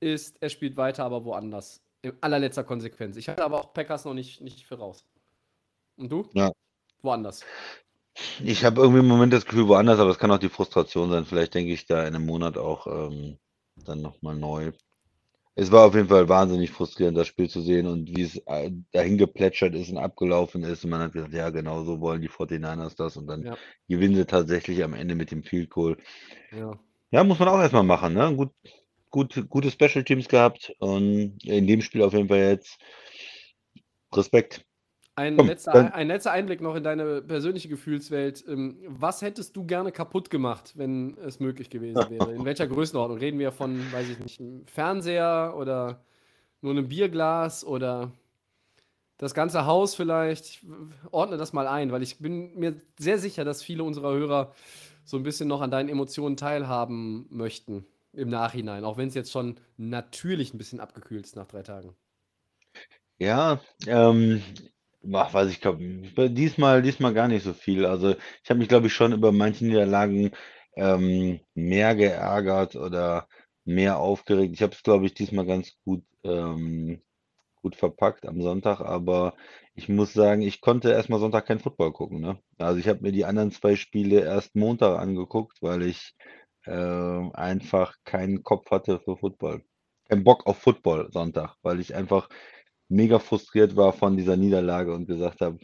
[0.00, 1.82] ist, er spielt weiter, aber woanders.
[2.02, 3.16] In allerletzter Konsequenz.
[3.16, 5.04] Ich hatte aber auch Packers noch nicht, nicht für raus.
[5.96, 6.28] Und du?
[6.32, 6.52] Ja.
[7.02, 7.44] Woanders.
[8.42, 11.24] Ich habe irgendwie im Moment das Gefühl woanders, aber es kann auch die Frustration sein.
[11.24, 13.38] Vielleicht denke ich da in einem Monat auch ähm,
[13.76, 14.72] dann nochmal neu
[15.60, 18.70] es war auf jeden Fall wahnsinnig frustrierend, das Spiel zu sehen und wie es äh,
[18.92, 20.84] dahin geplätschert ist und abgelaufen ist.
[20.84, 23.16] Und man hat gesagt, ja, genau so wollen die 49ers das.
[23.16, 23.58] Und dann ja.
[23.88, 25.96] gewinnen sie tatsächlich am Ende mit dem Field Goal.
[26.56, 26.78] Ja,
[27.10, 28.14] ja muss man auch erstmal machen.
[28.14, 28.36] Ne?
[28.36, 28.52] Gut,
[29.10, 32.78] gut, gute Special Teams gehabt und in dem Spiel auf jeden Fall jetzt
[34.14, 34.64] Respekt.
[35.18, 38.44] Ein, Komm, letzter, ein letzter Einblick noch in deine persönliche Gefühlswelt.
[38.46, 42.32] Ähm, was hättest du gerne kaputt gemacht, wenn es möglich gewesen wäre?
[42.32, 43.18] In welcher Größenordnung?
[43.18, 46.04] Reden wir von, weiß ich nicht, einem Fernseher oder
[46.60, 48.12] nur einem Bierglas oder
[49.16, 50.44] das ganze Haus vielleicht?
[50.44, 50.66] Ich
[51.10, 54.54] ordne das mal ein, weil ich bin mir sehr sicher, dass viele unserer Hörer
[55.04, 59.32] so ein bisschen noch an deinen Emotionen teilhaben möchten im Nachhinein, auch wenn es jetzt
[59.32, 61.94] schon natürlich ein bisschen abgekühlt ist nach drei Tagen.
[63.18, 64.42] Ja, ähm,
[65.12, 65.78] Ach, weiß ich glaube,
[66.30, 67.86] diesmal diesmal gar nicht so viel.
[67.86, 70.32] Also, ich habe mich, glaube ich, schon über manche Niederlagen,
[70.76, 73.28] ähm, mehr geärgert oder
[73.64, 74.54] mehr aufgeregt.
[74.54, 77.00] Ich habe es, glaube ich, diesmal ganz gut ähm,
[77.62, 79.34] gut verpackt am Sonntag, aber
[79.74, 82.38] ich muss sagen, ich konnte erstmal Sonntag kein Football gucken, ne?
[82.58, 86.14] Also, ich habe mir die anderen zwei Spiele erst Montag angeguckt, weil ich,
[86.66, 89.62] ähm, einfach keinen Kopf hatte für Football.
[90.08, 92.28] Keinen Bock auf Football Sonntag, weil ich einfach
[92.88, 95.58] mega frustriert war von dieser Niederlage und gesagt habe,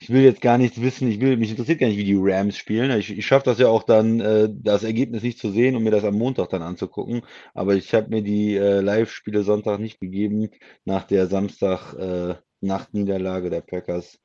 [0.00, 2.56] ich will jetzt gar nichts wissen, ich will, mich interessiert gar nicht, wie die Rams
[2.58, 2.90] spielen.
[2.98, 5.90] Ich, ich schaffe das ja auch dann, äh, das Ergebnis nicht zu sehen und mir
[5.92, 7.22] das am Montag dann anzugucken.
[7.54, 10.50] Aber ich habe mir die äh, Live-Spiele Sonntag nicht gegeben.
[10.84, 14.18] Nach der Samstag-Nacht-Niederlage äh, der Packers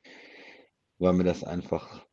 [0.98, 2.04] war mir das einfach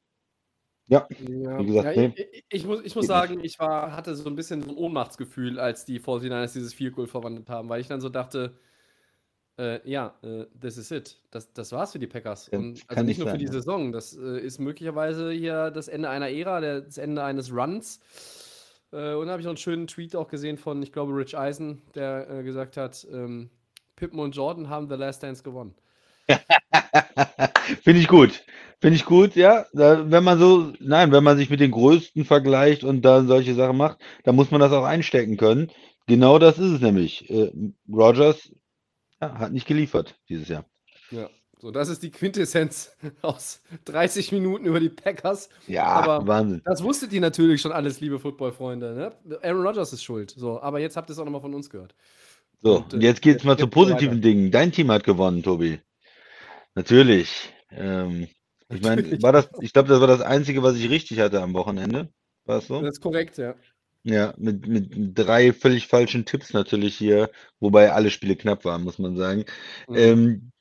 [0.87, 2.13] Ja, Ja, Wie gesagt, ja, nee.
[2.31, 5.59] ich, ich, muss, ich muss sagen, ich war, hatte so ein bisschen so ein Ohnmachtsgefühl,
[5.59, 8.57] als die 49ers dieses Field Goal verwandelt haben, weil ich dann so dachte,
[9.57, 11.17] äh, ja, äh, this is it.
[11.31, 12.49] Das, das war's für die Packers.
[12.51, 13.51] Ja, Und also nicht nur für sein, die ja.
[13.51, 13.91] Saison.
[13.91, 17.99] Das äh, ist möglicherweise hier das Ende einer Ära, das Ende eines Runs.
[18.91, 21.37] Äh, und da habe ich noch einen schönen Tweet auch gesehen von, ich glaube, Rich
[21.37, 23.49] Eisen, der äh, gesagt hat, ähm,
[23.95, 25.73] Pippen und Jordan haben The Last Dance gewonnen.
[27.83, 28.43] Finde ich gut.
[28.79, 29.65] Finde ich gut, ja.
[29.73, 33.55] Da, wenn man so, nein, wenn man sich mit den Größten vergleicht und dann solche
[33.55, 35.71] Sachen macht, dann muss man das auch einstecken können.
[36.05, 37.29] Genau das ist es nämlich.
[37.29, 37.51] Äh,
[37.91, 38.51] Rogers
[39.21, 40.65] ja, hat nicht geliefert dieses Jahr.
[41.11, 41.29] Ja.
[41.59, 45.49] So, das ist die Quintessenz aus 30 Minuten über die Packers.
[45.65, 46.61] Ja, Aber Wahnsinn.
[46.65, 48.93] Das wusstet ihr natürlich schon alles, liebe Football-Freunde.
[49.25, 49.39] Ne?
[49.41, 50.31] Aaron Rodgers ist schuld.
[50.37, 51.95] So, aber jetzt habt ihr es auch nochmal von uns gehört.
[52.59, 54.51] So, und, äh, jetzt geht's mal jetzt zu positiven Dingen.
[54.51, 55.79] Dein Team hat gewonnen, Tobi.
[56.75, 57.51] Natürlich.
[57.71, 58.27] Ähm,
[58.69, 61.53] ich meine, war das, ich glaube, das war das Einzige, was ich richtig hatte am
[61.53, 62.11] Wochenende.
[62.45, 62.81] War es so?
[62.81, 63.55] Das ist korrekt, ja.
[64.09, 67.29] Ja, mit, mit drei völlig falschen Tipps natürlich hier,
[67.59, 69.43] wobei alle Spiele knapp waren, muss man sagen.
[69.89, 69.95] Mhm.
[69.97, 70.51] Ähm,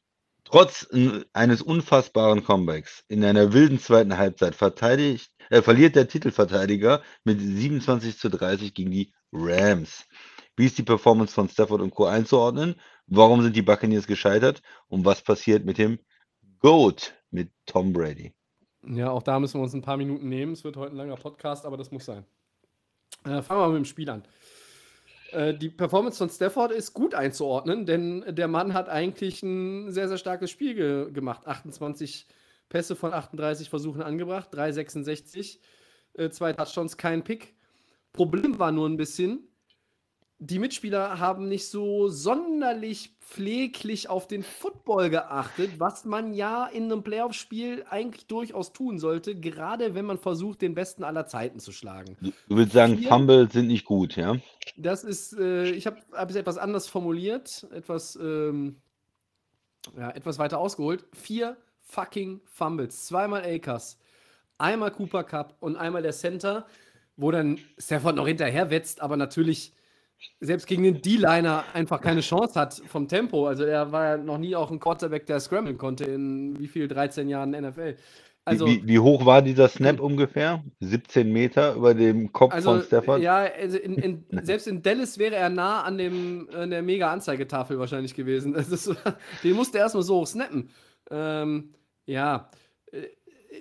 [0.43, 0.89] trotz
[1.33, 8.19] eines unfassbaren Comebacks in einer wilden zweiten Halbzeit verteidigt, äh, verliert der Titelverteidiger mit 27
[8.19, 10.07] zu 30 gegen die Rams.
[10.57, 12.07] Wie ist die Performance von Stafford und Co.
[12.07, 12.75] einzuordnen?
[13.07, 14.61] Warum sind die Buccaneers gescheitert?
[14.89, 16.01] Und was passiert mit dem
[16.59, 18.35] GOAT, mit Tom Brady?
[18.83, 20.55] Ja, auch da müssen wir uns ein paar Minuten nehmen.
[20.55, 22.27] Es wird heute ein langer Podcast, aber das muss sein.
[23.25, 24.23] Äh, fangen wir mit dem Spiel an.
[25.33, 30.09] Äh, die Performance von Stafford ist gut einzuordnen, denn der Mann hat eigentlich ein sehr,
[30.09, 31.47] sehr starkes Spiel ge gemacht.
[31.47, 32.27] 28
[32.69, 35.59] Pässe von 38 Versuchen angebracht, 3,66,
[36.15, 37.55] äh, zwei Touchdowns, kein Pick.
[38.13, 39.49] Problem war nur ein bisschen,
[40.39, 46.85] die Mitspieler haben nicht so sonderlich pfleglich auf den Football geachtet, was man ja in
[46.85, 51.73] einem Playoff-Spiel eigentlich durchaus tun sollte, gerade wenn man versucht, den Besten aller Zeiten zu
[51.73, 52.17] schlagen.
[52.21, 53.09] Du, willst sagen, Vier?
[53.09, 54.37] Fumbles sind nicht gut, ja?
[54.77, 58.77] Das ist, äh, ich habe hab es etwas anders formuliert, etwas, ähm,
[59.97, 61.07] ja, etwas weiter ausgeholt.
[61.15, 63.99] Vier fucking Fumbles, zweimal Akers,
[64.59, 66.67] einmal Cooper Cup und einmal der Center,
[67.17, 69.73] wo dann Stafford noch hinterher wetzt, aber natürlich
[70.41, 73.47] selbst gegen den D-Liner einfach keine Chance hat vom Tempo.
[73.47, 76.89] Also er war ja noch nie auch ein Quarterback, der scramblen konnte in wie viel,
[76.89, 77.97] 13 Jahren NFL.
[78.49, 80.63] Also, wie, wie, hoch war dieser Snap ungefähr?
[80.79, 83.21] 17 Meter über dem Kopf also von Stafford?
[83.21, 87.77] ja, also in, in, selbst in Dallas wäre er nah an, dem, an der Mega-Anzeigetafel
[87.81, 88.53] wahrscheinlich gewesen.
[88.53, 88.95] Das ist, so-
[89.43, 90.71] den musste er erstmal so hoch snappen.
[91.11, 91.75] Ähm,
[92.07, 92.51] ja,
[92.93, 93.09] äh,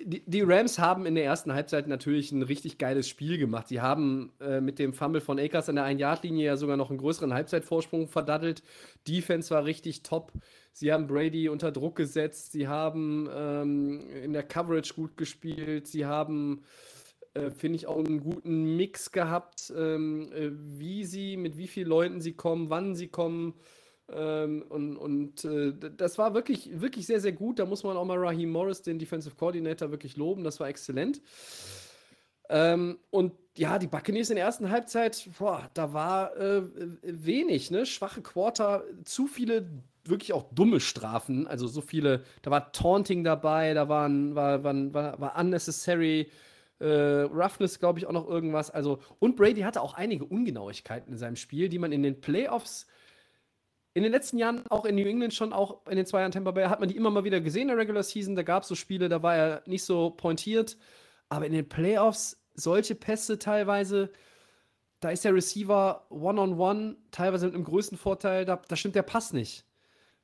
[0.04, 3.68] die, Rams haben in der ersten Halbzeit natürlich ein richtig geiles Spiel gemacht.
[3.68, 6.98] Sie haben äh, mit dem Fumble von Akers an der Ein-Yard-Linie ja sogar noch einen
[6.98, 8.62] größeren Halbzeitvorsprung verdattelt.
[9.06, 10.32] Defense war richtig top.
[10.72, 12.52] Sie haben Brady unter Druck gesetzt.
[12.52, 15.86] Sie haben ähm, in der Coverage gut gespielt.
[15.86, 16.64] Sie haben,
[17.34, 21.88] äh, finde ich, auch einen guten Mix gehabt, ähm, äh, wie sie, mit wie vielen
[21.88, 23.54] Leuten sie kommen, wann sie kommen.
[24.12, 27.58] Ähm, und und äh, das war wirklich, wirklich sehr, sehr gut.
[27.58, 30.44] Da muss man auch mal Raheem Morris, den Defensive Coordinator, wirklich loben.
[30.44, 31.20] Das war exzellent.
[32.48, 36.62] Ähm, und ja, die Buccaneers in der ersten Halbzeit, boah, da war äh,
[37.02, 37.86] wenig, ne?
[37.86, 39.66] Schwache Quarter, zu viele
[40.04, 41.48] wirklich auch dumme Strafen.
[41.48, 46.30] Also so viele, da war Taunting dabei, da waren, war, waren, war, war unnecessary
[46.78, 48.70] äh, Roughness, glaube ich, auch noch irgendwas.
[48.70, 52.86] Also, und Brady hatte auch einige Ungenauigkeiten in seinem Spiel, die man in den Playoffs
[53.96, 56.50] in den letzten Jahren, auch in New England schon, auch in den zwei Jahren Tampa
[56.50, 58.36] Bay, hat man die immer mal wieder gesehen in der Regular Season.
[58.36, 60.76] Da gab es so Spiele, da war er nicht so pointiert.
[61.30, 64.10] Aber in den Playoffs, solche Pässe teilweise,
[65.00, 69.32] da ist der Receiver one-on-one, teilweise mit einem größten Vorteil, da, da stimmt der Pass
[69.32, 69.64] nicht.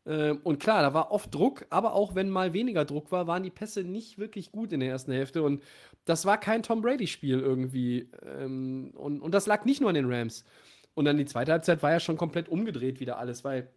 [0.05, 3.43] Ähm, und klar, da war oft Druck, aber auch wenn mal weniger Druck war, waren
[3.43, 5.43] die Pässe nicht wirklich gut in der ersten Hälfte.
[5.43, 5.63] Und
[6.05, 8.11] das war kein Tom Brady-Spiel irgendwie.
[8.23, 10.45] Ähm, und, und das lag nicht nur an den Rams.
[10.95, 13.71] Und dann die zweite Halbzeit war ja schon komplett umgedreht wieder alles, weil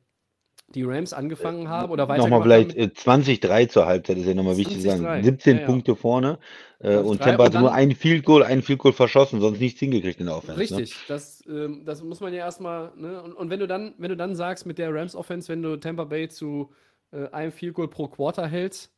[0.70, 4.58] die Rams angefangen haben oder weiter Nochmal vielleicht äh, 20-3 zur Halbzeit, ist ja nochmal
[4.58, 5.06] wichtig zu sagen.
[5.06, 5.68] 20-3, 17 ja, ja.
[5.68, 6.40] Punkte vorne
[6.80, 9.42] äh, 20-3 und Tampa hatte und nur dann- ein Field Goal, ein Field Goal verschossen,
[9.42, 10.60] sonst nichts hingekriegt in der Offense.
[10.60, 13.22] Richtig, das, ähm, das muss man ja erstmal, ne?
[13.22, 15.78] Und, und wenn du dann, wenn du dann sagst mit der Rams Offense, wenn du
[15.78, 16.72] Tampa Bay zu
[17.12, 18.92] äh, einem Field Goal pro Quarter hältst,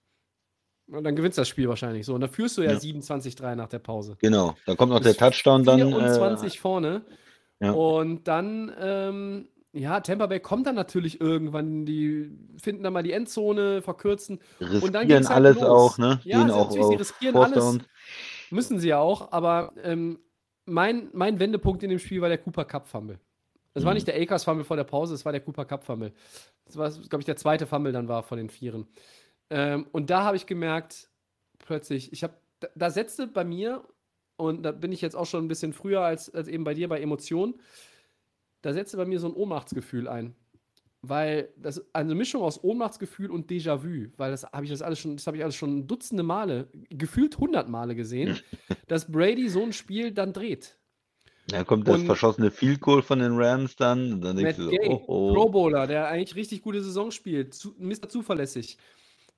[0.87, 2.13] dann gewinnst du das Spiel wahrscheinlich so.
[2.13, 2.77] Und dann führst du ja, Ja.
[2.77, 4.11] 27-3 nach der Pause.
[4.11, 4.17] Ne?
[4.21, 5.79] Genau, da kommt noch der Touchdown dann.
[5.79, 7.01] 24 vorne.
[7.59, 7.71] Ja.
[7.71, 13.11] Und dann, ähm, ja, Tampa Bay kommt dann natürlich irgendwann, die finden dann mal die
[13.11, 14.39] Endzone, verkürzen.
[14.59, 15.63] Äh, Und dann riskieren ging's halt alles los.
[15.65, 16.19] auch, ne?
[16.23, 17.79] Ja, Gehen auch natürlich, sie riskieren alles.
[18.49, 20.19] Müssen sie ja auch, aber ähm,
[20.65, 23.19] mein, mein Wendepunkt in dem Spiel war der Cooper Cup Fumble.
[23.73, 23.93] War Mhm.
[23.95, 26.11] nicht der Akers Fumble vor der Pause, es war der Cooper Cup Fumble.
[26.65, 28.87] Das war, glaube ich, der zweite Fumble dann war von den Vieren.
[29.51, 31.09] Ähm, und da habe ich gemerkt,
[31.59, 33.83] plötzlich, ich habe da, da setzte bei mir,
[34.37, 36.87] und da bin ich jetzt auch schon ein bisschen früher als, als eben bei dir
[36.87, 37.55] bei Emotionen,
[38.61, 40.35] da setzte bei mir so ein Ohnmachtsgefühl ein.
[41.03, 45.15] Weil das eine Mischung aus Ohnmachtsgefühl und Déjà-vu, weil das habe ich das alles schon,
[45.17, 48.39] das habe ich alles schon dutzende Male, gefühlt hundert Male gesehen,
[48.87, 50.77] dass Brady so ein Spiel dann dreht.
[51.49, 54.19] Da kommt das Und- verschossene Field Goal von den Rams dann.
[54.21, 55.33] Dann Matt du so, Gay, oh, oh.
[55.33, 58.09] Pro Bowler, der eigentlich richtig gute Saison spielt, zu, Mr.
[58.09, 58.77] Zuverlässig.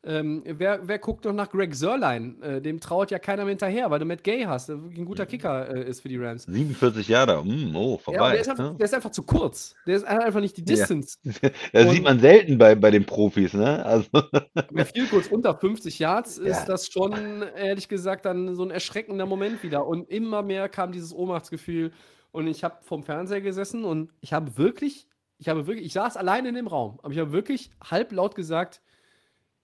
[0.02, 2.42] Ähm, wer, wer guckt noch nach Greg Sörlein?
[2.42, 5.26] Äh, dem traut ja keiner mehr hinterher, weil du Matt Gay hast, der ein guter
[5.26, 6.44] Kicker äh, ist für die Rams.
[6.46, 8.32] 47 Jahre, mm, oh, Ja, vorbei.
[8.32, 8.76] der, ist einfach, ne?
[8.78, 9.76] der ist einfach zu kurz.
[9.86, 10.68] Der ist einfach nicht die Ja.
[10.68, 11.18] Distance.
[11.74, 13.86] Das und- sieht man selten bei, bei den Profis, ne?
[13.86, 14.08] Also,
[14.72, 16.66] Bei viel kurz unter 50 Yards ist Ja.
[16.66, 19.86] das schon, ehrlich gesagt, dann so ein erschreckender Moment wieder.
[19.86, 21.92] Und immer mehr kam dieses Ohnmachtsgefühl.
[22.32, 25.08] Und ich habe vorm Fernseher gesessen und ich habe wirklich,
[25.40, 28.82] ich habe wirklich, ich saß alleine in dem Raum, aber ich habe wirklich halblaut gesagt,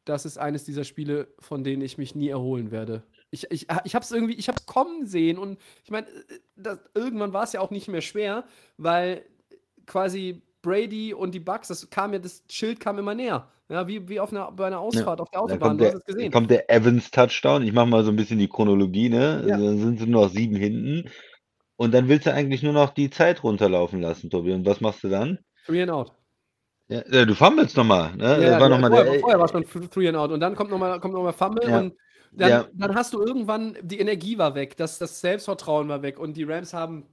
[0.06, 3.04] das ist eines dieser Spiele, von denen ich mich nie erholen werde.
[3.32, 6.08] Ich, ich, ich habe es irgendwie, ich habe es kommen sehen und ich meine,
[6.56, 8.46] das- irgendwann war es ja auch nicht mehr schwer,
[8.78, 9.26] weil
[9.86, 13.52] quasi Brady und die Bucks, das kam ja, das Schild kam immer näher.
[13.70, 16.00] Ja, wie, wie auf einer, bei einer Ausfahrt auf der Autobahn, kommt du hast der,
[16.00, 16.32] es gesehen.
[16.32, 17.64] kommt der Evans Touchdown.
[17.64, 19.44] Ich mache mal so ein bisschen die Chronologie, ne?
[19.48, 19.58] Ja.
[19.58, 21.10] Dann sind sie nur noch sieben hinten.
[21.76, 24.54] Und dann willst du eigentlich nur noch die Zeit runterlaufen lassen, Tobi.
[24.54, 25.40] Und was machst du dann?
[25.66, 26.14] Three and out.
[26.88, 28.44] Ja, äh, du fummelst nochmal, ne?
[28.44, 30.56] Ja, war noch mal vorher, der, vorher war schon th- Three and out und dann
[30.56, 31.80] kommt nochmal kommt noch mal Fumble Ja.
[31.80, 31.96] und
[32.32, 32.68] dann, Ja.
[32.74, 36.44] dann hast du irgendwann, die Energie war weg, das, das Selbstvertrauen war weg und die
[36.44, 37.08] Rams haben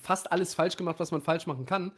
[0.00, 1.92] fast alles falsch gemacht, was man falsch machen kann.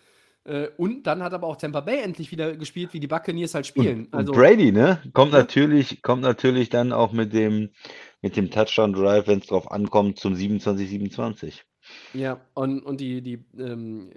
[0.44, 3.66] Äh, Und dann hat aber auch Tampa Bay endlich wieder gespielt, wie die Buccaneers halt
[3.66, 4.06] spielen.
[4.06, 5.02] Und, also, und Brady, ne?
[5.12, 5.40] Kommt Ja.
[5.40, 7.70] natürlich, kommt natürlich dann auch mit dem,
[8.22, 11.64] mit dem Touchdown Drive, wenn es drauf ankommt, zum 27-27.
[12.14, 14.10] Ja, und, und die, die, ähm,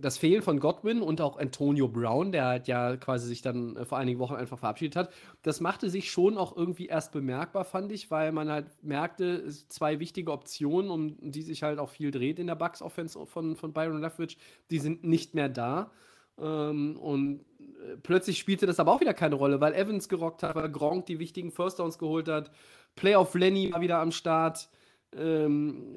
[0.00, 3.84] das Fehlen von Godwin und auch Antonio Brown, der halt ja quasi sich dann äh,
[3.84, 5.12] vor einigen Wochen einfach verabschiedet hat,
[5.42, 9.98] das machte sich schon auch irgendwie erst bemerkbar, fand ich, weil man halt merkte, zwei
[9.98, 14.00] wichtige Optionen, um die sich halt auch viel dreht in der Bucks-Offense von, von Byron
[14.00, 14.38] Leftwich,
[14.70, 15.90] die sind nicht mehr da.
[16.38, 20.54] Ähm, und äh, plötzlich spielte das aber auch wieder keine Rolle, weil Evans gerockt hat,
[20.54, 22.50] weil Gronk die wichtigen First Downs geholt hat,
[22.94, 24.68] Playoff Lenny war wieder am Start.
[25.16, 25.94] Ähm,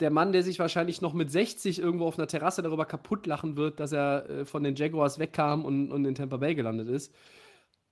[0.00, 3.56] der Mann, der sich wahrscheinlich noch mit 60 irgendwo auf einer Terrasse darüber kaputt lachen
[3.56, 7.14] wird, dass er äh, von den Jaguars wegkam und, und in Tampa Bay gelandet ist.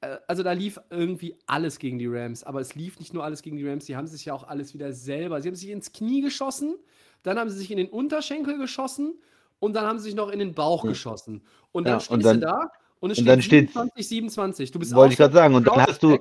[0.03, 3.41] Äh, also da lief irgendwie alles gegen die Rams, aber es lief nicht nur alles
[3.43, 5.41] gegen die Rams, sie haben sich ja auch alles wieder selber.
[5.41, 6.77] Sie haben sich ins Knie geschossen,
[7.23, 9.15] dann haben sie sich in den Unterschenkel geschossen
[9.59, 10.91] und dann haben sie sich noch in den Bauch Ja.
[10.91, 11.43] geschossen.
[11.73, 14.71] Und dann Ja, stehst dann- du da und es und dann steht steht's- 27, 27.
[14.73, 15.55] Du bist Wollte ich gerade sagen.
[15.55, 16.19] Und dann hast du,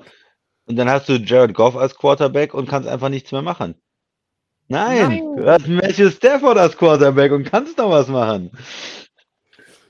[0.66, 3.74] und dann hast du Jared Goff als Quarterback und kannst einfach nichts mehr machen.
[4.68, 5.36] Nein, Nein.
[5.36, 8.50] du hast Matthew Stafford als Quarterback und kannst noch was machen.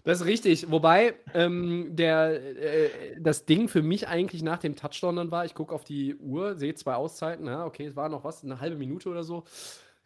[0.04, 0.70] Das ist richtig.
[0.70, 5.54] Wobei ähm, der, äh, das Ding für mich eigentlich nach dem Touchdown dann war, ich
[5.54, 8.76] gucke auf die Uhr, sehe zwei Auszeiten, ja, okay, es war noch was, eine halbe
[8.76, 9.44] Minute oder so.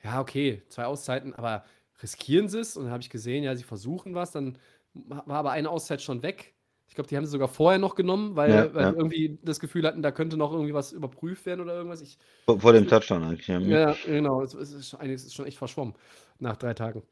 [0.04, 1.64] Ja, okay, zwei Auszeiten, aber
[2.00, 2.76] riskieren sie es?
[2.76, 4.58] Und dann habe ich gesehen, ja, sie versuchen was, dann
[4.94, 6.54] war aber eine Auszeit schon weg.
[6.88, 8.92] Ich glaube, die haben sie sogar vorher noch genommen, weil, Ja, weil ja.
[8.92, 12.00] irgendwie das Gefühl hatten, da könnte noch irgendwie was überprüft werden oder irgendwas.
[12.00, 13.46] Ich, Vor, vor dem Touchdown eigentlich.
[13.46, 13.60] Ja.
[13.60, 14.42] ja, genau.
[14.42, 15.94] Es, es ist, einiges ist schon echt verschwommen
[16.38, 17.02] nach drei Tagen.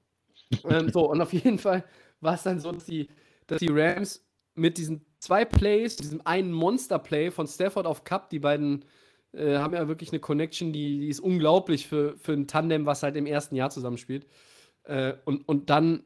[0.69, 1.85] ähm, so, und auf jeden Fall
[2.21, 3.09] war es dann so, dass die,
[3.47, 4.25] dass die Rams
[4.55, 8.85] mit diesen zwei Plays, diesem einen Monster-Play von Stafford auf Cup, die beiden
[9.33, 13.03] äh, haben ja wirklich eine Connection, die, die ist unglaublich für, für ein Tandem, was
[13.03, 14.27] halt im ersten Jahr zusammenspielt.
[14.85, 16.05] Äh, und, und dann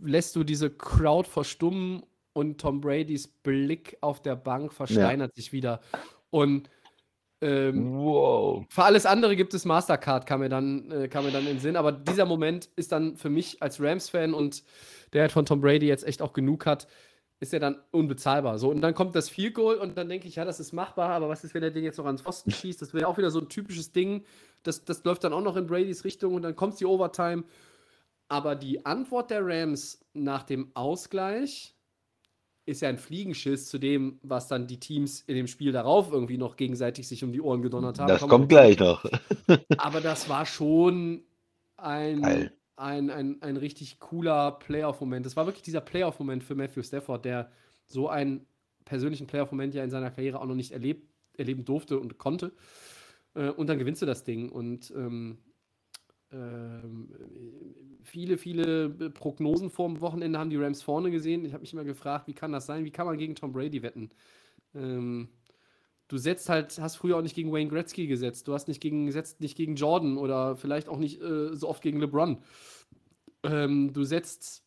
[0.00, 5.80] lässt du diese Crowd verstummen und Tom Bradys Blick auf der Bank versteinert sich wieder.
[6.30, 6.70] Und
[7.40, 8.64] ähm, Wow.
[8.68, 11.60] für alles andere gibt es Mastercard, kam mir dann, äh, kam mir dann in den
[11.60, 11.76] Sinn.
[11.76, 14.64] Aber dieser Moment ist dann für mich als Rams-Fan und
[15.12, 16.88] der halt von Tom Brady jetzt echt auch genug hat,
[17.40, 18.58] ist er dann unbezahlbar.
[18.58, 21.10] So, und dann kommt das Field Goal und dann denke ich, ja, das ist machbar,
[21.10, 22.82] aber was ist, wenn er den jetzt noch ans Pfosten schießt?
[22.82, 24.24] Das wäre auch wieder so ein typisches Ding.
[24.64, 27.44] Das, das läuft dann auch noch in Bradys Richtung und dann kommt die Overtime.
[28.28, 31.74] Aber die Antwort der Rams nach dem Ausgleich
[32.66, 36.36] ist ja ein Fliegenschiss zu dem, was dann die Teams in dem Spiel darauf irgendwie
[36.36, 38.08] noch gegenseitig sich um die Ohren gedonnert haben.
[38.08, 39.04] Das kommt gleich noch.
[39.78, 41.22] Aber das war schon
[41.78, 42.52] ein, Geil.
[42.76, 45.24] ein, ein, ein richtig cooler Playoff-Moment.
[45.24, 47.50] Das war wirklich dieser Playoff-Moment für Matthew Stafford, der
[47.86, 48.46] so einen
[48.84, 51.08] persönlichen Playoff-Moment ja in seiner Karriere auch noch nicht erlebt,
[51.38, 52.52] erleben durfte und konnte.
[53.34, 54.50] Äh, und dann gewinnst du das Ding.
[54.50, 55.38] Und ähm,
[58.02, 61.44] viele, viele Prognosen vor dem Wochenende haben die Rams vorne gesehen.
[61.44, 62.84] Ich habe mich immer gefragt, wie kann das sein?
[62.84, 64.10] Wie kann man gegen Tom Brady wetten?
[64.74, 65.28] Ähm,
[66.08, 68.48] du setzt halt, hast früher auch nicht gegen Wayne Gretzky gesetzt.
[68.48, 71.82] Du hast nicht gegen, setzt nicht gegen Jordan oder vielleicht auch nicht äh, so oft
[71.82, 72.38] gegen LeBron.
[73.42, 74.62] Ähm, du setzt,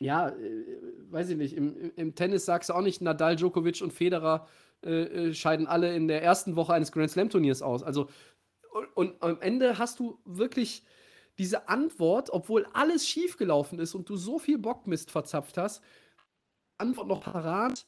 [0.00, 0.64] ja, äh,
[1.10, 4.46] weiß ich nicht, im, im- im Tennis sagst du auch nicht Nadal, Djokovic und Federer
[4.84, 7.82] äh, äh, scheiden alle in der ersten Woche eines Grand Slam Turniers aus.
[7.82, 8.08] Also,
[8.72, 10.82] und, und am Ende hast du wirklich
[11.38, 15.82] diese Antwort, obwohl alles schiefgelaufen ist und du so viel Bockmist verzapft hast,
[16.78, 17.86] Antwort noch parat.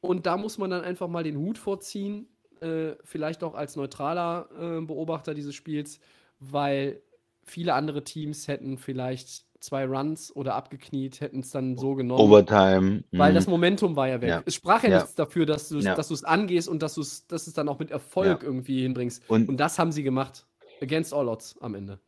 [0.00, 2.28] Und da muss man dann einfach mal den Hut vorziehen,
[2.60, 6.00] äh, vielleicht auch als neutraler äh, Beobachter dieses Spiels,
[6.40, 7.02] weil
[7.44, 12.20] viele andere Teams hätten vielleicht zwei Runs oder abgekniet, hätten es dann so genommen.
[12.20, 13.04] Overtime.
[13.12, 13.34] Weil mhm.
[13.34, 14.28] das Momentum war ja weg.
[14.28, 14.42] Ja.
[14.44, 14.96] Es sprach ja, Ja.
[14.98, 15.94] nichts dafür, dass du es Ja.
[15.94, 19.22] du's angehst und dass du es dass es dann auch mit Erfolg irgendwie hinbringst.
[19.28, 20.46] Und- Und, das haben sie gemacht.
[20.80, 22.00] Against all odds am Ende.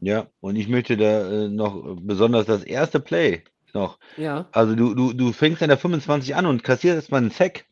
[0.00, 3.42] Ja, und ich möchte da äh, noch besonders das erste Play
[3.74, 3.98] noch.
[4.16, 4.46] Ja.
[4.52, 7.64] Also du, du, du fängst an der 25 an und kassierst erstmal einen Sack.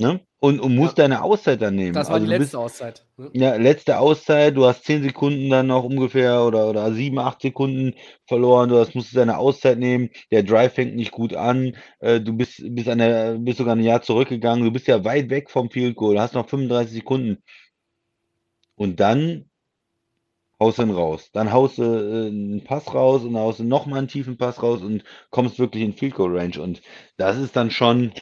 [0.00, 0.20] Ne?
[0.40, 1.04] Und, und musst Ja.
[1.04, 1.92] deine Auszeit dann nehmen.
[1.92, 3.06] Das war also die letzte bist, Auszeit.
[3.16, 3.30] Ne?
[3.32, 7.94] ja, letzte Auszeit, du hast 10 Sekunden dann noch ungefähr oder, oder 7, 8 Sekunden
[8.26, 12.32] verloren, du hast, musst deine Auszeit nehmen, der Drive fängt nicht gut an, äh, du
[12.32, 15.68] bist, bist, an der, bist sogar ein Jahr zurückgegangen, du bist ja weit weg vom
[15.70, 17.42] Field Goal, hast noch 35 Sekunden.
[18.76, 19.50] Und dann
[20.60, 21.30] haust du ihn raus.
[21.32, 24.62] Dann haust du äh, einen Pass raus und dann haust du nochmal einen tiefen Pass
[24.62, 26.60] raus und kommst wirklich in Field Goal Range.
[26.60, 26.82] Und
[27.16, 28.12] das ist dann schon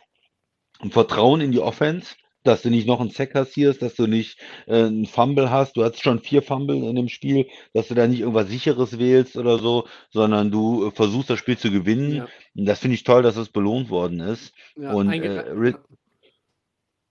[0.90, 4.84] Vertrauen in die Offense, dass du nicht noch einen Sack kassierst, dass du nicht äh,
[4.84, 5.76] einen Fumble hast.
[5.76, 9.36] Du hast schon vier Fumble in dem Spiel, dass du da nicht irgendwas Sicheres wählst
[9.36, 12.12] oder so, sondern du äh, versuchst das Spiel zu gewinnen.
[12.14, 12.28] Ja.
[12.54, 14.54] Und das finde ich toll, dass das belohnt worden ist.
[14.76, 15.78] Ja, Und, äh, Re-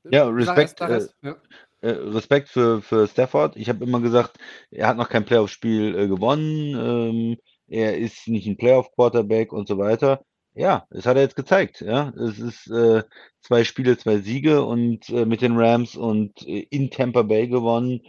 [0.10, 0.28] ja.
[0.30, 1.16] Respekt, erst.
[1.22, 1.36] Ja.
[1.82, 3.58] äh, Respekt für, für Stafford.
[3.58, 4.38] Ich habe immer gesagt,
[4.72, 6.76] er hat noch kein Playoff-Spiel äh, gewonnen.
[6.76, 7.38] Ähm,
[7.68, 10.24] er ist nicht ein Playoff-Quarterback und so weiter.
[10.56, 11.82] Ja, das hat er jetzt gezeigt.
[11.82, 13.04] Ja, es ist äh,
[13.42, 18.02] zwei Spiele, zwei Siege und äh, mit den Rams und äh, in Tampa Bay gewonnen.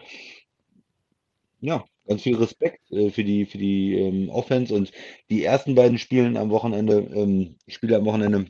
[1.61, 4.93] Ja, ganz viel Respekt äh, für die für die ähm, Offense und
[5.31, 8.47] die ersten beiden Spielen am Wochenende, ähm, Spiele am Wochenende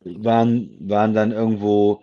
[0.00, 2.02] waren waren dann irgendwo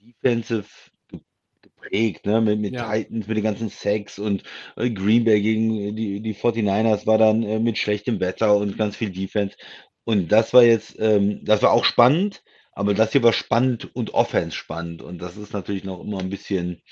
[0.00, 0.68] defensive
[1.08, 1.20] ge-
[1.62, 2.40] geprägt, ne?
[2.40, 2.92] Mit, mit Ja.
[2.92, 4.42] Titans, mit den ganzen Sacks und
[4.76, 8.96] äh, Green Bay gegen die, die 49ers war dann äh, mit schlechtem Wetter und ganz
[8.96, 9.56] viel Defense.
[10.04, 12.42] Und das war jetzt, ähm, das war auch spannend,
[12.72, 15.02] aber das hier war spannend und Offense spannend.
[15.02, 16.82] Und das ist natürlich noch immer ein bisschen,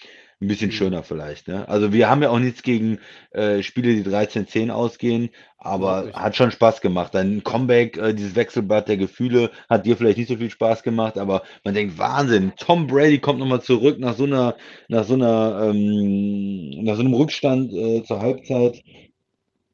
[0.41, 0.73] ein bisschen Mhm.
[0.73, 1.69] schöner vielleicht, ne?
[1.69, 2.99] Also wir haben ja auch nichts gegen
[3.31, 6.15] äh, Spiele, die 13-10 ausgehen, aber nicht.
[6.15, 7.15] hat schon Spaß gemacht.
[7.15, 11.17] Dein Comeback, äh, dieses Wechselbad der Gefühle, hat dir vielleicht nicht so viel Spaß gemacht,
[11.19, 14.57] aber man denkt, Wahnsinn, Tom Brady kommt nochmal zurück nach so einer,
[14.89, 18.83] nach so einer, ähm, nach so einem Rückstand äh, zur Halbzeit.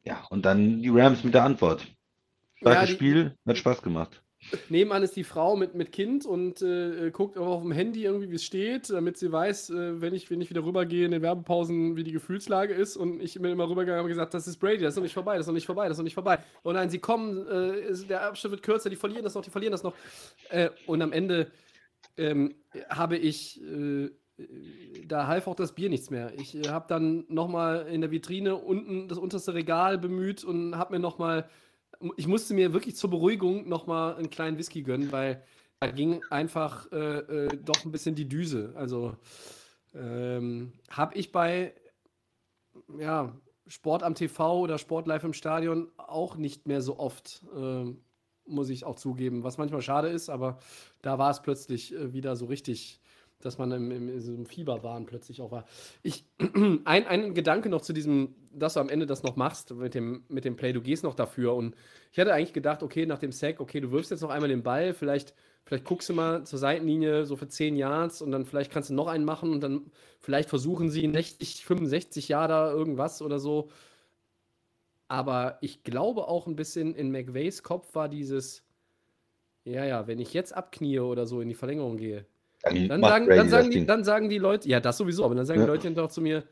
[0.05, 1.87] Ja, und dann die Rams mit der Antwort.
[2.61, 4.23] Starkes Ja, die- Spiel, hat Spaß gemacht.
[4.69, 8.31] Nebenan ist die Frau mit, mit Kind und äh, guckt auch auf dem Handy irgendwie,
[8.31, 11.23] wie es steht, damit sie weiß, äh, wenn, ich, wenn ich wieder rübergehe in den
[11.23, 12.97] Werbepausen, wie die Gefühlslage ist.
[12.97, 15.13] Und ich bin immer rübergegangen und habe gesagt, das ist Brady, das ist noch nicht
[15.15, 16.39] vorbei, das ist noch nicht vorbei, das ist noch nicht vorbei.
[16.63, 19.73] Und nein, sie kommen, äh, der Abschnitt wird kürzer, die verlieren das noch, die verlieren
[19.73, 19.95] das noch.
[20.51, 21.51] Äh, und am Ende
[22.17, 22.55] ähm,
[22.89, 24.09] habe ich, äh,
[25.05, 26.33] da half auch das Bier nichts mehr.
[26.39, 30.95] Ich äh, habe dann nochmal in der Vitrine unten das unterste Regal bemüht und habe
[30.95, 31.49] mir nochmal
[32.17, 35.43] ich musste mir wirklich zur Beruhigung nochmal einen kleinen Whisky gönnen, weil
[35.81, 38.73] da ging einfach äh, äh, doch ein bisschen die Düse.
[38.77, 39.17] Also
[39.95, 41.75] ähm, habe ich bei
[42.99, 43.37] ja,
[43.67, 48.01] Sport am TV oder Sport live im Stadion auch nicht mehr so oft, ähm,
[48.47, 50.59] muss ich auch zugeben, was manchmal schade ist, aber
[51.03, 53.01] da war es plötzlich äh, wieder so richtig,
[53.41, 55.65] dass man im, im, in Fieberwahn plötzlich auch war.
[56.03, 56.25] Ich,
[56.85, 60.25] ein, ein Gedanke noch zu diesem, dass du am Ende das noch machst mit dem,
[60.29, 61.75] mit dem Play, du gehst noch dafür und
[62.13, 64.63] ich hatte eigentlich gedacht, okay, nach dem Sack, okay, du wirfst jetzt noch einmal den
[64.63, 65.35] Ball, vielleicht,
[65.65, 68.95] vielleicht guckst du mal zur Seitenlinie so für 10 Yards und dann vielleicht kannst du
[68.95, 69.91] noch einen machen und dann
[70.21, 73.71] vielleicht versuchen sie 60, 65 Jahre irgendwas oder so.
[75.09, 78.63] Aber ich glaube auch ein bisschen in McVays Kopf war dieses,
[79.65, 82.27] ja, ja, wenn ich jetzt abknie oder so in die Verlängerung gehe,
[82.63, 85.47] dann macht sagen, dann, sagen die, dann sagen die Leute, ja, das sowieso, aber dann
[85.47, 85.67] sagen Ja.
[85.67, 86.45] die Leute hinterher zu mir,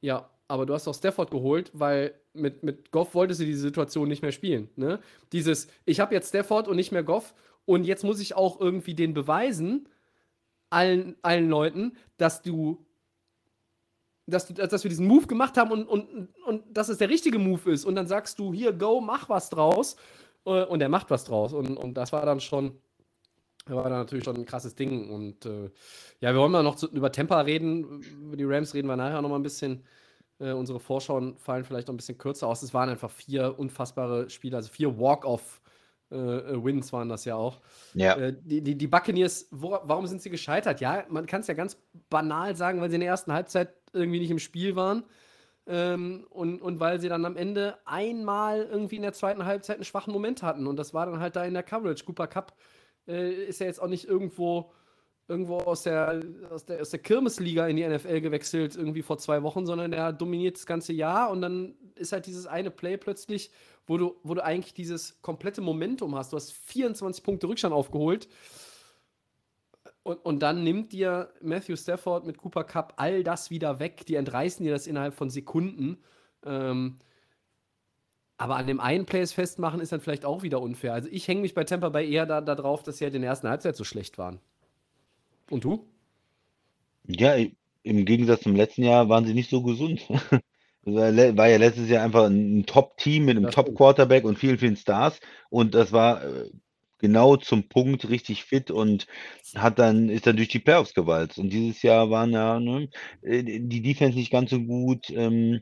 [0.00, 4.08] ja, aber du hast doch Stafford geholt, weil mit, mit Goff wolltest du diese Situation
[4.08, 4.68] nicht mehr spielen.
[4.76, 5.00] Ne?
[5.32, 7.34] Dieses, ich habe jetzt Stafford und nicht mehr Goff
[7.64, 9.88] und jetzt muss ich auch irgendwie den beweisen,
[10.70, 12.84] allen, allen Leuten, dass du,
[14.26, 17.38] dass, du, dass wir diesen Move gemacht haben und, und, und dass es der richtige
[17.38, 17.84] Move ist.
[17.84, 19.96] Und dann sagst du, hier, go, mach was draus.
[20.44, 21.52] Äh, Und er macht was draus.
[21.52, 22.80] Und, und das war dann schon,
[23.66, 25.10] war dann natürlich schon ein krasses Ding.
[25.10, 25.70] Und äh,
[26.20, 28.02] ja, wir wollen mal noch zu, über Tempa reden.
[28.02, 29.84] Über die Rams reden wir nachher noch mal ein bisschen.
[30.40, 32.62] Äh, unsere Vorschauen fallen vielleicht noch ein bisschen kürzer aus.
[32.62, 37.60] Es waren einfach vier unfassbare Spiele, also vier Walk-Off-Wins waren das ja auch.
[37.94, 40.80] Ja, Äh, die, die, die Buccaneers, wo, warum sind sie gescheitert?
[40.80, 41.76] Ja, man kann es ja ganz
[42.08, 45.04] banal sagen, weil sie in der ersten Halbzeit irgendwie nicht im Spiel waren.
[45.66, 49.84] Ähm, und, und weil sie dann am Ende einmal irgendwie in der zweiten Halbzeit einen
[49.84, 50.66] schwachen Moment hatten.
[50.66, 52.04] Und das war dann halt da in der Coverage.
[52.04, 52.56] Cooper Cup
[53.06, 54.72] äh, ist er jetzt auch nicht irgendwo,
[55.30, 56.20] irgendwo aus der,
[56.50, 60.12] aus, der, aus der Kirmesliga in die NFL gewechselt, irgendwie vor zwei Wochen, sondern er
[60.12, 63.52] dominiert das ganze Jahr und dann ist halt dieses eine Play plötzlich,
[63.86, 66.32] wo du, wo du eigentlich dieses komplette Momentum hast.
[66.32, 68.28] Du hast 24 Punkte Rückstand aufgeholt.
[70.02, 74.06] Und, und dann nimmt dir Matthew Stafford mit Cooper Cup all das wieder weg.
[74.06, 75.98] Die entreißen dir das innerhalb von Sekunden.
[76.44, 76.98] Ähm,
[78.38, 80.94] aber an dem einen Plays festmachen ist dann vielleicht auch wieder unfair.
[80.94, 83.30] Also ich hänge mich bei Tampa Bay eher darauf, da dass sie halt in der
[83.30, 84.40] ersten Halbzeit so schlecht waren.
[85.50, 85.86] Und du?
[87.06, 87.34] Ja,
[87.82, 90.06] im Gegensatz zum letzten Jahr waren sie nicht so gesund.
[90.82, 95.20] war ja letztes Jahr einfach ein Top-Team mit einem Top-Quarterback und vielen, vielen Stars.
[95.50, 96.50] Und das war äh,
[96.98, 99.06] genau zum Punkt richtig fit und
[99.54, 101.38] hat dann, ist dann durch die Playoffs gewalzt.
[101.38, 102.88] Und dieses Jahr waren ja ne,
[103.22, 105.10] äh, die Defense nicht ganz so gut.
[105.10, 105.60] Ähm,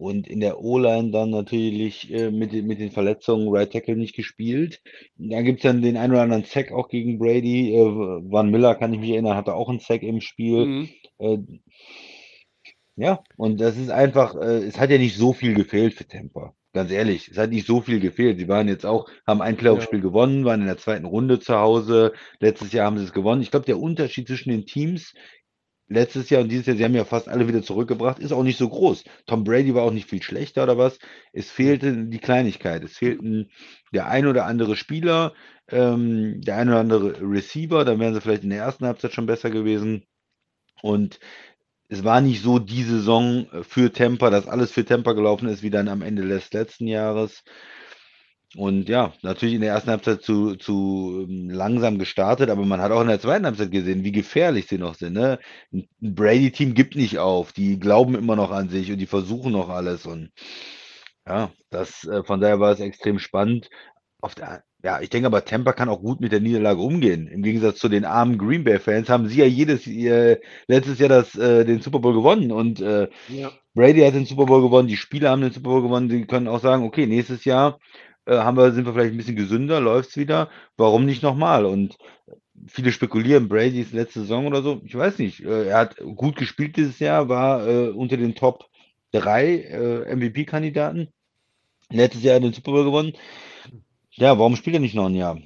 [0.00, 4.80] und in der O-Line dann natürlich äh, mit, mit den Verletzungen Right Tackle nicht gespielt.
[5.18, 7.74] Da gibt es dann den einen oder anderen Sack auch gegen Brady.
[7.74, 10.64] Äh, Van Miller, kann ich mich erinnern, hatte auch einen Sack im Spiel.
[10.64, 10.88] Mhm.
[11.18, 11.38] Äh,
[12.96, 16.54] ja, und das ist einfach, äh, es hat ja nicht so viel gefehlt für Tampa.
[16.72, 18.38] Ganz ehrlich, es hat nicht so viel gefehlt.
[18.38, 20.04] Sie waren jetzt auch, haben ein Playoff-Spiel ja.
[20.04, 22.12] gewonnen, waren in der zweiten Runde zu Hause.
[22.38, 23.42] Letztes Jahr haben sie es gewonnen.
[23.42, 25.12] Ich glaube, der Unterschied zwischen den Teams
[25.90, 28.58] letztes Jahr und dieses Jahr, sie haben ja fast alle wieder zurückgebracht, ist auch nicht
[28.58, 29.04] so groß.
[29.26, 30.98] Tom Brady war auch nicht viel schlechter oder was.
[31.32, 32.82] Es fehlte die Kleinigkeit.
[32.84, 33.50] Es fehlten
[33.92, 35.34] der ein oder andere Spieler,
[35.68, 37.84] ähm, der ein oder andere Receiver.
[37.84, 40.04] Dann wären sie vielleicht in der ersten Halbzeit schon besser gewesen.
[40.80, 41.18] Und
[41.88, 45.70] es war nicht so die Saison für Tampa, dass alles für Tampa gelaufen ist, wie
[45.70, 47.42] dann am Ende des letzten Jahres.
[48.56, 52.90] Und ja, natürlich in der ersten Halbzeit zu, zu ähm, langsam gestartet, aber man hat
[52.90, 55.12] auch in der zweiten Halbzeit gesehen, wie gefährlich sie noch sind.
[55.12, 55.38] Ne?
[55.72, 59.68] Ein Brady-Team gibt nicht auf, die glauben immer noch an sich und die versuchen noch
[59.68, 60.04] alles.
[60.04, 60.30] Und
[61.28, 63.70] ja, das, äh, von daher war es extrem spannend.
[64.20, 67.28] Auf der, ja, ich denke aber, Tampa kann auch gut mit der Niederlage umgehen.
[67.28, 71.36] Im Gegensatz zu den armen Green Bay-Fans haben sie ja jedes äh, letztes Jahr das,
[71.36, 73.52] äh, den Super Bowl gewonnen und äh, ja.
[73.74, 76.48] Brady hat den Super Bowl gewonnen, die Spieler haben den Super Bowl gewonnen, die können
[76.48, 77.78] auch sagen, okay, nächstes Jahr
[78.26, 81.64] äh, haben wir, sind wir vielleicht ein bisschen gesünder, läuft es wieder, warum nicht nochmal?
[81.64, 81.96] Und
[82.66, 85.40] viele spekulieren, Brady's letzte Saison oder so, ich weiß nicht.
[85.40, 88.66] Äh, er hat gut gespielt dieses Jahr, war äh, unter den Top
[89.12, 91.08] 3 äh, MVP-Kandidaten.
[91.90, 93.14] Letztes Jahr den Super Bowl gewonnen.
[94.12, 95.38] Ja, warum spielt er nicht noch ein Jahr?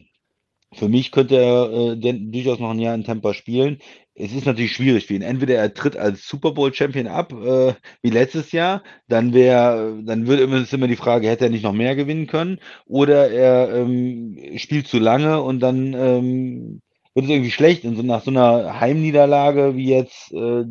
[0.75, 3.79] Für mich könnte er äh, durchaus noch ein Jahr in Tampa spielen.
[4.17, 5.23] Es ist natürlich schwierig für ihn.
[5.23, 10.27] Entweder er tritt als Super Bowl Champion ab, äh, wie letztes Jahr, dann wäre, dann
[10.29, 14.39] würde immer, immer die Frage, hätte er nicht noch mehr gewinnen können, oder er ähm,
[14.57, 16.81] spielt zu lange und dann ähm,
[17.15, 17.85] wird es irgendwie schlecht.
[17.85, 20.65] Und so nach so einer Heimniederlage wie jetzt äh,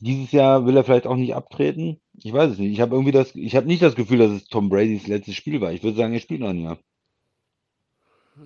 [0.00, 2.00] dieses Jahr will er vielleicht auch nicht abtreten.
[2.22, 2.72] Ich weiß es nicht.
[2.72, 5.60] Ich habe irgendwie das, ich habe nicht das Gefühl, dass es Tom Bradys letztes Spiel
[5.60, 5.72] war.
[5.72, 6.78] Ich würde sagen, er spielt noch ein Jahr.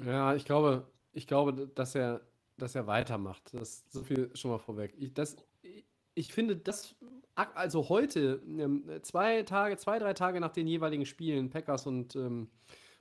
[0.04, 2.20] Ja, ich glaube, ich glaube, dass er,
[2.56, 3.52] dass er weitermacht.
[3.54, 4.94] Das so viel schon mal vorweg.
[4.98, 5.36] Ich, das,
[6.14, 6.94] ich finde, das,
[7.34, 12.48] also heute, ähm, zwei Tage, zwei, drei Tage nach den jeweiligen Spielen, Packers und ähm,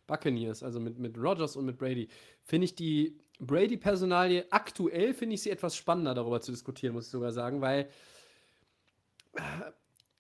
[0.08, 2.10] Buccaneers, also mit, mit Rogers und mit Brady,
[2.44, 7.12] finde ich die Brady-Personalie aktuell, finde ich sie etwas spannender darüber zu diskutieren, muss ich
[7.12, 7.90] sogar sagen, weil
[9.34, 9.42] äh,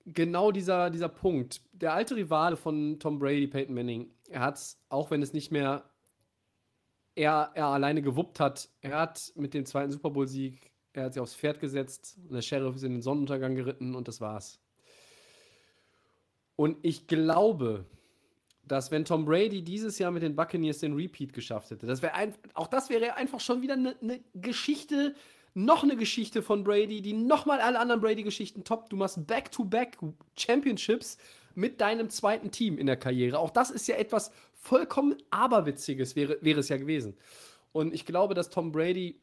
[0.06, 4.82] genau dieser, dieser Punkt, der alte Rivale von Tom Brady, Peyton Manning, er hat es,
[4.90, 5.90] auch wenn es nicht mehr
[7.16, 8.70] er, er alleine gewuppt hat.
[8.82, 12.42] Er hat mit dem zweiten Super Bowl-Sieg, er hat sich aufs Pferd gesetzt und der
[12.42, 14.60] Sheriff ist in den Sonnenuntergang geritten und das war's.
[16.56, 17.86] Und ich glaube,
[18.66, 22.14] dass wenn Tom Brady dieses Jahr mit den Buccaneers den Repeat geschafft hätte, das wäre
[22.54, 25.16] auch das wäre einfach schon wieder eine ne Geschichte,
[25.54, 28.90] noch eine Geschichte von Brady, die nochmal alle anderen Brady-Geschichten top.
[28.90, 31.18] Du machst Back-to-Back -back Championships
[31.56, 33.38] mit deinem zweiten Team in der Karriere.
[33.38, 34.32] Auch das ist ja etwas
[34.64, 37.16] vollkommen Aberwitziges, wäre, wäre es ja gewesen.
[37.74, 39.20] Und ich glaube, dass Tom Brady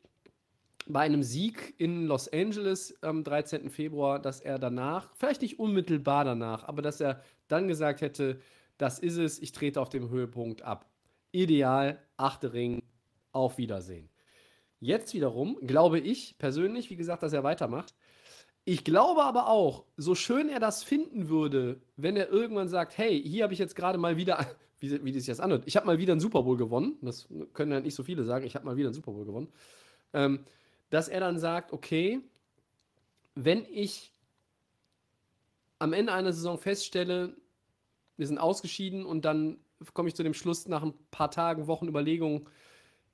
[0.87, 3.71] bei einem Sieg in Los Angeles am 13.
[3.71, 8.41] Februar, dass er danach, vielleicht nicht unmittelbar danach, aber dass er dann gesagt hätte,
[8.77, 10.87] das ist es, ich trete auf dem Höhepunkt ab.
[11.33, 12.83] Ideal, achte Ring,
[13.33, 14.09] auf Wiedersehen.
[14.81, 17.95] Jetzt wiederum glaube ich persönlich, wie gesagt, dass er weitermacht.
[18.65, 23.23] Ich glaube aber auch, so schön er das finden würde, wenn er irgendwann sagt, hey,
[23.23, 24.47] hier habe ich jetzt gerade mal wieder,
[24.81, 27.73] wie, wie sich das anhört, ich habe mal wieder einen Super Bowl gewonnen, das können
[27.73, 29.49] ja nicht so viele sagen, ich habe mal wieder einen Super Bowl gewonnen,
[30.13, 30.45] ähm,
[30.91, 32.21] dass er dann sagt, okay,
[33.35, 34.13] wenn ich
[35.79, 37.37] am Ende einer Saison feststelle,
[38.17, 39.59] wir sind ausgeschieden und dann
[39.95, 42.47] komme ich zu dem Schluss nach ein paar Tagen, Wochen Überlegungen,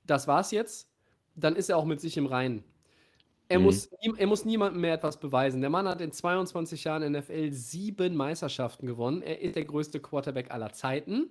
[0.05, 0.91] das war's jetzt,
[1.35, 2.65] dann ist er auch mit sich im Reinen.
[3.49, 3.67] Er, mhm.
[3.67, 3.87] muss,
[4.17, 5.61] er muss niemandem mehr etwas beweisen.
[5.61, 9.23] Der Mann hat in 22 Jahren NFL sieben Meisterschaften gewonnen.
[9.23, 11.31] Er ist der größte Quarterback aller Zeiten.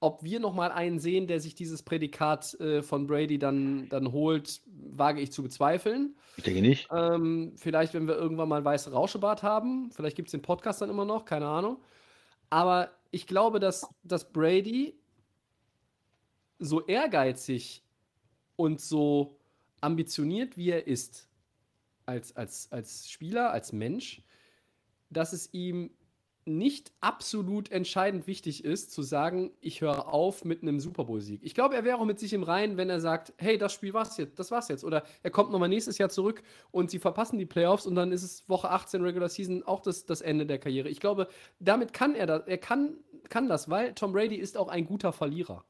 [0.00, 4.62] Ob wir nochmal einen sehen, der sich dieses Prädikat äh, von Brady dann, dann holt,
[4.66, 6.16] wage ich zu bezweifeln.
[6.38, 6.88] Ich denke nicht.
[6.90, 9.90] Ähm, vielleicht, wenn wir irgendwann mal ein weißes Rauschebart haben.
[9.92, 11.78] Vielleicht gibt es den Podcast dann immer noch, keine Ahnung.
[12.48, 14.98] Aber ich glaube, dass, dass Brady
[16.58, 17.82] so ehrgeizig
[18.56, 19.38] und so
[19.80, 21.28] ambitioniert, wie er ist,
[22.06, 24.22] als, als, als Spieler, als Mensch,
[25.10, 25.90] dass es ihm
[26.58, 31.40] nicht absolut entscheidend wichtig ist, zu sagen, ich höre auf mit einem Super Bowl-Sieg.
[31.42, 33.94] Ich glaube, er wäre auch mit sich im Reinen, wenn er sagt, hey, das Spiel
[33.94, 34.84] war's jetzt, das war's jetzt.
[34.84, 38.22] Oder er kommt nochmal nächstes Jahr zurück und sie verpassen die Playoffs und dann ist
[38.22, 40.88] es Woche 18 Regular Season auch das, das Ende der Karriere.
[40.88, 41.28] Ich glaube,
[41.58, 42.98] damit kann er das, er kann,
[43.28, 45.64] kann das, weil Tom Brady ist auch ein guter Verlierer.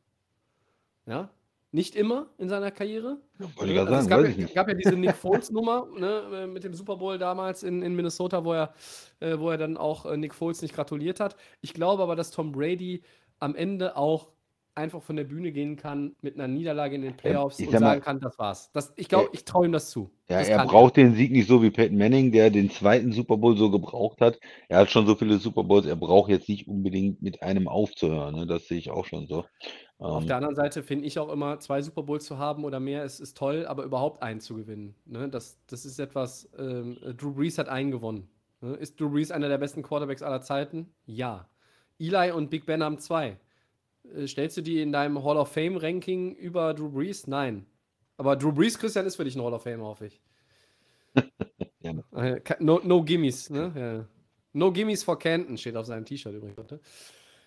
[1.06, 1.30] Ja,
[1.72, 3.18] nicht immer in seiner Karriere.
[3.38, 6.46] Wollte ich Also gerade es sagen, gab, ja, gab ja diese Nick Foles-Nummer ne, äh,
[6.46, 8.74] mit dem Super Bowl damals in, in Minnesota, wo er,
[9.20, 11.36] äh, wo er dann auch äh, Nick Foles nicht gratuliert hat.
[11.60, 13.02] Ich glaube aber, dass Tom Brady
[13.38, 14.28] am Ende auch
[14.74, 17.80] einfach von der Bühne gehen kann mit einer Niederlage in den Playoffs ich und sag
[17.80, 18.70] mal- sagen kann, das war's.
[18.72, 20.10] Das, ich glaube, Äh, ich traue ihm das zu.
[20.28, 23.36] Ja, das er braucht den Sieg nicht so wie Peyton Manning, der den zweiten Super
[23.36, 24.38] Bowl so gebraucht hat.
[24.68, 28.34] Er hat schon so viele Super Bowls, er braucht jetzt nicht unbedingt mit einem aufzuhören.
[28.36, 28.46] Ne?
[28.46, 29.44] Das sehe ich auch schon so.
[29.98, 32.80] Auf Ähm, der anderen Seite finde ich auch immer, zwei Super Bowls zu haben oder
[32.80, 34.94] mehr ist, ist toll, aber überhaupt einen zu gewinnen.
[35.04, 35.28] Ne?
[35.28, 38.28] Das, das ist etwas, ähm, Drew Brees hat einen gewonnen.
[38.62, 38.74] Ne?
[38.76, 40.88] Ist Drew Brees einer der besten Quarterbacks aller Zeiten?
[41.06, 41.48] Ja.
[41.98, 43.36] Eli und Big Ben haben zwei.
[44.14, 47.26] Äh, stellst du die in deinem Hall of Fame-Ranking über Drew Brees?
[47.26, 47.66] Nein.
[48.16, 50.20] Aber Drew Brees, Christian, ist für dich ein Hall of Fame, hoffe ich.
[51.82, 53.72] Ke- No, no Gimmies, ne?
[53.74, 54.04] Ja.
[54.52, 56.70] No Gimmies for Canton steht auf seinem T-Shirt übrigens.
[56.70, 56.80] Ne?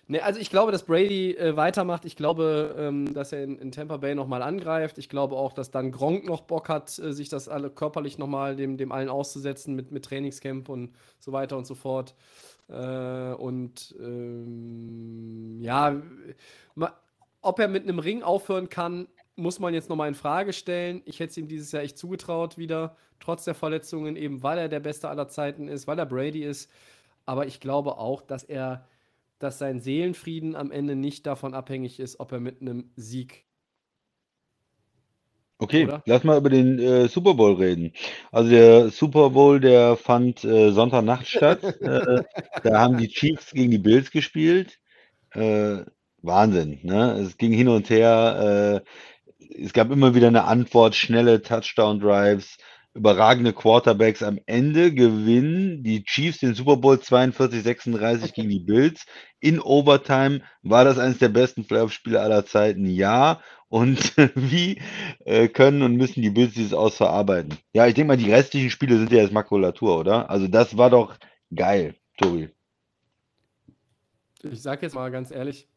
[0.07, 2.03] Ne, also ich glaube, dass Brady äh, weitermacht.
[2.03, 4.97] Ich glaube, ähm, dass er in, in Tampa Bay nochmal angreift.
[4.97, 8.55] Ich glaube auch, dass dann Gronk noch Bock hat, äh, sich das alle körperlich nochmal
[8.57, 12.15] dem, dem allen auszusetzen mit, mit Trainingscamp und so weiter und so fort.
[12.69, 16.01] Äh, und ähm, ja,
[17.41, 21.01] ob er mit einem Ring aufhören kann, muss man jetzt nochmal in Frage stellen.
[21.05, 24.69] Ich hätte es ihm dieses Jahr echt zugetraut wieder, trotz der Verletzungen, eben weil er
[24.69, 26.71] der Beste aller Zeiten ist, weil er Brady ist.
[27.25, 28.87] Aber ich glaube auch, dass er,
[29.39, 33.45] dass sein Seelenfrieden am Ende nicht davon abhängig ist, ob er mit einem Sieg.
[35.63, 36.03] Okay, Oder?
[36.05, 37.93] lass mal über den äh, Super Bowl reden.
[38.33, 41.63] Also der Super Bowl, der fand äh, Sonntagnacht statt.
[41.81, 42.23] äh,
[42.63, 44.79] da haben die Chiefs gegen die Bills gespielt.
[45.31, 45.77] Äh,
[46.21, 47.13] Wahnsinn, ne?
[47.13, 48.83] Es ging hin und her.
[49.39, 52.57] Äh, es gab immer wieder eine Antwort, schnelle Touchdown-Drives,
[52.93, 54.23] überragende Quarterbacks.
[54.23, 59.05] Am Ende gewinnen die Chiefs den Super Bowl 42-36 gegen die Bills.
[59.39, 62.85] In Overtime war das eines der besten Playoff-Spiele aller Zeiten.
[62.85, 63.41] Ja.
[63.67, 64.79] Und wie
[65.25, 67.57] äh, können und müssen die Bills dieses aus verarbeiten?
[67.73, 70.29] Ja, ich denke mal, die restlichen Spiele sind ja jetzt Makulatur, oder?
[70.29, 71.17] Also das war doch
[71.53, 72.49] geil, Tobi.
[74.43, 75.67] Ich sage jetzt mal ganz ehrlich,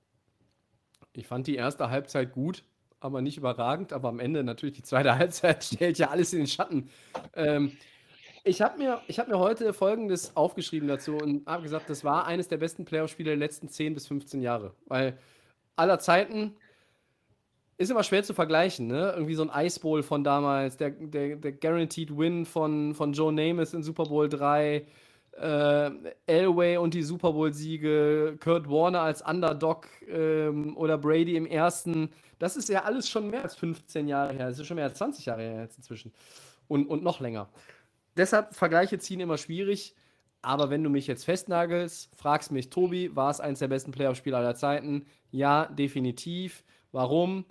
[1.12, 2.64] ich fand die erste Halbzeit gut,
[3.00, 3.92] aber nicht überragend.
[3.92, 6.90] Aber am Ende natürlich die zweite Halbzeit stellt ja alles in den Schatten.
[7.34, 7.72] Ähm,
[8.44, 12.46] ich habe mir, hab mir heute Folgendes aufgeschrieben dazu und habe gesagt, das war eines
[12.48, 14.72] der besten Playoff-Spiele der letzten 10 bis 15 Jahre.
[14.86, 15.18] Weil
[15.74, 16.54] aller Zeiten
[17.78, 19.12] ist immer schwer zu vergleichen, ne?
[19.14, 23.32] Irgendwie so ein Ice Bowl von damals, der, der, der Guaranteed Win von, von Joe
[23.32, 24.86] Namath in Super Bowl 3,
[25.40, 25.90] äh,
[26.26, 32.10] Elway und die Super Bowl-Siege, Kurt Warner als Underdog ähm, oder Brady im ersten.
[32.38, 34.48] Das ist ja alles schon mehr als 15 Jahre her.
[34.48, 36.12] Das ist schon mehr als 20 Jahre her jetzt inzwischen.
[36.68, 37.48] Und, und noch länger.
[38.16, 39.94] Deshalb Vergleiche ziehen immer schwierig.
[40.42, 44.36] Aber wenn du mich jetzt festnagelst, fragst mich, Tobi, war es eines der besten Playoff-Spiele
[44.36, 45.06] aller Zeiten?
[45.30, 46.62] Ja, definitiv.
[46.92, 47.44] Warum?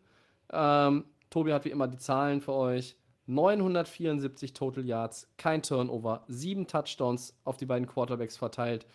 [0.51, 2.95] Ähm, Tobi hat wie immer die Zahlen für euch.
[3.27, 8.85] 974 Total Yards, kein Turnover, sieben Touchdowns auf die beiden Quarterbacks verteilt.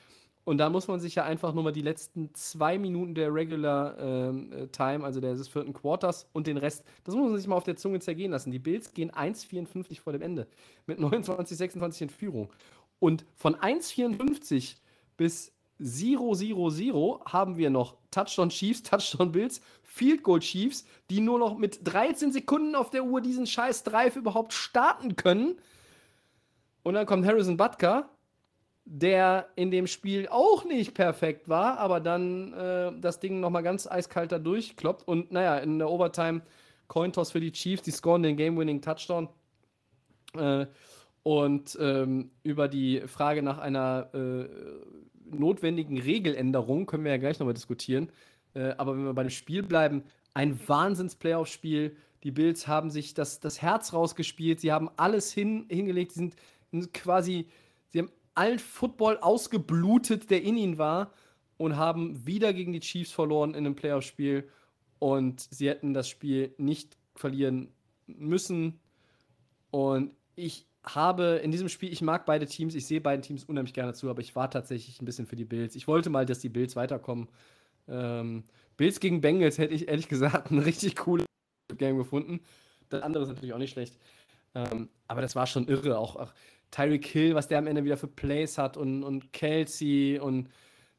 [0.45, 3.99] Und da muss man sich ja einfach nur mal die letzten zwei Minuten der Regular
[3.99, 7.57] ähm, äh, Time, also des vierten Quarters und den Rest, das muss man sich mal
[7.57, 8.51] auf der Zunge zergehen lassen.
[8.51, 10.47] Die Bills gehen 1,54 vor dem Ende
[10.87, 12.51] mit 29, 26 in Führung.
[12.99, 14.77] Und von 1,54
[15.17, 21.57] bis 0-0-0 haben wir noch Touchdown Chiefs, Touchdown Bills, Field Goal Chiefs, die nur noch
[21.57, 25.59] mit 13 Sekunden auf der Uhr diesen scheiß Drive überhaupt starten können.
[26.83, 28.09] Und dann kommt Harrison Butker,
[28.85, 33.87] der in dem Spiel auch nicht perfekt war, aber dann äh, das Ding nochmal ganz
[33.87, 35.07] eiskalt da durchkloppt.
[35.07, 36.43] Und naja, in der Overtime
[36.89, 39.29] Cointoss für die Chiefs, die scoren den Game-Winning Touchdown.
[40.37, 40.67] Äh,
[41.23, 44.49] und ähm, über die Frage nach einer äh,
[45.31, 48.11] notwendigen Regeländerung können wir ja gleich nochmal diskutieren.
[48.55, 50.05] Äh, aber wenn wir bei dem Spiel bleiben,
[50.35, 51.97] ein Wahnsinns-Playoff-Spiel.
[52.23, 54.61] Die Bills haben sich das, das Herz rausgespielt.
[54.61, 56.13] Sie haben alles hin, hingelegt.
[56.13, 56.31] Sie
[56.71, 57.49] sind quasi,
[57.89, 61.13] sie haben allen Football ausgeblutet, der in ihnen war.
[61.57, 64.49] und haben wieder gegen die Chiefs verloren in einem Playoff-Spiel.
[64.99, 67.69] Und sie hätten das Spiel nicht verlieren
[68.07, 68.81] müssen.
[69.71, 73.75] Und ich habe in diesem Spiel, ich mag beide Teams, ich sehe beiden Teams unheimlich
[73.75, 75.77] gerne zu, aber ich war tatsächlich ein bisschen für die Bills.
[75.77, 77.29] Ich wollte mal, dass die Bills weiterkommen.
[77.89, 78.45] Ähm,
[78.77, 81.27] Bills gegen Bengals hätte ich ehrlich gesagt ein richtig cooles
[81.77, 82.41] Game gefunden.
[82.89, 83.99] Das andere ist natürlich auch nicht schlecht.
[84.55, 85.99] Ähm, aber das war schon irre.
[85.99, 86.33] Auch, auch
[86.71, 90.49] Tyreek Hill, was der am Ende wieder für Plays hat und, und Kelsey und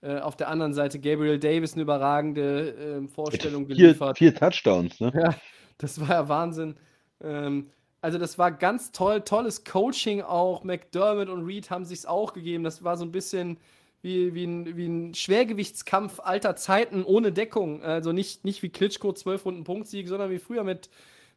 [0.02, 4.18] äh, auf der anderen Seite Gabriel Davis eine überragende äh, Vorstellung vier, geliefert.
[4.18, 5.12] Vier Touchdowns, ne?
[5.16, 5.36] Ja,
[5.78, 6.76] das war ja Wahnsinn.
[7.22, 7.70] Ähm,
[8.02, 10.64] also das war ganz toll, tolles Coaching auch.
[10.64, 12.64] McDermott und Reed haben sich's auch gegeben.
[12.64, 13.58] Das war so ein bisschen
[14.02, 17.84] wie, wie, ein, wie ein Schwergewichtskampf alter Zeiten ohne Deckung.
[17.84, 20.90] Also nicht, nicht wie Klitschko 12 Runden Punktsieg, sondern wie früher mit,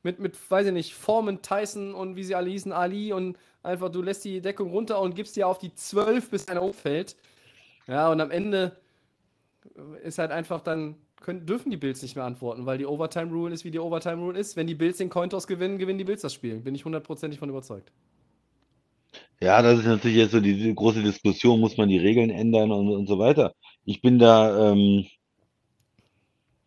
[0.03, 3.91] mit, mit, weiß ich nicht, Foreman, Tyson und wie sie alle hießen, Ali und einfach
[3.91, 7.17] du lässt die Deckung runter und gibst dir auf die 12, bis einer umfällt.
[7.87, 8.77] Ja, und am Ende
[10.03, 13.53] ist halt einfach dann, können, dürfen die Bills nicht mehr antworten, weil die Overtime Rule
[13.53, 14.57] ist, wie die Overtime Rule ist.
[14.57, 16.61] Wenn die Bills den Cointos gewinnen, gewinnen die Bills das Spiel.
[16.61, 17.91] Bin ich hundertprozentig von überzeugt.
[19.41, 22.89] Ja, das ist natürlich jetzt so die, große Diskussion, muss man die Regeln ändern und,
[22.89, 23.55] und so weiter.
[23.85, 25.07] Ich bin da, ähm,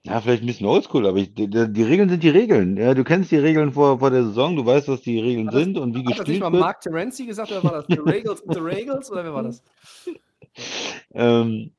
[0.04, 2.78] ja, vielleicht ein bisschen oldschool, aber ich, die, die Regeln sind die Regeln.
[2.78, 5.56] Ja, du kennst die Regeln vor, vor der Saison, du weißt, was die Regeln das-
[5.56, 6.62] sind und wie Hat das nicht gespielt mal wird.
[6.62, 9.64] Mark Terenzi gesagt oder war das The Regals the Regals oder wer war das?
[11.14, 11.72] Ähm,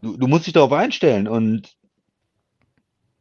[0.00, 1.76] du, du musst dich darauf einstellen und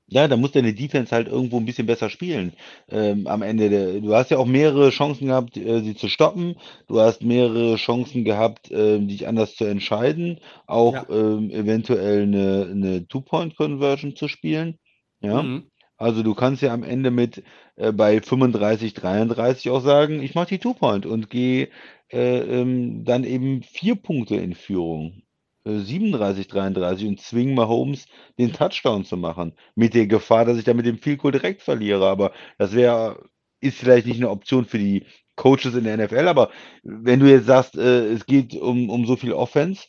[0.08, 2.52] ja, da muss deine Defense halt irgendwo ein bisschen besser spielen.
[2.90, 6.56] Ähm, am Ende der, du hast ja auch mehrere Chancen gehabt, äh, sie zu stoppen.
[6.88, 11.06] Du hast mehrere Chancen gehabt, ähm, dich anders zu entscheiden, auch Ja.
[11.10, 14.78] ähm, eventuell eine, eine Two-Point-Conversion zu spielen.
[15.22, 15.44] Ja.
[15.44, 15.72] Mhm.
[15.98, 17.44] Also du kannst ja am Ende mit
[17.78, 21.70] äh, bei 35, 33 auch sagen, ich mache die Two-Point und gehe
[22.12, 25.22] äh, ähm, dann eben vier Punkte in Führung.
[25.66, 28.06] Äh, 37, 33 und zwingen Mahomes
[28.38, 29.54] den Touchdown zu machen.
[29.76, 32.08] Mit der Gefahr, dass ich dann mit dem Field Goal direkt verliere.
[32.08, 33.24] Aber das wäre,
[33.60, 35.06] ist vielleicht nicht eine Option für die
[35.36, 36.28] Coaches in der NFL.
[36.28, 36.52] Aber
[36.84, 39.88] wenn du jetzt sagst, äh, es geht um, um so viel Offense,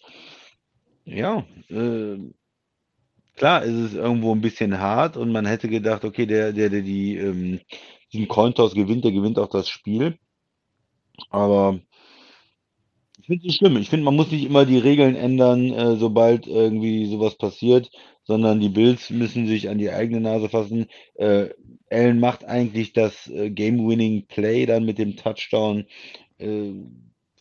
[1.05, 2.19] ja, äh,
[3.37, 6.83] Klar, es ist irgendwo ein bisschen hart und man hätte gedacht, okay, der, der, der
[6.83, 7.61] die, ähm,
[8.13, 10.19] diesen Cointoss gewinnt, der gewinnt auch das Spiel.
[11.31, 11.81] Aber
[13.33, 13.77] finde es schlimm.
[13.79, 17.91] Ich finde, man muss nicht immer die Regeln ändern, äh, sobald irgendwie sowas passiert,
[18.25, 20.87] sondern die Bills müssen sich an die eigene Nase fassen.
[21.15, 21.49] Äh,
[21.91, 25.87] Allen macht eigentlich das äh, Game-Winning Play dann mit dem Touchdown
[26.39, 26.73] äh,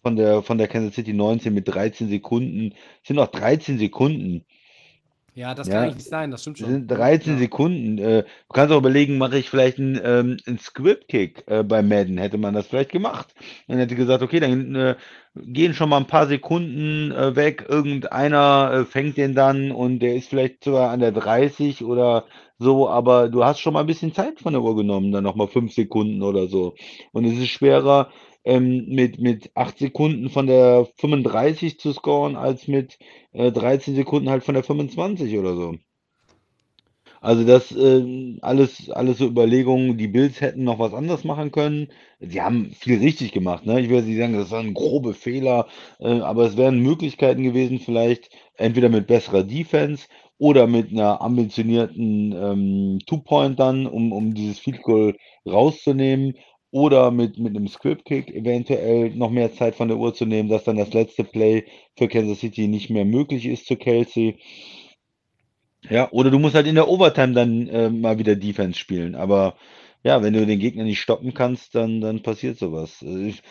[0.01, 2.73] von der, von der Kansas City 19 mit 13 Sekunden.
[3.01, 4.45] Es sind noch 13 Sekunden.
[5.33, 5.73] Ja, das Ja.
[5.75, 6.69] kann eigentlich nicht sein, das stimmt Das schon.
[6.69, 7.39] sind 13 Ja.
[7.39, 7.97] Sekunden.
[7.97, 12.17] Äh, du kannst auch überlegen, mache ich vielleicht einen, ähm, einen Script-Kick äh, bei Madden?
[12.17, 13.33] Hätte man das vielleicht gemacht?
[13.67, 14.95] Dann hätte gesagt, okay, dann äh,
[15.35, 17.65] gehen schon mal ein paar Sekunden äh, weg.
[17.69, 22.25] Irgendeiner äh, fängt den dann und der ist vielleicht sogar an der 30 oder
[22.59, 25.47] so, aber du hast schon mal ein bisschen Zeit von der Uhr genommen, dann nochmal
[25.47, 26.75] 5 Sekunden oder so.
[27.11, 28.11] Und es ist schwerer,
[28.45, 32.97] ähm, mit, mit 8 Sekunden von der 35 zu scoren, als mit
[33.33, 35.75] äh, 13 Sekunden halt von der 25 oder so.
[37.21, 39.97] Also das ähm, alles, alles so Überlegungen.
[39.97, 41.89] Die Bills hätten noch was anderes machen können.
[42.19, 43.79] Sie haben viel richtig gemacht, ne?
[43.79, 45.67] Ich jetzt nicht sagen, das waren grobe Fehler,
[45.99, 50.07] äh, aber es wären Möglichkeiten gewesen, vielleicht entweder mit besserer Defense
[50.39, 55.15] oder mit einer ambitionierten ähm, Two-Point dann, um, um dieses Field Goal
[55.45, 56.33] rauszunehmen.
[56.71, 60.63] Oder mit, mit einem Script-Kick eventuell noch mehr Zeit von der Uhr zu nehmen, dass
[60.63, 61.65] dann das letzte Play
[61.97, 64.37] für Kansas City nicht mehr möglich ist zu Kelsey.
[65.89, 69.15] Ja, oder du musst halt in der Overtime dann äh, mal wieder Defense spielen.
[69.15, 69.55] Aber
[70.03, 73.01] ja, wenn du den Gegner nicht stoppen kannst, dann, dann passiert sowas.
[73.01, 73.41] Äh, Ich,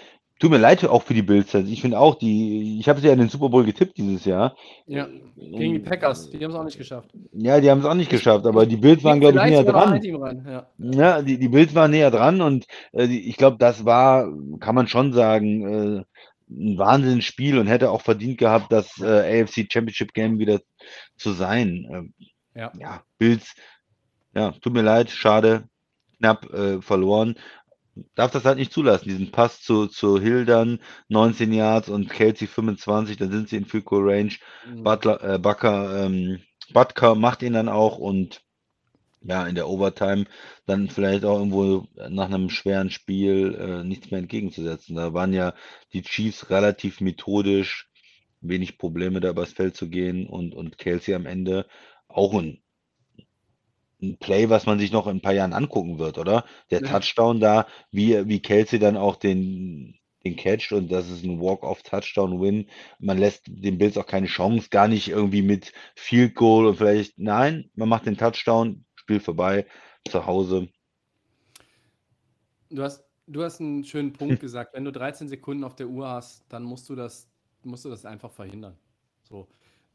[0.40, 1.54] tut mir leid auch für die Bills.
[1.54, 4.24] Also ich finde auch, die, ich habe sie ja in den Super Bowl getippt dieses
[4.24, 4.56] Jahr.
[4.86, 5.06] Ja,
[5.36, 7.10] gegen die Packers, die haben es auch nicht geschafft.
[7.32, 10.00] Ja, die haben es auch nicht geschafft, aber die Bills waren, glaube ich, näher dran.
[10.00, 10.46] rein.
[10.48, 10.66] Ja.
[10.78, 14.74] Ja, die, die Bills waren näher dran und äh, die, ich glaube, das war, kann
[14.74, 16.04] man schon sagen, äh,
[16.52, 20.60] ein Wahnsinnsspiel und hätte auch verdient gehabt, das äh, AFC Championship Game wieder
[21.16, 21.86] zu sein.
[21.92, 22.14] Ähm,
[22.54, 22.72] Ja.
[22.80, 23.54] ja, Bills,
[24.34, 25.64] ja, tut mir leid, schade,
[26.18, 27.36] knapp äh, verloren.
[28.14, 32.46] Darf das halt nicht zulassen, diesen Pass zu, zu Hill dann, 19 Yards und Kelsey
[32.46, 34.32] 25, dann sind sie in Goal Range.
[34.66, 34.82] Mhm.
[34.82, 36.40] Butler, äh, Bucker, ähm,
[36.72, 38.42] Butker macht ihn dann auch und
[39.22, 40.24] ja, in der Overtime
[40.66, 44.96] dann vielleicht auch irgendwo nach einem schweren Spiel äh, nichts mehr entgegenzusetzen.
[44.96, 45.54] Da waren ja
[45.92, 47.90] die Chiefs relativ methodisch,
[48.40, 51.66] wenig Probleme da übers Feld zu gehen und, und Kelsey am Ende
[52.08, 52.62] auch ein,
[54.02, 56.44] ein Play, was man sich noch in ein paar Jahren angucken wird, oder?
[56.70, 56.89] Der Ja.
[56.89, 62.68] Touchdown da, wie, wie Kelsey dann auch den, den catcht und das ist ein Walk-off-Touchdown-Win.
[62.98, 67.18] Man lässt den Bills auch keine Chance, gar nicht irgendwie mit Field Goal und vielleicht,
[67.18, 69.66] nein, man macht den Touchdown, Spiel vorbei,
[70.09, 70.68] zu Hause.
[72.70, 74.74] Du hast, du hast einen schönen Punkt gesagt.
[74.74, 77.28] Wenn du 13 Sekunden auf der Uhr hast, dann musst du das,
[77.64, 78.77] musst du das einfach verhindern.
[79.22, 79.48] So.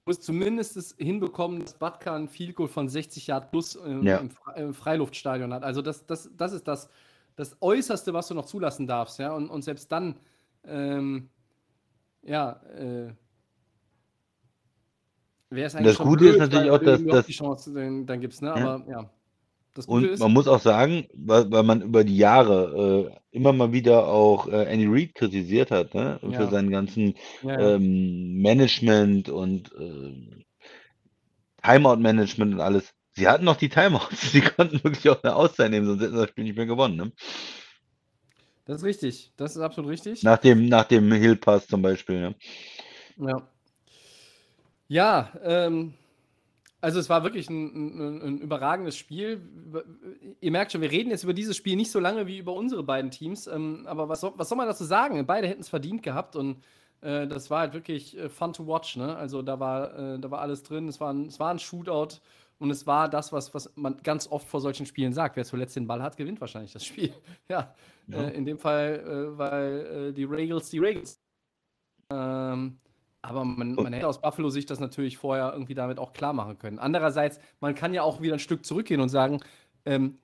[0.06, 4.04] Du musst zumindest es hinbekommen, dass Batka ein Field Goal von 60 Yard plus im,
[4.04, 4.18] Ja.
[4.20, 5.64] im, Fre- im Freiluftstadion hat.
[5.64, 6.88] Also das, das, das ist das,
[7.36, 9.18] das Äußerste, was du noch zulassen darfst.
[9.18, 9.34] Ja?
[9.34, 10.16] Und, und selbst dann,
[10.64, 11.28] ähm,
[12.22, 13.14] ja, äh,
[15.50, 17.34] wäre es eigentlich Das schon Gute ist blöd, natürlich weil auch, du dass- dass- die
[17.34, 18.44] Chance dann, dann gibst.
[18.44, 18.50] Ne?
[18.50, 18.56] Ja.
[18.76, 19.10] Aber ja,
[19.76, 23.36] das Gute Und ist, man muss auch sagen, weil, weil man über die Jahre äh,
[23.36, 26.18] immer mal wieder auch äh, Andy Reid kritisiert hat, ne?
[26.24, 26.32] Ja.
[26.32, 27.76] Für seinen ganzen ja, ja.
[27.76, 30.44] ähm, Management und äh,
[31.62, 32.94] Timeout-Management und alles.
[33.12, 34.32] Sie hatten noch die Timeouts.
[34.32, 36.96] Sie konnten wirklich auch eine Auszeit nehmen, sonst hätten sie das Spiel nicht mehr gewonnen.
[36.96, 37.12] Ne?
[38.66, 39.34] das ist richtig.
[39.36, 40.24] Das ist absolut richtig.
[40.24, 42.22] Nach dem, nach dem Hill-Pass zum Beispiel.
[42.22, 42.36] Ne?
[43.18, 43.50] Ja.
[44.88, 45.96] Ja, ähm,
[46.86, 49.42] also es war wirklich ein, ein, ein überragendes Spiel.
[50.40, 52.84] Ihr merkt schon, wir reden jetzt über dieses Spiel nicht so lange wie über unsere
[52.84, 53.48] beiden Teams.
[53.48, 55.26] Ähm, aber was soll, was soll man dazu sagen?
[55.26, 56.62] Beide hätten es verdient gehabt und
[57.02, 58.98] äh, das war halt wirklich äh, fun to watch.
[58.98, 59.18] Ne?
[59.18, 60.88] Also da war, äh, da war alles drin.
[60.88, 62.20] Es war, ein, es war ein Shootout
[62.60, 65.38] und es war das, was, was man ganz oft vor solchen Spielen sagt.
[65.38, 67.12] Wer zuletzt den Ball hat, gewinnt wahrscheinlich das Spiel.
[67.50, 67.74] ja,
[68.06, 68.26] Ja.
[68.26, 71.20] Äh, in dem Fall, äh, weil äh, die Regals die Regals.
[72.12, 72.78] Ähm,
[73.26, 76.80] aber man, man hätte aus Buffalo-Sicht das natürlich vorher irgendwie damit auch klar machen können.
[76.80, 79.42] Andererseits, man kann ja auch wieder ein Stück zurückgehen und sagen,
[79.86, 80.18] ähm,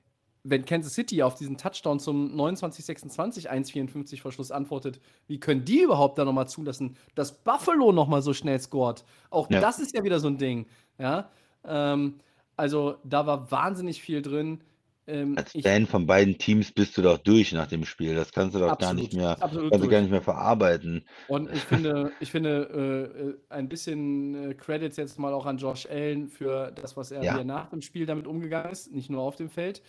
[0.43, 6.17] wenn Kansas City auf diesen Touchdown zum 29-26 1,54 Verschluss antwortet, wie können die überhaupt
[6.17, 9.05] da nochmal zulassen, dass Buffalo nochmal so schnell scored?
[9.29, 9.59] Auch Ja.
[9.59, 10.65] das ist ja wieder so ein Ding.
[10.97, 11.29] Ja?
[11.63, 12.15] Ähm,
[12.57, 14.63] also da war wahnsinnig viel drin.
[15.07, 18.13] Ähm, Als ich- Fan von beiden Teams bist du doch durch nach dem Spiel.
[18.15, 21.03] Das kannst du doch gar nicht Absolut, mehr, absolut kannst du gar nicht mehr verarbeiten.
[21.27, 25.57] Und ich finde, ich finde äh, äh, ein bisschen äh, Credits jetzt mal auch an
[25.57, 27.43] Josh Allen für das, was er Ja.
[27.43, 29.81] nach dem Spiel damit umgegangen ist, nicht nur auf dem Feld,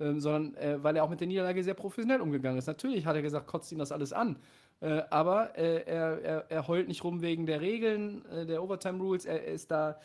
[0.00, 2.66] ähm, sondern äh, weil er auch mit der Niederlage sehr professionell umgegangen ist.
[2.66, 4.36] Natürlich hat er gesagt, kotzt ihn das alles an.
[4.80, 9.24] Äh, aber äh, er, er, er heult nicht rum wegen der Regeln, der Overtime Rules.
[9.24, 9.98] Er, er ist da,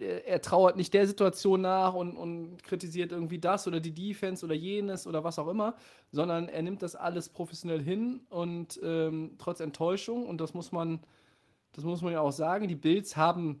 [0.00, 4.44] er, er trauert nicht der Situation nach und, und kritisiert irgendwie das oder die Defense
[4.44, 5.74] oder jenes oder was auch immer,
[6.10, 11.00] sondern er nimmt das alles professionell hin und ähm, trotz Enttäuschung, und das muss man,
[11.72, 13.60] das muss man ja auch sagen, die Bills haben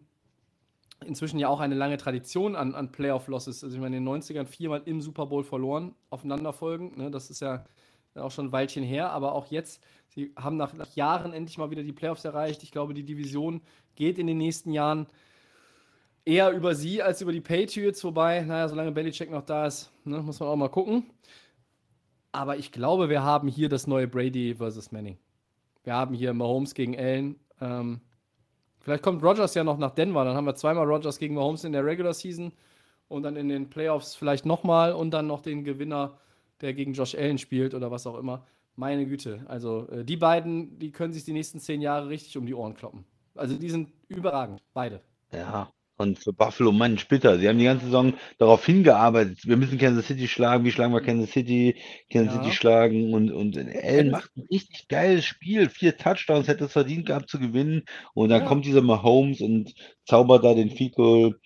[1.04, 3.62] inzwischen ja auch eine lange Tradition an, an Playoff-Losses.
[3.62, 6.96] Also ich meine, in den 90ern viermal im Super Bowl verloren, aufeinanderfolgend.
[6.96, 7.10] Ne?
[7.10, 7.64] Das ist ja
[8.14, 11.70] auch schon ein Weilchen her, aber auch jetzt, sie haben nach, nach Jahren endlich mal
[11.70, 12.62] wieder die Playoffs erreicht.
[12.62, 13.60] Ich glaube, die Division
[13.96, 15.06] geht in den nächsten Jahren
[16.24, 20.20] eher über sie als über die Patriots, wobei, naja, solange Belichick noch da ist, ne,
[20.22, 21.04] muss man auch mal gucken.
[22.32, 25.18] Aber ich glaube, wir haben hier das neue Brady versus Manning.
[25.84, 27.36] Wir haben hier Mahomes gegen Allen.
[27.60, 28.00] Ähm,
[28.80, 30.24] vielleicht kommt Rogers ja noch nach Denver.
[30.24, 32.52] Dann haben wir zweimal Rogers gegen Mahomes in der Regular Season
[33.08, 36.18] und dann in den Playoffs vielleicht nochmal und dann noch den Gewinner,
[36.60, 38.44] der gegen Josh Allen spielt oder was auch immer.
[38.76, 39.44] Meine Güte.
[39.46, 42.74] Also äh, die beiden, die können sich die nächsten zehn Jahre richtig um die Ohren
[42.74, 43.04] kloppen.
[43.36, 45.00] Also die sind überragend, beide.
[45.32, 47.38] Ja, und für Buffalo, Mann, Splitter.
[47.38, 49.38] Sie haben die ganze Saison darauf hingearbeitet.
[49.46, 50.64] Wir müssen Kansas City schlagen.
[50.64, 51.76] Wie schlagen wir Kansas City?
[52.10, 52.42] Kansas Ja.
[52.42, 53.14] City schlagen.
[53.14, 55.68] Und, und Allen macht ein richtig geiles Spiel.
[55.68, 57.82] Vier Touchdowns, hätte es verdient gehabt zu gewinnen.
[58.14, 58.48] Und dann Ja.
[58.48, 61.38] kommt dieser Mahomes und zaubert da den Goal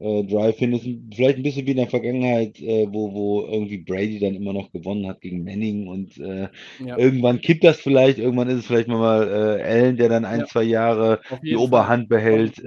[0.00, 0.72] äh, Drive hin.
[0.72, 4.52] Ist vielleicht ein bisschen wie in der Vergangenheit, äh, wo, wo irgendwie Brady dann immer
[4.52, 5.86] noch gewonnen hat gegen Manning.
[5.88, 6.48] Und äh,
[6.78, 8.18] Ja, irgendwann kippt das vielleicht.
[8.18, 10.46] Irgendwann ist es vielleicht mal äh, Allen, der dann ein, Ja.
[10.46, 11.58] zwei Jahre die Fall.
[11.58, 12.58] Oberhand behält.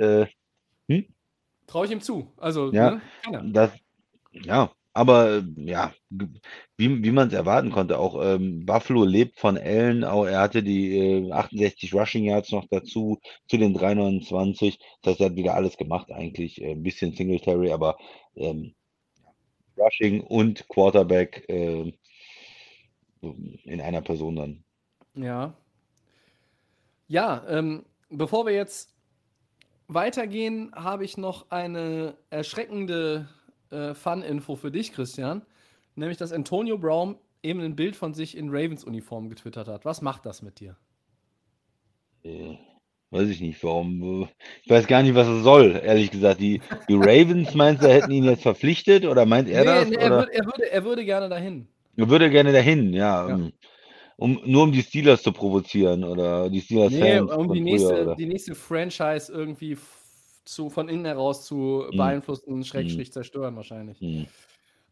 [1.67, 2.31] Traue ich ihm zu.
[2.37, 3.01] Also, Ja.
[3.31, 3.51] ne?
[3.51, 3.71] Das,
[4.31, 9.57] ja, aber äh, ja, wie, wie man es erwarten konnte, auch ähm, Buffalo lebt von
[9.57, 14.79] Allen, auch er hatte die äh, 68 Rushing Yards noch dazu, zu den 329.
[15.01, 17.97] Das heißt, er hat wieder alles gemacht eigentlich, äh, ein bisschen Singletary, aber
[18.35, 18.73] ähm,
[19.77, 21.91] Rushing und Quarterback äh,
[23.21, 24.63] in einer Person dann.
[25.15, 25.53] Ja.
[27.07, 28.94] Ja, ähm, bevor wir jetzt
[29.87, 33.27] weitergehen, habe ich noch eine erschreckende
[33.71, 35.43] äh, Fun-Info für dich, Christian.
[35.95, 39.85] Nämlich, dass Antonio Brown eben ein Bild von sich in Ravens-Uniform getwittert hat.
[39.85, 40.75] Was macht das mit dir?
[42.23, 42.57] Äh,
[43.11, 44.23] weiß ich nicht, warum.
[44.23, 44.27] äh,
[44.63, 46.39] Ich weiß gar nicht, was es soll, ehrlich gesagt.
[46.41, 49.89] Die, die Ravens, meinst du, hätten ihn jetzt verpflichtet oder meint er das?
[49.89, 50.17] nee, er, oder?
[50.17, 51.67] würd, er, würde, er würde gerne dahin.
[51.97, 53.27] Er würde gerne dahin, ja.
[53.27, 53.39] Ja.
[54.17, 57.63] Um, nur um die Steelers zu provozieren oder die Steelers Nee, Fans um die früher,
[57.63, 58.15] nächste, oder?
[58.15, 59.77] die nächste Franchise irgendwie
[60.45, 61.97] zu, von innen heraus zu Hm.
[61.97, 63.99] beeinflussen, Schrägstrich zerstören wahrscheinlich.
[63.99, 64.25] Hm.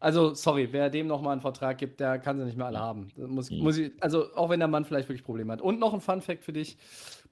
[0.00, 3.10] Also, sorry, wer dem nochmal einen Vertrag gibt, der kann sie nicht mehr alle haben.
[3.16, 3.58] Muss, Mhm.
[3.60, 5.62] muss ich, also, auch wenn der Mann vielleicht wirklich Probleme hat.
[5.62, 6.76] Und noch ein Fun-Fact für dich,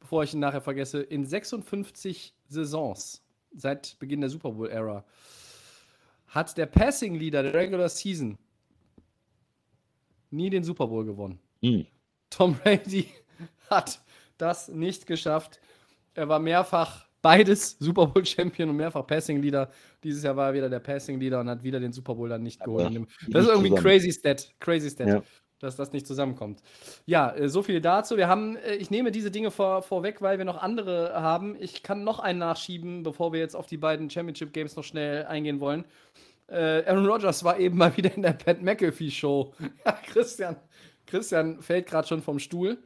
[0.01, 3.23] bevor ich ihn nachher vergesse: In 56 Saisons
[3.55, 5.05] seit Beginn der Super Bowl-Ära
[6.29, 8.39] hat der Passing Leader der Regular Season
[10.31, 11.39] nie den Super Bowl gewonnen.
[11.63, 11.87] Hm.
[12.31, 13.09] Tom Brady
[13.71, 14.01] hat
[14.39, 15.61] das nicht geschafft.
[16.15, 19.71] Er war mehrfach beides Super Bowl Champion und mehrfach Passing Leader.
[20.03, 22.43] Dieses Jahr war er wieder der Passing Leader und hat wieder den Super Bowl dann
[22.43, 22.87] nicht geholt.
[22.87, 23.83] Aber Das ist irgendwie zusammen.
[23.83, 25.23] crazy Stat, crazy Stat, Ja.
[25.61, 26.61] dass das nicht zusammenkommt.
[27.07, 28.17] Ja, äh, so viel dazu.
[28.17, 31.55] Wir haben, äh, ich nehme diese Dinge vor, vorweg, weil wir noch andere haben.
[31.61, 35.25] Ich kann noch einen nachschieben, bevor wir jetzt auf die beiden Championship Games noch schnell
[35.27, 35.85] eingehen wollen.
[36.49, 39.55] Äh, Aaron Rodgers war eben mal wieder in der Pat McAfee Show.
[39.87, 40.57] Ja, Christian,
[41.07, 42.79] Christian fällt gerade schon vom Stuhl.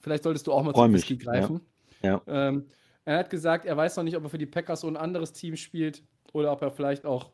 [0.00, 1.60] Vielleicht solltest du auch mal zum Whisky greifen.
[2.02, 2.22] Ja.
[2.26, 2.66] Ähm,
[3.04, 5.32] er hat gesagt, er weiß noch nicht, ob er für die Packers so ein anderes
[5.32, 6.02] Team spielt
[6.32, 7.32] oder ob er vielleicht auch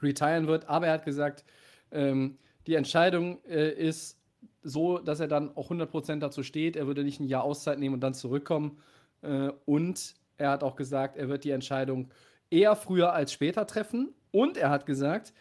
[0.00, 0.68] retiren wird.
[0.68, 1.44] Aber er hat gesagt,
[1.90, 4.20] ähm, die Entscheidung äh, ist
[4.62, 6.76] so, dass er dann auch 100% dazu steht.
[6.76, 8.78] Er würde nicht ein Jahr Auszeit nehmen und dann zurückkommen.
[9.22, 12.10] Äh, und er hat auch gesagt, er wird die Entscheidung
[12.50, 14.14] eher früher als später treffen.
[14.30, 15.32] Und er hat gesagt,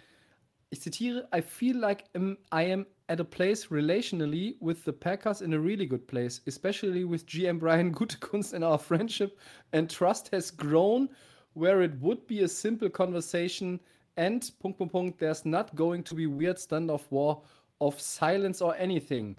[0.70, 5.54] ich zitiere, I feel like I am at a place relationally with the Packers in
[5.54, 9.38] a really good place, especially with GM Brian Gutekunst and our friendship
[9.74, 11.10] and trust has grown
[11.54, 13.82] where it would be a simple conversation
[14.16, 17.42] and Punkt, Punkt, Punkt, there's not going to be weird standoff war
[17.82, 19.36] of silence or anything.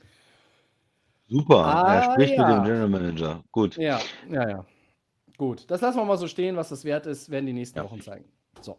[1.30, 1.54] Super.
[1.54, 2.46] Ah, er spricht ja.
[2.46, 3.42] mit dem General Manager.
[3.52, 3.76] Gut.
[3.78, 4.00] Ja,
[4.30, 4.66] ja, ja.
[5.38, 7.84] Gut, das lassen wir mal so stehen, was das wert ist, werden die nächsten Ja.
[7.84, 8.26] Wochen zeigen.
[8.60, 8.78] So,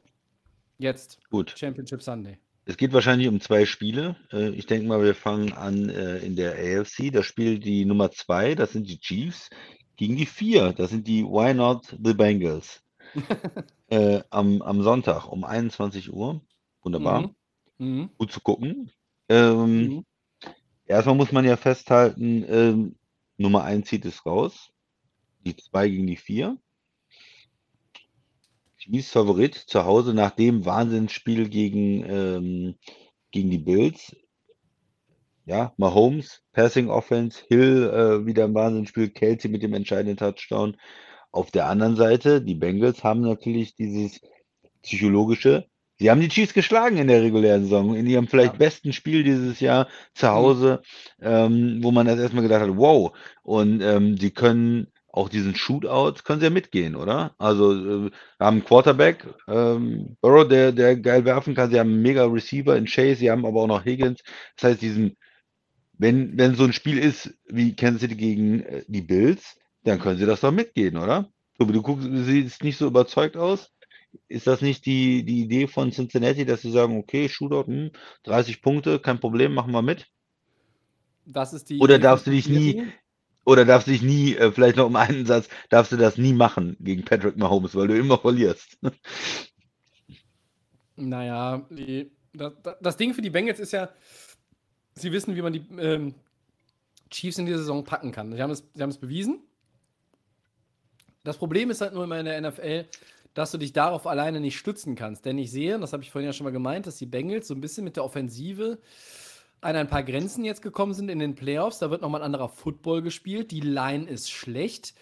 [0.78, 1.52] jetzt Gut.
[1.57, 2.38] Championship Sunday.
[2.65, 4.15] Es geht wahrscheinlich um zwei Spiele.
[4.31, 7.11] Äh, Ich denke mal, wir fangen an äh, in der AFC.
[7.11, 9.49] Da spielt die Nummer zwei, das sind die Chiefs,
[9.95, 12.81] gegen die vier, das sind die Why Not the Bengals.
[13.90, 16.41] äh, am, am Sonntag um 21 Uhr.
[16.81, 17.34] Wunderbar.
[17.77, 17.85] Mhm.
[17.85, 18.10] Mhm.
[18.18, 18.91] Gut zu gucken.
[19.30, 20.06] Ähm, Mhm.
[20.85, 22.95] Erstmal muss man ja festhalten, ähm,
[23.38, 24.69] Nummer 1 zieht es raus.
[25.45, 26.57] Die 2 gegen die 4.
[28.84, 32.76] Chiefs Favorit zu Hause nach dem Wahnsinnsspiel gegen, ähm,
[33.32, 34.14] gegen die Bills.
[35.46, 40.76] Ja, Mahomes, Passing Offense, Hill äh, wieder ein Wahnsinnsspiel, Kelsey mit dem entscheidenden Touchdown.
[41.32, 44.20] Auf der anderen Seite, die Bengals haben natürlich dieses
[44.82, 45.66] psychologische.
[45.98, 48.58] Sie haben die Chiefs geschlagen in der regulären Saison, in ihrem vielleicht Ja.
[48.60, 50.82] besten Spiel dieses Jahr zu Hause,
[51.22, 53.16] ähm, wo man das erstmal gedacht hat, wow.
[53.44, 57.35] Und ähm, sie können auch diesen Shootout, können sie ja mitgehen, oder?
[57.38, 61.69] Also äh, haben einen Quarterback, ähm, Burrow, der, der geil werfen kann.
[61.69, 64.23] Sie haben einen mega Receiver in Chase, sie haben aber auch noch Higgins.
[64.56, 65.15] Das heißt, diesen,
[65.94, 70.18] wenn, wenn so ein Spiel ist wie Kansas City gegen äh, die Bills, dann können
[70.18, 71.30] sie das doch mitgehen, oder?
[71.60, 73.69] So, du guckst, du siehst nicht so überzeugt aus.
[74.27, 77.91] Ist das nicht die, die Idee von Cincinnati, dass sie sagen, okay, Shootout, hm,
[78.23, 80.07] 30 Punkte, kein Problem, machen wir mit?
[81.26, 81.77] Das ist die.
[81.77, 82.84] Oder Idee darfst du dich nie-.
[83.45, 86.34] Oder darfst du dich nie, äh, vielleicht noch um einen Satz, darfst du das nie
[86.34, 88.78] machen gegen Patrick Mahomes, weil du immer verlierst.
[90.95, 93.90] Naja, die, das, das Ding für die Bengals ist ja,
[94.94, 96.14] sie wissen, wie man die ähm,
[97.10, 98.32] Chiefs in dieser Saison packen kann.
[98.32, 99.40] Sie haben, es, sie haben es bewiesen.
[101.24, 102.86] Das Problem ist halt nur immer in der NFL,
[103.34, 105.26] dass du dich darauf alleine nicht stützen kannst.
[105.26, 107.48] Denn ich sehe, und das habe ich vorhin ja schon mal gemeint, dass die Bengals
[107.48, 108.80] so ein bisschen mit der Offensive
[109.64, 111.80] an ein paar Grenzen jetzt gekommen sind in den Playoffs.
[111.80, 113.52] Da wird nochmal ein anderer Football gespielt.
[113.52, 114.94] Die Line ist schlecht.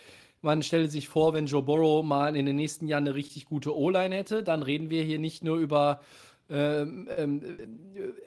[0.41, 3.75] Man stellt sich vor, wenn Joe Burrow mal in den nächsten Jahren eine richtig gute
[3.77, 6.01] O-Line hätte, dann reden wir hier nicht nur über
[6.49, 7.41] ähm, ähm,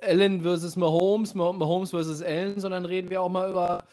[0.01, 3.85] äh, Allen versus Mahomes, Mah- Mahomes versus Allen, sondern reden wir auch mal über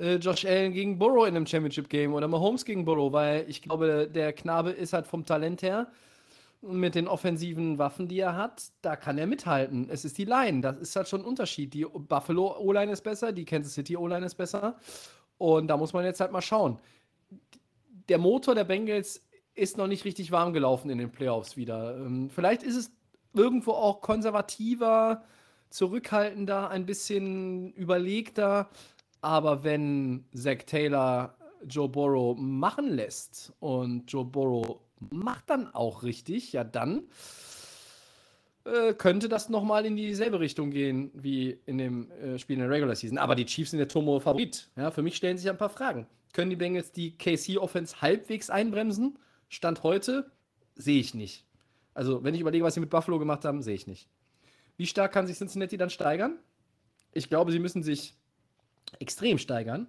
[0.00, 4.08] äh, Josh Allen gegen Burrow in einem Championship-Game oder Mahomes gegen Burrow, weil ich glaube,
[4.12, 5.86] der Knabe ist halt vom Talent her
[6.60, 9.88] mit den offensiven Waffen, die er hat, da kann er mithalten.
[9.90, 11.72] Es ist die Line, das ist halt schon ein Unterschied.
[11.72, 14.76] Die Buffalo O-Line ist besser, die Kansas City O-Line ist besser
[15.38, 16.78] und da muss man jetzt halt mal schauen.
[18.08, 19.24] Der Motor der Bengals
[19.54, 21.96] ist noch nicht richtig warm gelaufen in den Playoffs wieder.
[21.96, 22.90] Ähm, vielleicht ist es
[23.34, 25.24] irgendwo auch konservativer,
[25.70, 28.68] zurückhaltender, ein bisschen überlegter.
[29.20, 31.34] Aber wenn Zach Taylor
[31.66, 34.80] Joe Burrow machen lässt und Joe Burrow
[35.10, 37.04] macht dann auch richtig, ja dann
[38.68, 42.70] äh, könnte das nochmal in dieselbe Richtung gehen wie in dem äh, Spiel in der
[42.70, 43.18] Regular Season.
[43.18, 44.68] Aber die Chiefs sind der Turbo-Favorit.
[44.76, 46.06] Ja, für mich stellen sich ein paar Fragen.
[46.32, 49.18] Können die Bengals die KC-Offense halbwegs einbremsen?
[49.48, 50.30] Stand heute
[50.74, 51.44] sehe ich nicht.
[51.94, 54.08] Also, wenn ich überlege, was sie mit Buffalo gemacht haben, sehe ich nicht.
[54.76, 56.38] Wie stark kann sich Cincinnati dann steigern?
[57.12, 58.14] Ich glaube, sie müssen sich
[59.00, 59.88] extrem steigern.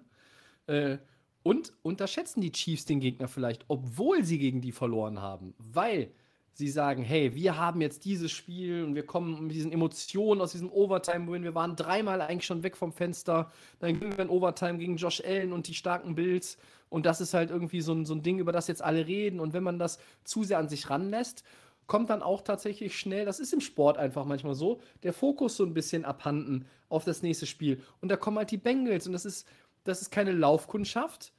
[0.66, 0.98] Äh,
[1.42, 5.54] und unterschätzen die Chiefs den Gegner vielleicht, obwohl sie gegen die verloren haben.
[5.58, 6.10] Weil
[6.52, 10.52] sie sagen, hey, wir haben jetzt dieses Spiel und wir kommen mit diesen Emotionen aus
[10.52, 11.42] diesem Overtime-Win.
[11.42, 13.50] Wir waren dreimal eigentlich schon weg vom Fenster.
[13.78, 16.58] Dann gewinnen wir in Overtime gegen Josh Allen und die starken Bills.
[16.88, 19.40] Und das ist halt irgendwie so ein, so ein Ding, über das jetzt alle reden.
[19.40, 21.44] Und wenn man das zu sehr an sich ranlässt,
[21.86, 25.64] kommt dann auch tatsächlich schnell, das ist im Sport einfach manchmal so, der Fokus so
[25.64, 27.82] ein bisschen abhanden auf das nächste Spiel.
[28.00, 29.48] Und da kommen halt die Bengals und das ist,
[29.84, 31.32] das ist keine Laufkundschaft.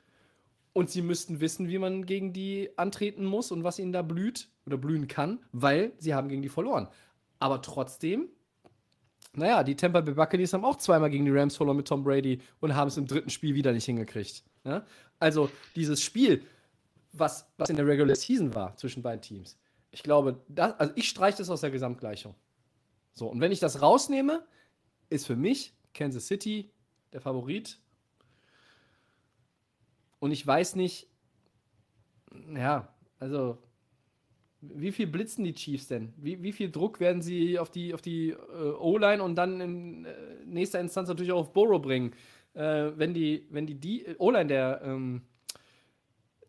[0.74, 4.48] Und sie müssten wissen, wie man gegen die antreten muss und was ihnen da blüht
[4.66, 6.88] oder blühen kann, weil sie haben gegen die verloren.
[7.40, 8.30] Aber trotzdem,
[9.34, 12.40] naja, die Tampa Bay Buccaneers haben auch zweimal gegen die Rams verloren mit Tom Brady
[12.62, 14.44] und haben es im dritten Spiel wieder nicht hingekriegt.
[14.64, 14.72] Ja?
[14.72, 14.86] Ne?
[15.20, 16.46] Also dieses Spiel,
[17.12, 19.58] was, was in der Regular Season war zwischen beiden Teams,
[19.92, 22.34] ich glaube, das, also ich streiche das aus der Gesamtgleichung.
[23.14, 24.46] So, und wenn ich das rausnehme,
[25.10, 26.72] ist für mich Kansas City
[27.12, 27.80] der Favorit.
[30.22, 31.08] Und ich weiß nicht,
[32.56, 32.88] ja,
[33.18, 33.58] also
[34.62, 36.14] wie viel blitzen die Chiefs denn?
[36.16, 40.06] Wie, wie viel Druck werden sie auf die, auf die äh, O-Line und dann in
[40.06, 40.14] äh,
[40.46, 42.14] nächster Instanz natürlich auch auf Burrow bringen?
[42.54, 45.24] Äh, wenn die, wenn die, die O-Line der, ähm,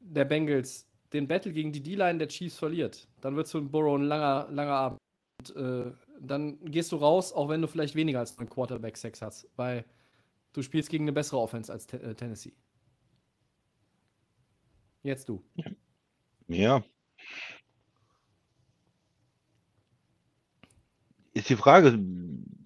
[0.00, 3.98] der Bengals den Battle gegen die D-Line der Chiefs verliert, dann wird es für Burrow
[3.98, 4.98] ein langer, langer Abend.
[5.40, 9.48] Und, äh, dann gehst du raus, auch wenn du vielleicht weniger als einen Quarterback-Sex hast,
[9.56, 9.86] weil
[10.52, 12.52] du spielst gegen eine bessere Offense als äh, Tennessee.
[15.02, 15.42] Jetzt du.
[16.48, 16.84] Ja,
[21.34, 21.98] ist die Frage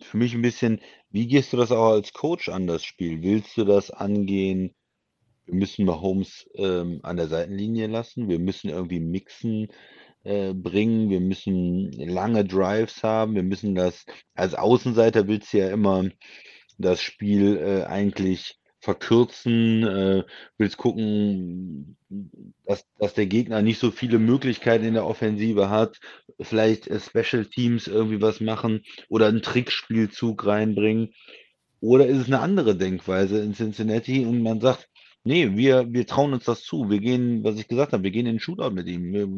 [0.02, 0.80] für mich ein bisschen,
[1.10, 3.22] wie gehst du das auch als Coach an, das Spiel?
[3.22, 4.74] Willst du das angehen?
[5.44, 8.28] Wir müssen Mahomes ähm, an der Seitenlinie lassen.
[8.28, 9.68] Wir müssen irgendwie mixen
[10.24, 11.08] äh, bringen.
[11.08, 13.36] Wir müssen lange Drives haben.
[13.36, 14.04] Wir müssen das,
[14.34, 16.08] als Außenseiter willst du ja immer
[16.78, 20.22] das Spiel äh, eigentlich verkürzen, äh,
[20.58, 21.96] willst gucken,
[22.64, 25.98] dass, dass der Gegner nicht so viele Möglichkeiten in der Offensive hat,
[26.40, 31.12] vielleicht äh, Special Teams irgendwie was machen oder einen Trickspielzug reinbringen.
[31.80, 34.88] Oder ist es eine andere Denkweise in Cincinnati und man sagt,
[35.24, 36.88] nee, wir, wir trauen uns das zu.
[36.88, 39.12] Wir gehen, was ich gesagt habe, wir gehen in den Shootout mit ihm.
[39.12, 39.28] Wir,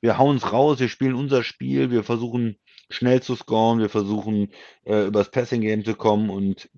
[0.00, 2.56] wir hauen es raus, wir spielen unser Spiel, wir versuchen
[2.88, 4.48] schnell zu scoren, wir versuchen
[4.84, 6.70] äh, übers Passing Game zu kommen und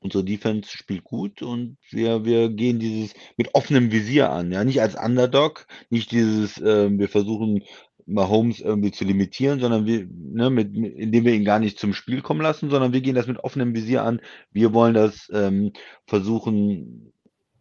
[0.00, 4.50] Unsere Defense spielt gut und wir, wir gehen dieses mit offenem Visier an.
[4.50, 7.62] Ja, nicht als Underdog, nicht dieses, äh, wir versuchen
[8.06, 12.22] Mahomes irgendwie zu limitieren, sondern wir, ne, mit, indem wir ihn gar nicht zum Spiel
[12.22, 14.20] kommen lassen, sondern wir gehen das mit offenem Visier an.
[14.52, 15.72] Wir wollen das ähm,
[16.06, 17.12] versuchen,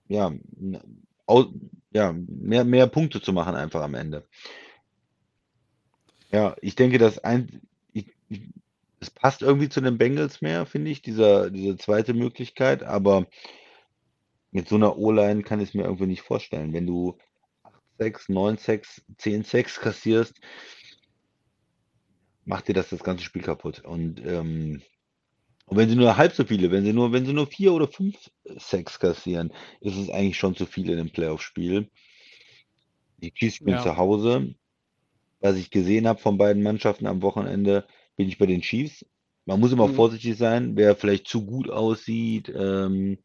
[0.07, 0.31] ja,
[1.27, 1.45] au,
[1.91, 4.25] ja, mehr, mehr Punkte zu machen einfach am Ende.
[6.31, 7.61] Ja, ich denke, dass ein,
[7.93, 8.41] ich, ich,
[8.99, 13.27] es passt irgendwie zu den Bengals mehr, finde ich, dieser, diese zweite Möglichkeit, aber
[14.51, 16.73] mit so einer O-Line kann ich es mir irgendwie nicht vorstellen.
[16.73, 17.17] Wenn du
[17.99, 20.39] 8-6, 9-6, 10-6 kassierst,
[22.45, 23.85] macht dir das das ganze Spiel kaputt.
[23.85, 24.81] Und, ähm,
[25.65, 27.87] und wenn sie nur halb so viele, wenn sie nur, wenn sie nur vier oder
[27.87, 28.17] fünf
[28.57, 31.89] Sacks kassieren, ist es eigentlich schon zu viel in dem Playoff-Spiel.
[33.17, 33.83] Die Chiefs spielen ja.
[33.83, 34.55] zu Hause.
[35.41, 37.85] Was ich gesehen habe von beiden Mannschaften am Wochenende,
[38.19, 39.05] bin ich bei den Chiefs.
[39.45, 39.93] Man muss immer mhm.
[39.93, 42.51] vorsichtig sein, wer vielleicht zu gut aussieht.
[42.53, 43.17] Ähm,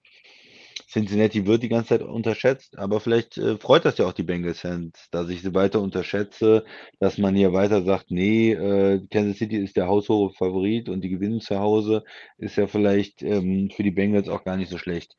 [0.88, 5.08] Cincinnati wird die ganze Zeit unterschätzt, aber vielleicht äh, freut das ja auch die Bengals-Fans,
[5.10, 6.64] dass ich sie weiter unterschätze,
[7.00, 11.08] dass man hier weiter sagt, nee, äh, Kansas City ist der haushohe Favorit und die
[11.08, 12.04] gewinnen zu Hause,
[12.38, 15.16] ist ja vielleicht ähm, für die Bengals auch gar nicht so schlecht.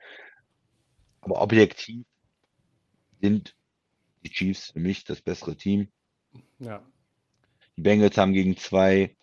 [1.19, 2.05] Aber objektiv
[3.19, 3.53] sind
[4.23, 5.89] die Chiefs für mich das bessere Team.
[6.59, 6.81] Ja.
[7.75, 9.17] Die Bengals haben gegen zwei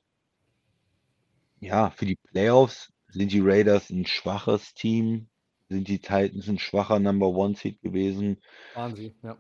[1.63, 5.29] ja, für die Playoffs sind die Raiders ein schwaches Team,
[5.69, 8.39] sind die Titans ein schwacher Number One Seed gewesen.
[8.75, 9.37] Waren sie, ja.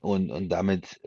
[0.00, 1.00] Und, und damit,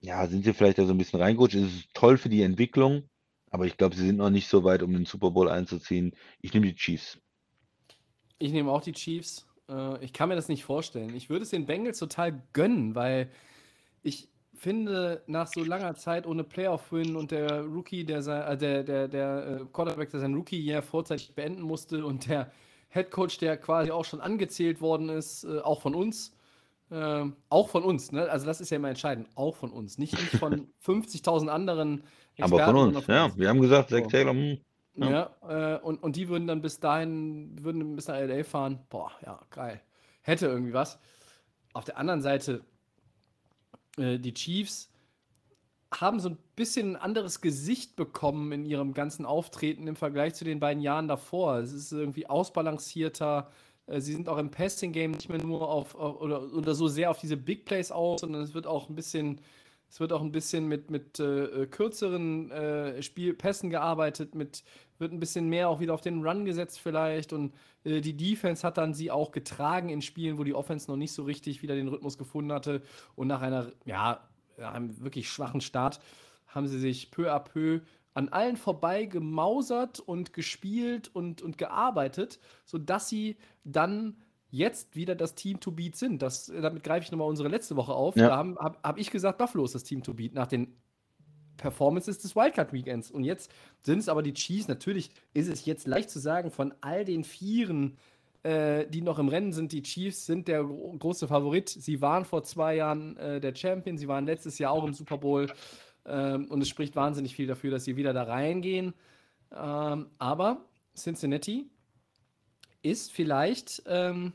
[0.00, 1.56] ja, sind sie vielleicht da so ein bisschen reingerutscht.
[1.56, 3.02] Es ist toll für die Entwicklung,
[3.50, 6.16] aber ich glaube, sie sind noch nicht so weit, um den Super Bowl einzuziehen.
[6.40, 7.20] Ich nehme die Chiefs.
[8.38, 9.46] Ich nehme auch die Chiefs.
[9.68, 11.14] Äh, ich kann mir das nicht vorstellen.
[11.14, 13.30] Ich würde es den Bengals total gönnen, weil
[14.02, 19.08] ich, finde, nach so langer Zeit ohne Playoff-Win und der Rookie, der, äh, der, der,
[19.08, 22.50] der äh, Quarterback, der sein Rookie-Jahr vorzeitig beenden musste und der
[22.90, 26.34] Head Coach, der quasi auch schon angezählt worden ist, äh, auch von uns,
[26.90, 28.28] äh, auch von uns, ne?
[28.30, 32.02] also das ist ja immer entscheidend, auch von uns, nicht, nicht von 50.000 anderen
[32.36, 32.54] Experten.
[32.54, 33.38] Aber von uns, von ja, uns.
[33.38, 34.58] wir haben gesagt, Zach Taylor, hm,
[34.96, 38.80] ja, ja äh, und, und die würden dann bis dahin, würden bis nach LA fahren,
[38.88, 39.80] boah, ja, geil,
[40.22, 40.98] hätte irgendwie was.
[41.74, 42.64] Auf der anderen Seite,
[43.98, 44.90] äh, die Chiefs
[45.92, 50.44] haben so ein bisschen ein anderes Gesicht bekommen in ihrem ganzen Auftreten im Vergleich zu
[50.44, 51.58] den beiden Jahren davor.
[51.58, 53.50] Es ist irgendwie ausbalancierter.
[53.86, 57.10] Äh, sie sind auch im Passing-Game nicht mehr nur auf, auf oder, oder so sehr
[57.10, 59.40] auf diese Big Plays aus, sondern es wird auch ein bisschen
[59.88, 64.62] Es wird auch ein bisschen mit, mit äh, kürzeren äh, Spielpässen gearbeitet, mit,
[64.98, 67.32] wird ein bisschen mehr auch wieder auf den Run gesetzt vielleicht.
[67.32, 67.54] Und
[67.84, 71.12] äh, die Defense hat dann sie auch getragen in Spielen, wo die Offense noch nicht
[71.12, 72.82] so richtig wieder den Rhythmus gefunden hatte.
[73.16, 74.28] Und nach einer, ja,
[74.58, 76.00] einem wirklich schwachen Start
[76.46, 77.80] haben sie sich peu à peu
[78.14, 84.16] an allen vorbei gemausert und gespielt und, und gearbeitet, sodass sie dann
[84.50, 86.22] jetzt wieder das Team to beat sind.
[86.22, 88.16] Das, damit greife ich nochmal unsere letzte Woche auf.
[88.16, 88.28] Ja.
[88.28, 90.74] Da habe hab, ich gesagt, Buffalo ist das Team to beat nach den
[91.56, 93.10] Performances des Wildcard-Weekends.
[93.10, 93.52] Und jetzt
[93.82, 94.68] sind es aber die Chiefs.
[94.68, 97.98] Natürlich ist es jetzt leicht zu sagen, von all den Vieren,
[98.42, 101.68] äh, die noch im Rennen sind, die Chiefs sind der gro große Favorit.
[101.68, 105.18] Sie waren vor zwei Jahren äh, der Champion, sie waren letztes Jahr auch im Super
[105.18, 105.52] Bowl.
[106.06, 108.94] Ähm, und es spricht wahnsinnig viel dafür, dass sie wieder da reingehen.
[109.52, 110.64] Ähm, aber
[110.96, 111.68] Cincinnati
[112.90, 114.32] ist vielleicht, ähm,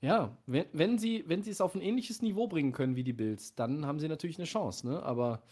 [0.00, 3.12] ja, wenn, wenn, sie, wenn sie es auf ein ähnliches Niveau bringen können wie die
[3.12, 4.86] Bills, dann haben sie natürlich eine Chance.
[4.88, 5.02] Ne?
[5.02, 5.42] Aber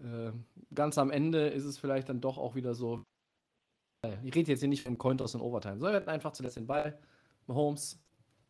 [0.00, 0.32] äh,
[0.74, 3.04] ganz am Ende ist es vielleicht dann doch auch wieder so.
[4.22, 6.66] Ich rede jetzt hier nicht von Cointos und Overtime, sondern wir hatten einfach zuletzt den
[6.66, 6.98] Ball.
[7.46, 8.00] Mahomes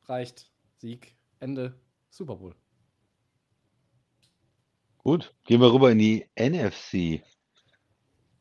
[0.04, 2.54] reicht, Sieg, Ende, Super Bowl.
[4.98, 7.22] Gut, gehen wir rüber in die NFC.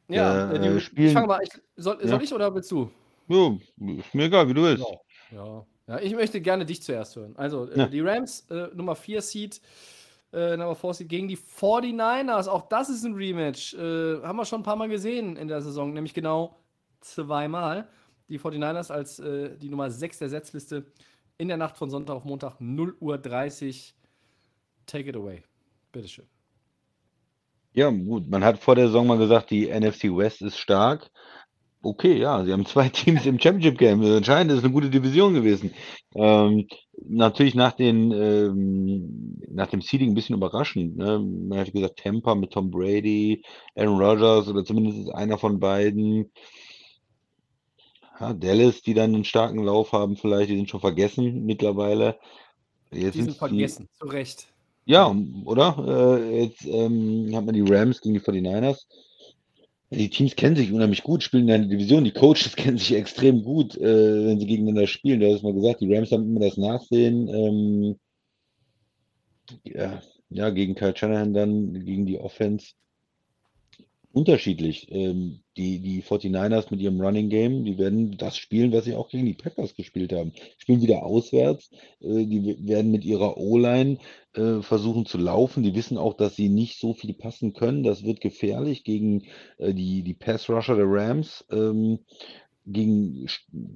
[0.07, 1.39] Ja, Äh, äh, die, spielen- ich fange mal.
[1.43, 2.07] Ich, soll, Ja.
[2.07, 2.89] soll ich oder willst du?
[3.27, 3.59] Jo,
[3.99, 4.85] ist mir egal, wie du willst.
[5.31, 5.65] Ja.
[5.87, 7.35] ja, ich möchte gerne dich zuerst hören.
[7.35, 7.87] Also, äh, Ja.
[7.87, 9.59] die Rams, äh, Nummer 4 Seed,
[10.31, 12.47] äh, Nummer 4 Seed gegen die 49ers.
[12.47, 13.73] Auch das ist ein Rematch.
[13.73, 16.57] Äh, haben wir schon ein paar Mal gesehen in der Saison, nämlich genau
[17.01, 17.89] zweimal.
[18.29, 20.85] Die 49ers als äh, die Nummer 6 der Setzliste
[21.37, 23.93] in der Nacht von Sonntag auf Montag 0 Uhr 30.
[24.85, 25.43] Take it away.
[25.91, 26.25] Bitteschön.
[27.77, 31.11] Ja, gut, man hat vor der Saison mal gesagt, die NFC West ist stark.
[31.83, 34.01] Okay, ja, sie haben zwei Teams im Championship Game.
[34.01, 35.75] Anscheinend ist es eine gute Division gewesen.
[36.15, 36.67] Ähm,
[37.07, 40.97] natürlich nach, den, ähm, nach dem Seeding ein bisschen überraschend.
[40.97, 41.19] Ne?
[41.19, 43.43] Man hat gesagt, Tampa mit Tom Brady,
[43.75, 46.31] Aaron Rodgers oder zumindest einer von beiden.
[48.19, 52.17] Ja, Dallas, die dann einen starken Lauf haben, vielleicht, die sind schon vergessen mittlerweile.
[52.89, 54.47] Jetzt Die sind sind's vergessen, zu Recht.
[54.87, 56.17] Ja, oder?
[56.17, 58.85] Äh, jetzt ähm, hat man die Rams gegen die 49ers.
[59.89, 62.05] Die Teams kennen sich unheimlich gut, spielen in der Division.
[62.05, 65.19] Die Coaches kennen sich extrem gut, äh, wenn sie gegeneinander spielen.
[65.19, 67.27] Du hast mal gesagt, die Rams haben immer das Nachsehen.
[67.27, 67.99] Ähm,
[69.63, 72.67] ja, ja, gegen Kyle Shanahan dann, gegen die Offense.
[74.17, 74.87] Unterschiedlich.
[74.89, 79.09] Ähm, die, die 49ers mit ihrem Running Game, die werden das spielen, was sie auch
[79.09, 80.33] gegen die Packers gespielt haben.
[80.57, 81.69] Spielen wieder auswärts.
[82.01, 83.99] Äh, die werden mit ihrer O-Line
[84.33, 85.61] äh, versuchen zu laufen.
[85.61, 87.83] Die wissen auch, dass sie nicht so viel passen können.
[87.83, 89.25] Das wird gefährlich gegen
[89.59, 91.45] äh, die, die Pass-Rusher der Rams.
[91.51, 91.99] Ähm,
[92.65, 93.27] gegen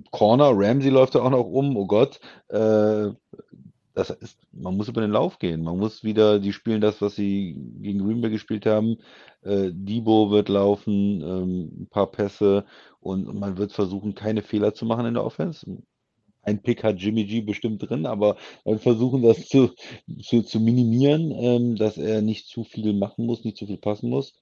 [0.09, 2.19] Corner, Ramsey läuft da auch noch um, oh Gott.
[2.49, 3.09] Äh,
[3.93, 5.63] das ist, man muss über den Lauf gehen.
[5.63, 8.97] Man muss wieder, die spielen das, was sie gegen Green Bay gespielt haben.
[9.43, 12.65] Äh, Debo wird laufen, ähm, ein paar Pässe
[12.99, 15.65] und, man wird versuchen, keine Fehler zu machen in der Offense.
[16.43, 18.35] Ein Pick hat Jimmy G bestimmt drin, aber
[18.65, 19.71] wir versuchen das zu,
[20.23, 24.09] zu, zu minimieren, ähm, dass er nicht zu viel machen muss, nicht zu viel passen
[24.09, 24.33] muss.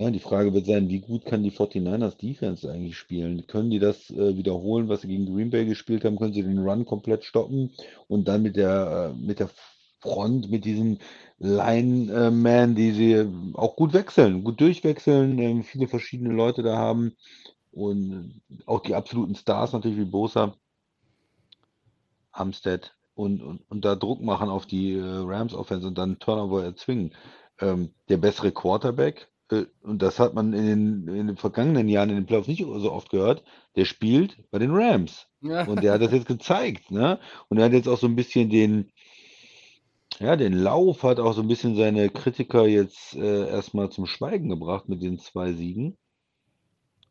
[0.00, 3.46] Ja, die Frage wird sein, wie gut kann die 49ers Defense eigentlich spielen?
[3.46, 6.18] Können die das äh, wiederholen, was sie gegen Green Bay gespielt haben?
[6.18, 7.70] Können sie den Run komplett stoppen
[8.08, 9.50] und dann mit der, äh, mit der
[10.00, 11.00] Front, mit diesen
[11.38, 17.14] Linemen, die sie auch gut wechseln, gut durchwechseln, ähm, viele verschiedene Leute da haben
[17.70, 20.54] und auch die absoluten Stars natürlich wie Bosa,
[22.32, 26.64] Armstead und, und, und da Druck machen auf die äh, Rams Offense und dann Turnover
[26.64, 27.14] erzwingen.
[27.60, 29.29] Ähm, der bessere Quarterback, äh,
[29.82, 32.92] und das hat man in den, in den vergangenen Jahren in den Playoffs nicht so
[32.92, 33.44] oft gehört,
[33.76, 35.26] der spielt bei den Rams.
[35.66, 37.18] Und der hat das jetzt gezeigt, ne?
[37.48, 38.92] Und er hat jetzt auch so ein bisschen den,
[40.18, 44.48] ja, den Lauf, hat auch so ein bisschen seine Kritiker jetzt äh, erstmal zum Schweigen
[44.48, 45.96] gebracht mit den zwei Siegen.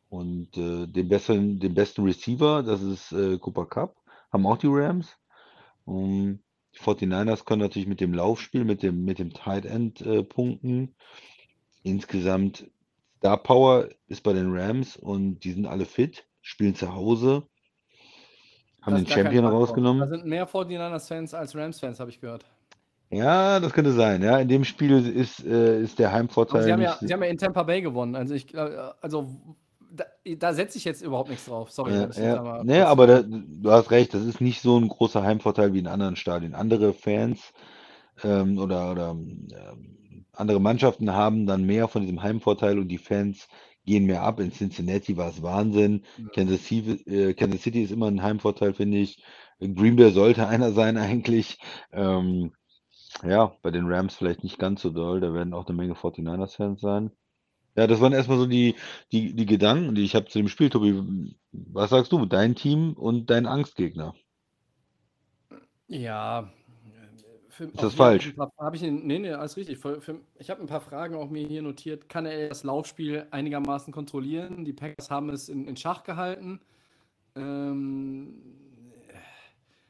[0.09, 3.95] Und äh, den besseren, den besten Receiver, das ist äh, Cooper Cup,
[4.31, 5.15] haben auch die Rams.
[5.85, 6.39] Um,
[6.75, 10.95] die 49ers können natürlich mit dem Laufspiel, mit dem, mit dem Tight End äh, punkten.
[11.83, 12.69] Insgesamt
[13.17, 17.43] Star Power ist bei den Rams und die sind alle fit, spielen zu Hause,
[18.81, 19.51] haben den Champion Faktor.
[19.51, 20.09] Da rausgenommen.
[20.09, 22.45] sind mehr 49ers-Fans als Rams-Fans, habe ich gehört.
[23.09, 24.21] Ja, das könnte sein.
[24.21, 27.29] Ja, in dem Spiel ist, äh, ist der Heimvorteil sie haben, ja, sie haben ja
[27.29, 28.15] in Tampa Bay gewonnen.
[28.15, 29.27] Also, ich, äh, also
[29.91, 30.05] da,
[30.37, 31.71] da setze ich jetzt überhaupt nichts drauf.
[31.71, 31.93] Sorry.
[31.93, 32.39] Ja, ja.
[32.39, 35.79] aber Nee, aber da, du hast recht, das ist nicht so ein großer Heimvorteil wie
[35.79, 36.53] in anderen Stadien.
[36.53, 37.51] Andere Fans
[38.23, 39.47] ähm, oder, oder ähm,
[40.33, 43.47] andere Mannschaften haben dann mehr von diesem Heimvorteil und die Fans
[43.85, 44.39] gehen mehr ab.
[44.39, 46.03] In Cincinnati war es Wahnsinn.
[46.31, 49.23] Kansas City, äh, Kansas City ist immer ein Heimvorteil, finde ich.
[49.59, 51.59] Green Bay sollte einer sein eigentlich.
[51.91, 52.53] Ähm,
[53.23, 55.21] Ja, bei den Rams vielleicht nicht ganz so doll.
[55.21, 57.11] Da werden auch eine Menge 49ers-Fans sein.
[57.75, 58.75] Ja, das waren erstmal so die,
[59.11, 60.69] die, die Gedanken, die ich habe zu dem Spiel.
[60.69, 62.25] Tobi, was sagst du?
[62.25, 64.15] Dein Team und dein Angstgegner?
[65.87, 66.51] Ja.
[67.59, 68.33] Für, ist das falsch?
[68.57, 69.79] Habe ich, nee, nee, alles richtig.
[69.79, 72.07] Für, für, ich habe ein paar Fragen auch mir hier notiert.
[72.07, 74.63] Kann er das Laufspiel einigermaßen kontrollieren?
[74.63, 76.61] Die Packers haben es in, in Schach gehalten.
[77.35, 78.33] Ähm,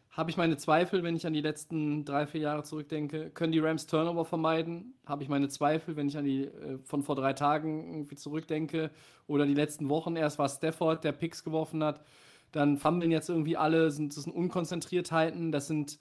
[0.09, 3.29] habe ich meine Zweifel, wenn ich an die letzten drei, vier Jahre zurückdenke.
[3.29, 4.95] Können die Rams Turnover vermeiden?
[5.05, 8.89] Habe ich meine Zweifel, wenn ich an die äh, von vor drei Tagen irgendwie zurückdenke.
[9.27, 10.15] Oder die letzten Wochen.
[10.15, 12.03] Erst war Stafford, der Picks geworfen hat.
[12.51, 13.91] Dann fummeln jetzt irgendwie alle.
[13.91, 15.51] Sind, das sind Unkonzentriertheiten.
[15.51, 15.99] Das sind.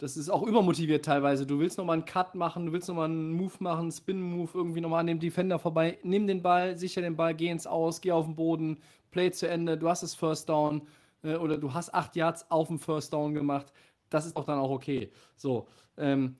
[0.00, 1.46] Das ist auch übermotiviert teilweise.
[1.46, 5.00] Du willst nochmal einen Cut machen, du willst nochmal einen Move machen, Spin-Move, irgendwie nochmal
[5.00, 5.98] an dem Defender vorbei.
[6.02, 8.78] Nimm den Ball, sicher den Ball, geh ins Aus, geh auf den Boden,
[9.10, 10.86] Play zu Ende, du hast das First Down
[11.22, 13.72] äh, oder du hast acht Yards auf dem First Down gemacht,
[14.08, 15.12] das ist doch dann auch okay.
[15.36, 15.68] So.
[15.98, 16.38] Ähm,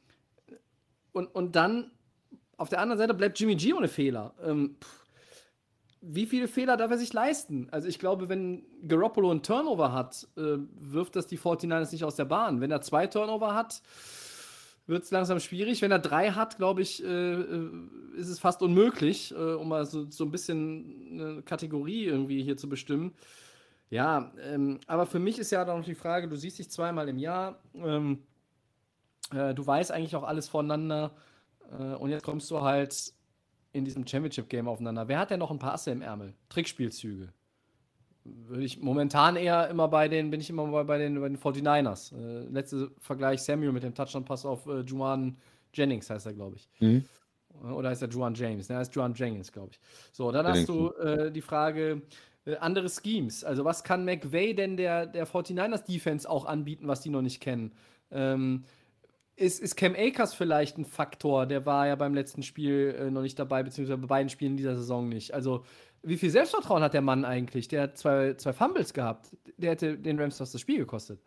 [1.12, 1.90] und, und dann
[2.56, 4.32] auf der anderen Seite bleibt Jimmy G ohne Fehler.
[4.42, 4.76] Ähm,
[6.00, 7.68] wie viele Fehler darf er sich leisten?
[7.70, 12.16] Also ich glaube, wenn Garoppolo einen Turnover hat, äh, wirft das die 49ers nicht aus
[12.16, 12.60] der Bahn.
[12.60, 13.82] Wenn er zwei Turnover hat,
[14.86, 15.82] wird es langsam schwierig.
[15.82, 17.70] Wenn er drei hat, glaube ich, äh, äh,
[18.16, 22.56] ist es fast unmöglich, äh, um mal so, so ein bisschen eine Kategorie irgendwie hier
[22.56, 23.14] zu bestimmen.
[23.90, 27.08] Ja, ähm, aber für mich ist ja dann noch die Frage, du siehst dich zweimal
[27.08, 28.22] im Jahr, ähm,
[29.34, 31.12] äh, du weißt eigentlich auch alles voneinander
[31.72, 33.12] äh, und jetzt kommst du halt
[33.72, 35.08] in diesem Championship-Game aufeinander.
[35.08, 36.34] Wer hat denn noch ein paar Asse im Ärmel?
[36.48, 37.32] Trickspielzüge.
[38.24, 41.38] Würde ich momentan eher immer bei den, bin ich immer bei, bei den, bei den
[41.38, 42.14] 49ers.
[42.14, 45.36] Äh, letzte Vergleich Samuel mit dem Touchdown-Pass auf äh, Juan
[45.72, 46.68] Jennings heißt er, glaube ich.
[46.80, 47.04] Mhm.
[47.72, 48.68] Oder heißt er Juan James?
[48.68, 49.80] Ne, heißt Juan Jennings, glaube ich.
[50.12, 52.02] So, dann hast du äh, die Frage,
[52.44, 53.44] äh, andere Schemes.
[53.44, 57.40] Also was kann McVay denn der, der 49ers Defense auch anbieten, was die noch nicht
[57.40, 57.72] kennen?
[58.10, 58.64] Ähm,
[59.40, 61.46] ist, ist Cam Akers vielleicht ein Faktor?
[61.46, 64.76] Der war ja beim letzten Spiel äh, noch nicht dabei, beziehungsweise bei beiden Spielen dieser
[64.76, 65.32] Saison nicht.
[65.32, 65.64] Also
[66.02, 67.68] wie viel Selbstvertrauen hat der Mann eigentlich?
[67.68, 69.36] Der hat zwei, zwei Fumbles gehabt.
[69.56, 71.20] Der hätte den Rams das Spiel gekostet.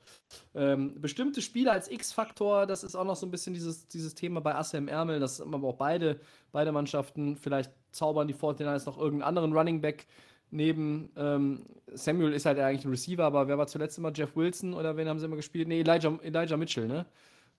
[0.55, 4.41] Ähm, bestimmte Spiele als X-Faktor, das ist auch noch so ein bisschen dieses, dieses Thema
[4.41, 6.19] bei Asse im Ärmel, dass aber auch beide,
[6.51, 10.07] beide Mannschaften, vielleicht zaubern die 49ers noch irgendeinen anderen Running Back
[10.49, 14.75] neben ähm, Samuel ist halt eigentlich ein Receiver, aber wer war zuletzt immer Jeff Wilson
[14.75, 15.67] oder wen haben sie immer gespielt?
[15.67, 17.07] Nee, Elijah, Elijah Mitchell, ne?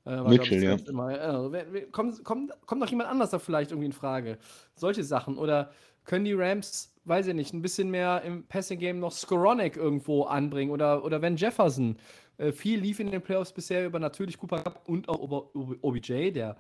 [0.07, 0.77] Äh, Mitchell, ja.
[0.87, 4.39] Immer, äh, kommt, kommt, kommt noch jemand anders da vielleicht irgendwie in Frage?
[4.75, 5.39] Solche Sachen.
[5.39, 5.71] Oder
[6.05, 10.71] können die Rams, weiß ich nicht, ein bisschen mehr im Passing-Game noch Skoronek irgendwo anbringen?
[10.71, 11.97] Oder, oder wenn Jefferson.
[12.37, 15.51] Äh, viel lief in den Playoffs bisher über natürlich Cooper Cup und auch über
[15.83, 16.57] OBJ, der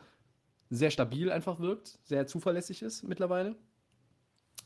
[0.70, 3.56] sehr stabil einfach wirkt, sehr zuverlässig ist mittlerweile.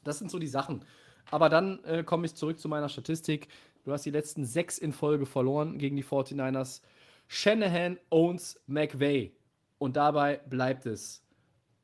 [0.05, 0.85] Das sind so die Sachen.
[1.31, 3.49] Aber dann äh, komme ich zurück zu meiner Statistik.
[3.85, 6.83] Du hast die letzten sechs in Folge verloren gegen die 49ers.
[7.29, 9.33] Shanahan owns McVay.
[9.79, 11.23] Und dabei bleibt es.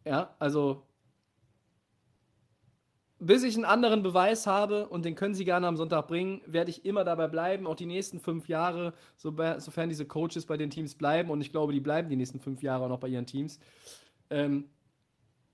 [0.04, 0.86] Ja, also
[3.20, 6.70] bis ich einen anderen Beweis habe, und den können Sie gerne am Sonntag bringen, werde
[6.70, 10.94] ich immer dabei bleiben, auch die nächsten fünf Jahre, sofern diese Coaches bei den Teams
[10.94, 13.60] bleiben, und ich glaube, die bleiben die nächsten fünf Jahre auch noch bei ihren Teams.
[14.28, 14.68] Ähm,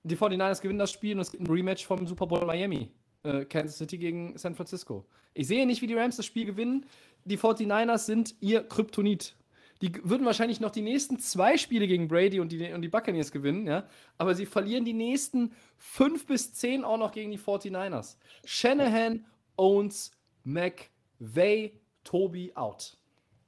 [0.02, 2.90] die 49ers gewinnen das Spiel und es gibt ein Rematch vom Super Bowl Miami
[3.22, 5.06] äh, Kansas City gegen San Francisco.
[5.34, 6.86] Ich sehe nicht, wie die Rams das Spiel gewinnen.
[7.24, 9.36] Die 49ers sind ihr Kryptonit.
[9.82, 13.32] Die würden wahrscheinlich noch die nächsten zwei Spiele gegen Brady und die, und die Buccaneers
[13.32, 13.84] gewinnen, ja.
[14.18, 18.16] Aber sie verlieren die nächsten fünf bis zehn auch noch gegen die 49ers.
[18.44, 19.24] Shanahan
[19.56, 20.10] owns
[20.44, 21.72] McVay,
[22.04, 22.96] Tobi out.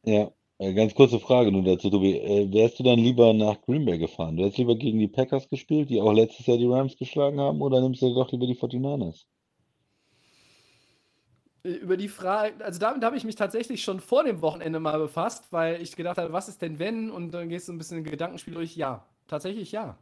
[0.05, 2.19] Ja, äh, ganz kurze Frage nur dazu, Tobi.
[2.19, 4.37] Äh, wärst du dann lieber nach Green Bay gefahren?
[4.37, 7.81] Du lieber gegen die Packers gespielt, die auch letztes Jahr die Rams geschlagen haben, oder
[7.81, 9.27] nimmst du doch lieber die 49ers?
[11.63, 15.53] Über die Frage, also damit habe ich mich tatsächlich schon vor dem Wochenende mal befasst,
[15.53, 17.11] weil ich gedacht habe, was ist denn wenn?
[17.11, 18.77] Und dann gehst du ein bisschen in Gedankenspiel durch.
[18.77, 19.97] Ja, tatsächlich ja.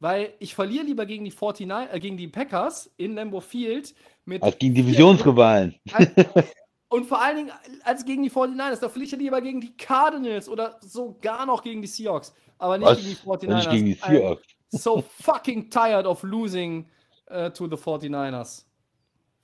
[0.00, 3.94] Weil ich verliere lieber gegen die 49, äh, gegen die Packers in Lambeau Field
[4.24, 4.42] mit.
[4.42, 5.74] Als gegen Divisionsrivalen.
[6.88, 7.52] Und vor allen Dingen
[7.84, 8.80] als gegen die 49ers.
[8.80, 12.32] Da verliere ich lieber gegen die Cardinals oder sogar noch gegen die Seahawks.
[12.58, 12.98] Aber nicht Was?
[12.98, 13.54] gegen die 49ers.
[13.56, 14.44] Nicht gegen die Seahawks.
[14.72, 16.86] I'm so fucking tired of losing
[17.30, 18.64] uh, to the 49ers.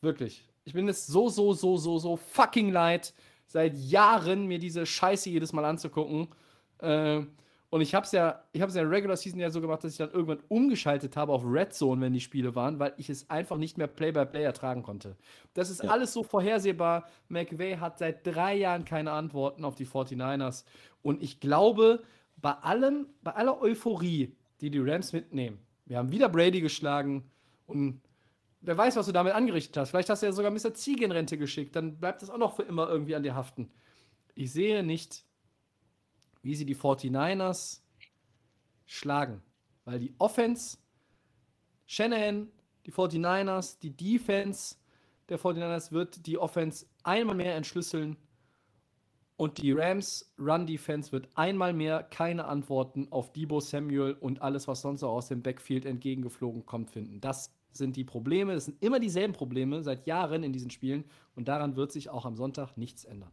[0.01, 0.45] Wirklich.
[0.65, 3.13] Ich bin es so, so, so, so, so fucking leid,
[3.47, 6.29] seit Jahren mir diese Scheiße jedes Mal anzugucken.
[6.79, 7.23] Äh,
[7.73, 9.63] und ich habe es ja, ich habe es ja in der Regular Season ja so
[9.63, 12.93] gemacht, dass ich dann irgendwann umgeschaltet habe auf Red Zone, wenn die Spiele waren, weil
[12.99, 15.17] ich es einfach nicht mehr Play-by-Play ertragen konnte.
[15.55, 15.89] Das ist ja.
[15.89, 17.07] alles so vorhersehbar.
[17.31, 20.67] McVay hat seit drei Jahren keine Antworten auf die 49ers.
[21.01, 22.03] Und ich glaube,
[22.37, 27.25] bei allem, bei aller Euphorie, die die Rams mitnehmen, wir haben wieder Brady geschlagen
[27.67, 28.03] und
[28.63, 29.91] wer weiß, was du damit angerichtet hast.
[29.91, 30.75] Vielleicht hast du ja sogar Mr.
[30.75, 31.77] Ziege in Rente geschickt.
[31.77, 33.71] Dann bleibt das auch noch für immer irgendwie an dir haften.
[34.35, 35.25] Ich sehe nicht,
[36.43, 37.81] wie sie die 49ers
[38.87, 39.43] schlagen.
[39.85, 40.79] Weil die Offense,
[41.87, 42.49] Shanahan,
[42.87, 44.77] die 49ers, die Defense
[45.29, 48.17] der 49ers wird die Offense einmal mehr entschlüsseln
[49.37, 54.69] und die Rams Run Defense wird einmal mehr keine Antworten auf Debo Samuel und alles,
[54.69, 57.21] was sonst so aus dem Backfield entgegengeflogen kommt, finden.
[57.21, 58.55] Das sind die Probleme.
[58.55, 61.05] Das sind immer dieselben Probleme seit Jahren in diesen Spielen
[61.37, 63.31] und daran wird sich auch am Sonntag nichts ändern.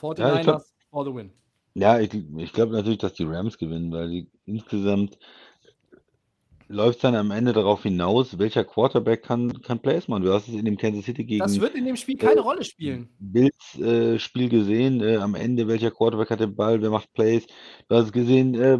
[0.00, 1.30] 49ers Ja, glaub- for the win.
[1.74, 5.18] Ja, ich, ich glaube natürlich, dass die Rams gewinnen, weil die insgesamt
[6.70, 10.22] läuft es dann am Ende darauf hinaus, welcher Quarterback kann, kann Plays machen.
[10.22, 12.44] Du hast es in dem Kansas City gegen Das wird in dem Spiel keine äh,
[12.44, 13.08] Rolle spielen.
[13.18, 17.46] Bills äh, Spiel gesehen, äh, am Ende welcher Quarterback hat den Ball, wer macht Plays.
[17.88, 18.78] Du hast gesehen, äh,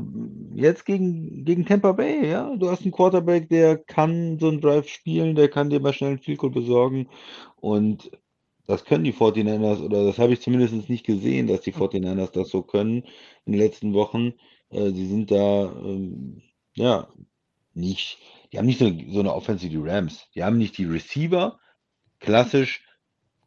[0.55, 4.89] jetzt gegen, gegen Tampa Bay, ja, du hast einen Quarterback, der kann so einen Drive
[4.89, 7.09] spielen, der kann dir mal schnell einen Field Goal besorgen
[7.57, 8.11] und
[8.67, 12.51] das können die 49ers, oder das habe ich zumindest nicht gesehen, dass die 49ers das
[12.51, 13.03] so können
[13.45, 14.35] in den letzten Wochen.
[14.69, 16.41] Äh, sie sind da, ähm,
[16.77, 17.09] ja,
[17.81, 18.19] nicht,
[18.53, 20.27] die haben nicht so, so eine Offense wie die Rams.
[20.35, 21.59] Die haben nicht die Receiver,
[22.21, 22.85] klassisch,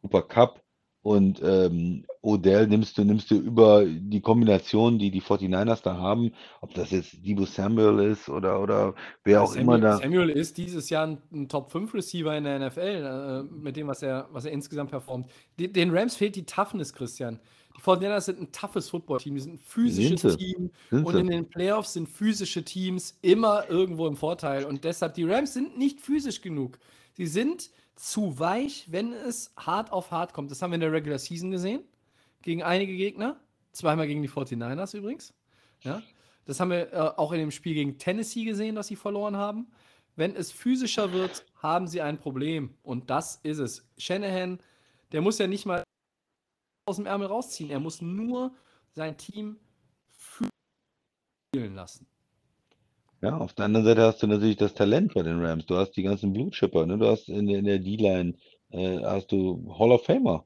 [0.00, 0.64] Cooper Cup
[1.02, 6.32] und ähm, Odell nimmst du, nimmst du über die Kombination, die die 49ers da haben,
[6.62, 9.96] ob das jetzt Debo Samuel ist oder, oder wer auch immer Samuel, da.
[9.98, 12.80] Samuel ist dieses Jahr ein, ein Top 5 Receiver in der NFL,
[13.50, 15.30] äh, mit dem, was er, was er insgesamt performt.
[15.60, 17.38] Den, den Rams fehlt die Toughness, Christian.
[17.76, 20.38] Die 49ers sind ein toughes Football-Team, die sind ein physisches Sind.
[20.38, 25.14] Team Sind und in den Playoffs sind physische Teams immer irgendwo im Vorteil und deshalb,
[25.14, 26.78] die Rams sind nicht physisch genug.
[27.14, 30.50] Sie sind zu weich, wenn es hart auf hart kommt.
[30.50, 31.82] Das haben wir in der Regular Season gesehen,
[32.42, 33.40] gegen einige Gegner,
[33.72, 35.34] zweimal gegen die 49ers übrigens.
[35.80, 36.02] Ja,
[36.44, 39.68] das haben wir äh, auch in dem Spiel gegen Tennessee gesehen, dass sie verloren haben.
[40.16, 42.74] Wenn es physischer wird, haben sie ein Problem.
[42.82, 43.88] Und das ist es.
[43.98, 44.60] Shanahan,
[45.12, 45.82] der muss ja nicht mal
[46.86, 47.70] aus dem Ärmel rausziehen.
[47.70, 48.52] Er muss nur
[48.92, 49.56] sein Team
[51.50, 52.06] spielen lassen.
[53.22, 55.64] Ja, auf der anderen Seite hast du natürlich das Talent bei den Rams.
[55.66, 56.98] Du hast die ganzen Blue Chipper, ne?
[56.98, 58.34] Du hast in der, in der D-Line
[58.70, 60.44] äh, hast du Hall of Famer.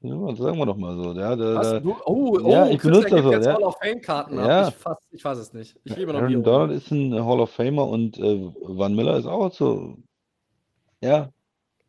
[0.00, 1.12] Ja, sagen wir doch mal so.
[1.18, 3.54] Ja, da, da, Du, oh, oh, Ja, ich benutze das so, jetzt ja.
[3.54, 4.68] Hall of Fame-Karten Ja.
[4.68, 5.76] Ich fass, ich fass es nicht.
[5.84, 6.42] Ich liebe noch Aaron.
[6.42, 9.96] Donald ist ein Hall of Famer und äh, Van Miller ist auch so.
[11.00, 11.32] Ja,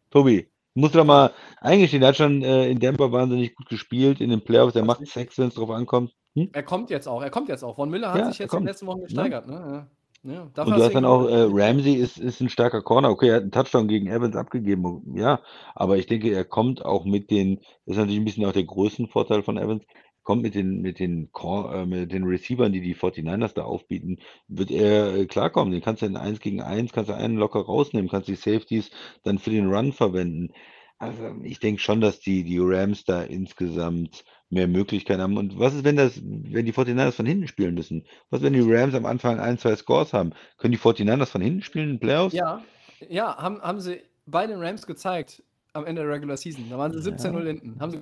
[0.10, 1.32] Tobi, musst du doch mal
[1.62, 4.74] eingestehen, der hat schon äh, in Denver wahnsinnig gut gespielt in den Playoffs.
[4.74, 6.14] Der macht ist Sex, wenn es drauf ankommt.
[6.36, 6.50] Hm?
[6.54, 7.22] Er kommt jetzt auch.
[7.22, 7.76] Er kommt jetzt auch.
[7.76, 9.06] Von Miller hat Ja, sich jetzt in den letzten Wochen Ja.
[9.06, 9.48] gesteigert.
[9.48, 9.54] Ne?
[9.54, 9.88] Ja.
[10.22, 11.48] Ja, dafür Und du hast dann auch, äh.
[11.50, 13.10] Ramsey ist, ist ein starker Corner.
[13.10, 15.16] Okay, er hat einen Touchdown gegen Evans abgegeben.
[15.16, 15.40] Ja,
[15.76, 17.56] aber ich denke, er kommt auch mit den,
[17.86, 19.84] das ist natürlich ein bisschen auch der Größenvorteil von Evans,
[20.30, 24.19] kommt mit den, mit den, Cor- äh, mit den Receivern, die die 49ers da aufbieten,
[24.47, 25.72] wird er äh, klarkommen.
[25.72, 28.91] Den kannst du in 1 gegen 1, kannst du einen locker rausnehmen, kannst die Safeties
[29.23, 30.53] dann für den Run verwenden.
[30.99, 35.35] Also ich denke schon, dass die, die Rams da insgesamt mehr Möglichkeiten haben.
[35.38, 38.06] Und was ist, wenn das, wenn die 49ers von hinten spielen müssen?
[38.30, 40.34] Was, wenn die Rams am Anfang ein, zwei Scores haben?
[40.60, 42.35] Können die 49ers von hinten spielen in Playoffs?
[42.35, 42.61] Ja,
[43.10, 45.41] ja haben, haben sie bei den Rams gezeigt
[45.73, 46.65] am Ende der Regular Season.
[46.69, 47.80] Da waren sie 17-0 hinten.
[47.80, 48.01] Haben sie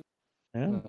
[0.54, 0.82] Ja.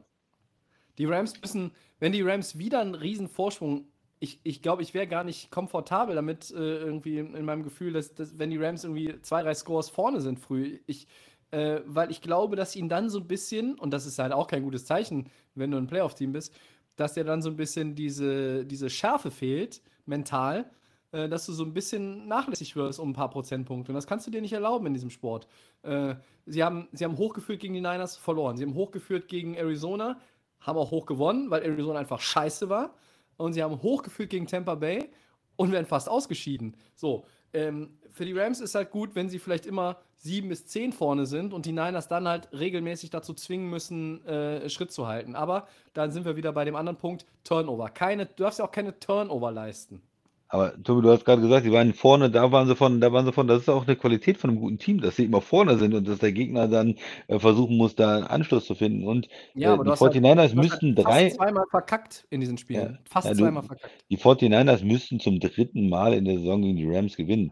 [0.99, 3.85] Die Rams müssen, wenn die Rams wieder einen riesen Vorsprung,
[4.19, 7.93] ich, ich glaube, ich wäre gar nicht komfortabel damit, äh, irgendwie in, in meinem Gefühl,
[7.93, 11.07] dass, dass, wenn die Rams irgendwie zwei, drei Scores vorne sind früh, ich,
[11.51, 14.47] äh, weil ich glaube, dass ihnen dann so ein bisschen, und das ist halt auch
[14.47, 16.53] kein gutes Zeichen, wenn du ein Playoff-Team bist,
[16.95, 20.69] dass dir dann so ein bisschen diese, diese Schärfe fehlt, mental,
[21.11, 23.91] äh, dass du so ein bisschen nachlässig wirst um ein paar Prozentpunkte.
[23.91, 25.47] Und das kannst du dir nicht erlauben in diesem Sport.
[25.81, 26.15] Äh,
[26.45, 28.57] sie, haben, sie haben hochgeführt gegen die Niners, verloren.
[28.57, 30.19] Sie haben hochgeführt gegen Arizona,
[30.61, 32.93] haben auch hoch gewonnen, weil Arizona einfach scheiße war.
[33.37, 35.09] Und sie haben hochgeführt gegen Tampa Bay
[35.55, 36.75] und werden fast ausgeschieden.
[36.95, 40.91] So, ähm, für die Rams ist halt gut, wenn sie vielleicht immer sieben bis zehn
[40.91, 45.35] vorne sind und die Niners dann halt regelmäßig dazu zwingen müssen, äh, Schritt zu halten.
[45.35, 47.89] Aber dann sind wir wieder bei dem anderen Punkt, Turnover.
[47.89, 50.01] Keine, du darfst ja auch keine Turnover leisten.
[50.51, 53.23] Aber Tobi, du hast gerade gesagt, die waren vorne, da waren sie von, da waren
[53.25, 55.77] sie von, das ist auch eine Qualität von einem guten Team, dass sie immer vorne
[55.77, 56.95] sind und dass der Gegner dann
[57.27, 59.05] äh, versuchen muss, da einen Anschluss zu finden.
[59.07, 61.65] Und Ja, äh, die du hast halt- 49ers Du hast müssten halt drei, fast zweimal
[61.69, 62.93] verkackt in diesen Spielen.
[62.93, 62.97] Ja.
[63.11, 63.93] Fast Ja, du- zweimal verkackt.
[64.09, 67.51] die 49ers müssten zum dritten Mal in der Saison gegen die Rams gewinnen.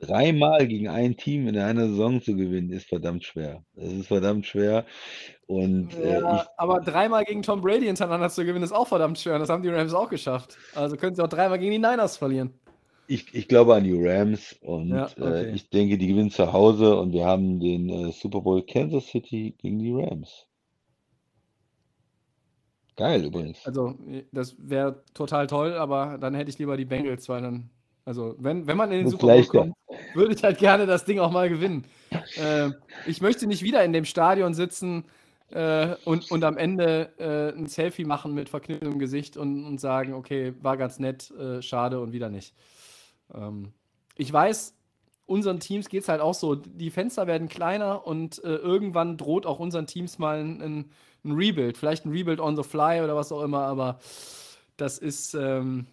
[0.00, 3.64] Dreimal gegen ein Team in einer Saison zu gewinnen, ist verdammt schwer.
[3.74, 4.86] Das ist verdammt schwer.
[5.46, 9.18] Und äh, Ja, ich, aber dreimal gegen Tom Brady hintereinander zu gewinnen, ist auch verdammt
[9.18, 9.38] schwer.
[9.38, 10.56] Das haben die Rams auch geschafft.
[10.74, 12.54] Also können sie auch dreimal gegen die Niners verlieren.
[13.08, 15.46] ich, ich glaube an die Rams und Ja, okay.
[15.46, 19.06] äh, ich denke, die gewinnen zu Hause und wir haben den äh, Super Bowl Kansas
[19.06, 20.46] City gegen die Rams.
[22.96, 23.64] Geil übrigens.
[23.64, 23.94] Also,
[24.32, 27.70] das wäre total toll, aber dann hätte ich lieber die Bengals, weil dann,
[28.04, 29.74] also, wenn, wenn man in den Das Super Bowl kommt,
[30.14, 31.84] würde ich halt gerne das Ding auch mal gewinnen.
[32.36, 32.70] äh,
[33.06, 35.04] ich möchte nicht wieder in dem Stadion sitzen,
[35.50, 40.12] äh, und, und am Ende äh, ein Selfie machen mit verkniffenem Gesicht und, und sagen,
[40.12, 42.54] okay, war ganz nett, äh, schade und wieder nicht.
[43.32, 43.72] Ähm,
[44.16, 44.74] ich weiß,
[45.24, 49.46] unseren Teams geht es halt auch so, die Fenster werden kleiner und äh, irgendwann droht
[49.46, 50.90] auch unseren Teams mal ein, ein,
[51.24, 51.78] ein, Rebuild.
[51.78, 54.00] Vielleicht ein Rebuild on the fly oder was auch immer, aber
[54.76, 55.86] das ist, ähm,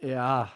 [0.00, 0.50] ja,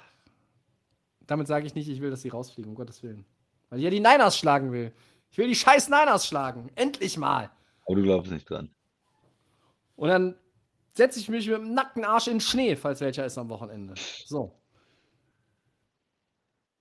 [1.26, 3.24] damit sage ich nicht, ich will, dass sie rausfliegen, um Gottes Willen.
[3.68, 4.92] Weil ich ja die Niners schlagen will.
[5.30, 6.70] Ich will die scheiß Niners schlagen.
[6.74, 7.50] Endlich mal.
[7.84, 8.70] Aber du glaubst nicht dran.
[9.96, 10.38] Und dann
[10.94, 13.94] setze ich mich mit dem nackten Arsch in den Schnee, falls welcher ist am Wochenende.
[14.26, 14.52] So.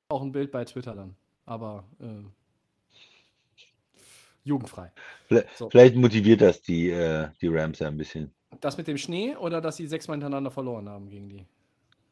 [0.10, 1.16] Auch ein Bild bei Twitter dann.
[1.46, 2.24] Aber äh,
[4.44, 4.92] jugendfrei.
[5.28, 5.70] Vielleicht, so.
[5.70, 8.34] vielleicht motiviert das die, äh, die Rams ja ein bisschen.
[8.62, 11.46] Das mit dem Schnee oder dass sie sechsmal hintereinander verloren haben gegen die?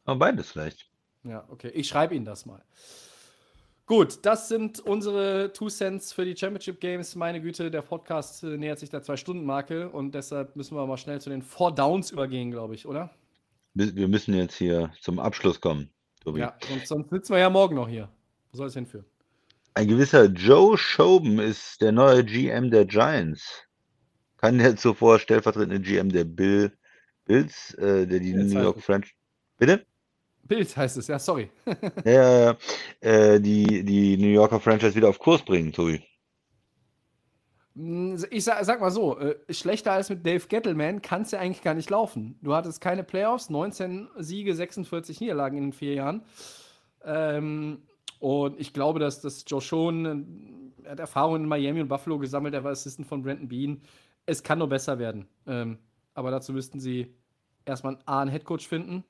[0.05, 0.89] Aber beides vielleicht.
[1.23, 1.69] Ja, okay.
[1.69, 2.63] Ich schreibe Ihnen das mal.
[3.85, 7.15] Gut, das sind unsere Two Cents für die Championship Games.
[7.15, 11.19] Meine Güte, der Podcast äh, nähert sich der Zwei-Stunden-Marke und deshalb müssen wir mal schnell
[11.19, 13.09] zu den Four Downs übergehen, glaube ich, oder?
[13.73, 15.89] Wir müssen jetzt hier zum Abschluss kommen,
[16.23, 16.41] Tobi.
[16.41, 18.07] Ja, sonst, sonst sitzen wir ja morgen noch hier.
[18.51, 19.05] Wo soll es hinführen?
[19.73, 23.67] Ein gewisser Joe Schoben ist der neue GM der Giants.
[24.37, 26.71] Kann der zuvor stellvertretende GM der Bill,
[27.25, 29.15] Bills, äh, der die New York French.
[29.57, 29.85] Bitte?
[30.43, 31.49] Bild heißt es, ja, sorry.
[32.05, 32.57] ja,
[32.99, 36.01] äh, die, die New Yorker Franchise wieder auf Kurs bringen, Tobi.
[37.75, 41.39] Hm, ich sag, sag mal so, äh, schlechter als mit Dave Gettleman kann es ja
[41.39, 42.37] eigentlich gar nicht laufen.
[42.41, 46.23] Du hattest keine Playoffs, 19 Siege, 46 Niederlagen in den vier Jahren.
[47.05, 47.83] Ähm,
[48.19, 52.53] und ich glaube, dass, dass Joe Schoen, er hat Erfahrungen in Miami und Buffalo gesammelt,
[52.53, 53.81] er war Assistant von Brandon Bean.
[54.25, 55.27] Es kann nur besser werden.
[55.47, 55.79] Ähm,
[56.13, 57.13] aber dazu müssten sie
[57.65, 59.03] erstmal einen, A, einen Headcoach finden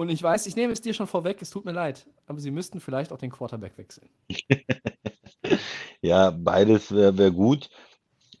[0.00, 2.50] und ich weiß, ich nehme es dir schon vorweg, es tut mir leid, aber sie
[2.50, 4.08] müssten vielleicht auch den Quarterback wechseln.
[6.00, 7.68] ja, beides wäre wär gut.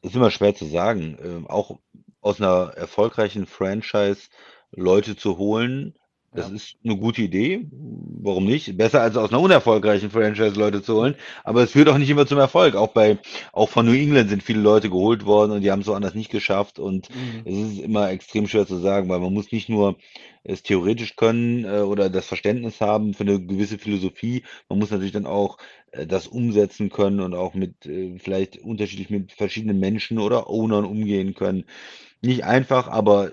[0.00, 1.18] Ist immer schwer zu sagen.
[1.22, 1.78] Ähm, auch
[2.22, 4.30] aus einer erfolgreichen Franchise
[4.70, 5.98] Leute zu holen,
[6.32, 6.54] das ja.
[6.54, 7.66] ist eine gute Idee.
[7.72, 8.76] Warum nicht?
[8.76, 11.16] Besser als aus einer unerfolgreichen Franchise Leute zu holen.
[11.42, 12.76] Aber es führt auch nicht immer zum Erfolg.
[12.76, 13.18] Auch bei,
[13.52, 16.14] auch von New England sind viele Leute geholt worden und die haben es so anders
[16.14, 16.78] nicht geschafft.
[16.78, 17.42] Und mhm.
[17.44, 19.96] es ist immer extrem schwer zu sagen, weil man muss nicht nur
[20.44, 24.44] es theoretisch können äh, oder das Verständnis haben für eine gewisse Philosophie.
[24.68, 25.58] Man muss natürlich dann auch
[25.90, 30.84] äh, das umsetzen können und auch mit äh, vielleicht unterschiedlich mit verschiedenen Menschen oder Ownern
[30.84, 31.64] umgehen können.
[32.22, 33.32] Nicht einfach, aber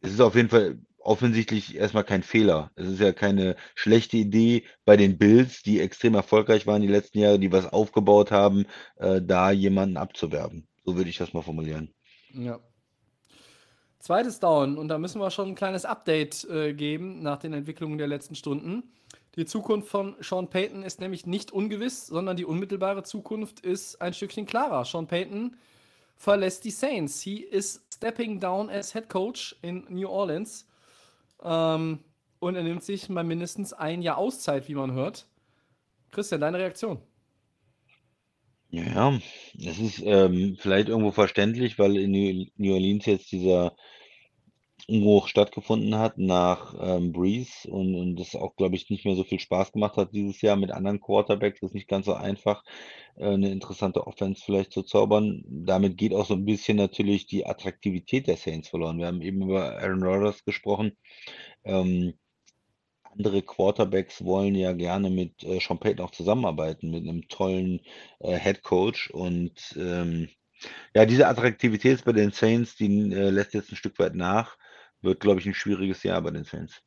[0.00, 2.70] es ist auf jeden Fall offensichtlich erstmal kein Fehler.
[2.76, 7.18] Es ist ja keine schlechte Idee bei den Bills, die extrem erfolgreich waren die letzten
[7.18, 8.66] Jahre, die was aufgebaut haben,
[8.96, 10.66] äh, da jemanden abzuwerben.
[10.84, 11.94] So würde ich das mal formulieren.
[12.32, 12.60] Ja.
[13.98, 17.96] Zweites Down, und da müssen wir schon ein kleines Update äh, geben nach den Entwicklungen
[17.96, 18.82] der letzten Stunden.
[19.36, 24.12] Die Zukunft von Sean Payton ist nämlich nicht ungewiss, sondern die unmittelbare Zukunft ist ein
[24.12, 24.84] Stückchen klarer.
[24.84, 25.56] Sean Payton
[26.16, 27.20] verlässt die Saints.
[27.20, 30.66] He is stepping down as head coach in New Orleans.
[31.44, 32.00] Ähm,
[32.38, 35.26] und er nimmt sich mal mindestens ein Jahr Auszeit, wie man hört.
[36.10, 37.00] Christian, deine Reaktion?
[38.70, 39.18] Ja,
[39.56, 43.76] es ist ähm, vielleicht irgendwo verständlich, weil in New Orleans jetzt dieser
[44.88, 49.24] Umbruch stattgefunden hat nach ähm, Breeze und, und das auch, glaube ich, nicht mehr so
[49.24, 51.60] viel Spaß gemacht hat dieses Jahr mit anderen Quarterbacks.
[51.60, 52.62] Das ist nicht ganz so einfach,
[53.16, 55.42] äh, eine interessante Offense vielleicht zu zaubern.
[55.46, 58.98] Damit geht auch so ein bisschen natürlich die Attraktivität der Saints verloren.
[58.98, 60.96] Wir haben eben über Aaron Rodgers gesprochen.
[61.64, 62.14] Ähm,
[63.12, 67.80] andere Quarterbacks wollen ja gerne mit äh, Sean Payton auch zusammenarbeiten, mit einem tollen
[68.20, 69.10] äh, Head Coach.
[69.10, 70.28] Und ähm,
[70.94, 74.56] ja, diese Attraktivität bei den Saints, die äh, lässt jetzt ein Stück weit nach.
[75.04, 76.82] Wird, glaube ich, ein schwieriges Jahr bei den Saints.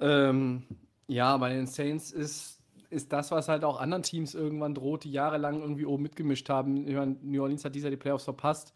[0.00, 0.64] Ähm,
[1.06, 2.60] ja, bei den Saints ist,
[2.90, 6.86] ist das, was halt auch anderen Teams irgendwann droht, die jahrelang irgendwie oben mitgemischt haben.
[6.86, 8.74] Ich meine, New Orleans hat dieser die Playoffs verpasst.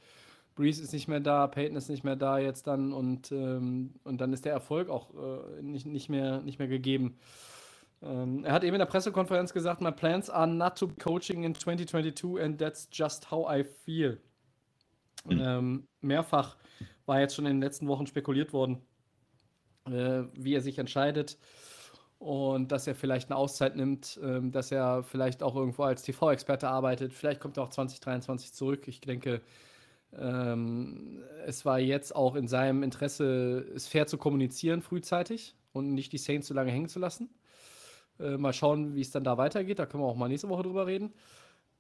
[0.54, 4.20] Breeze ist nicht mehr da, Peyton ist nicht mehr da jetzt dann und, ähm, und
[4.20, 7.16] dann ist der Erfolg auch äh, nicht, nicht, mehr, nicht mehr gegeben.
[8.02, 11.54] Ähm, er hat eben in der Pressekonferenz gesagt, my plans are not to coaching in
[11.54, 14.18] 2022 and that's just how I feel.
[15.24, 15.40] Mhm.
[15.40, 16.56] Ähm, mehrfach
[17.06, 18.82] war jetzt schon in den letzten Wochen spekuliert worden,
[19.86, 21.38] äh, wie er sich entscheidet
[22.18, 26.68] und dass er vielleicht eine Auszeit nimmt, äh, dass er vielleicht auch irgendwo als TV-Experte
[26.68, 27.12] arbeitet.
[27.12, 28.88] Vielleicht kommt er auch 2023 zurück.
[28.88, 29.40] Ich denke,
[30.16, 36.12] ähm, es war jetzt auch in seinem Interesse, es fair zu kommunizieren frühzeitig und nicht
[36.12, 37.30] die Saints so lange hängen zu lassen.
[38.18, 39.78] Äh, mal schauen, wie es dann da weitergeht.
[39.78, 41.14] Da können wir auch mal nächste Woche drüber reden.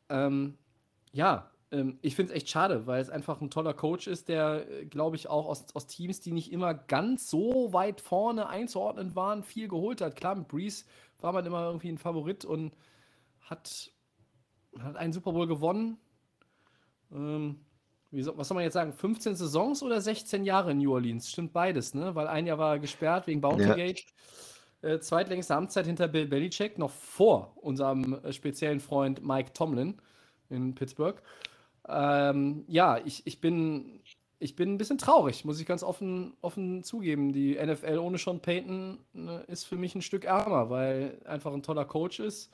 [0.08, 0.56] Ähm,
[1.12, 4.68] ja, ähm, ich finde es echt schade, weil es einfach ein toller Coach ist, der,
[4.70, 9.14] äh, glaube ich, auch aus, aus Teams, die nicht immer ganz so weit vorne einzuordnen
[9.14, 10.16] waren, viel geholt hat.
[10.16, 10.84] Klar, mit Breeze
[11.20, 12.72] war man immer irgendwie ein Favorit und
[13.40, 13.90] hat
[14.78, 15.98] hat einen Super Bowl gewonnen.
[17.12, 17.60] Ähm,
[18.12, 18.92] soll, was soll man jetzt sagen?
[18.92, 21.30] 15 Saisons oder 16 Jahre in New Orleans?
[21.30, 22.14] Stimmt beides, ne?
[22.14, 24.02] Weil ein Jahr war er gesperrt wegen Bountygate.
[24.82, 24.90] Ja.
[24.90, 30.00] Äh, zweitlängste Amtszeit hinter Bill Belichick, noch vor unserem äh, speziellen Freund Mike Tomlin
[30.50, 31.20] in Pittsburgh.
[31.88, 34.00] Ähm, ja, ich, ich, bin,
[34.38, 37.32] ich bin ein bisschen traurig, muss ich ganz offen, offen zugeben.
[37.32, 41.62] Die NFL ohne Sean Payton ne, ist für mich ein Stück ärmer, weil einfach ein
[41.62, 42.50] toller Coach ist.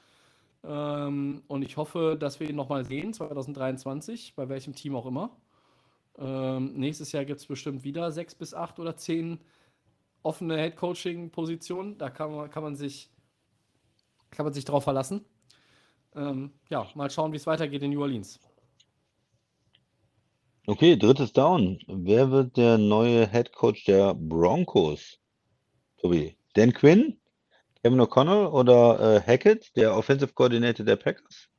[0.63, 5.37] Ähm, und ich hoffe, dass wir ihn nochmal sehen, 2023, bei welchem Team auch immer.
[6.17, 9.41] Ähm, nächstes Jahr gibt es bestimmt wieder sechs bis acht oder zehn
[10.23, 11.99] offene Head-Coaching-Positionen.
[11.99, 13.11] Da kann man, kann, man sich,
[14.31, 15.25] kann man sich drauf verlassen.
[16.15, 18.39] Ähm, ja, mal schauen, wie es weitergeht in New Orleans.
[20.67, 21.79] Okay, drittes Down.
[21.89, 25.19] Wer wird der neue Head Coach der Broncos?
[25.99, 27.21] Tobi, Dan Quinn,
[27.83, 31.51] Kevin O'Connell oder äh, Hackett, der Offensive Coordinator der Packers?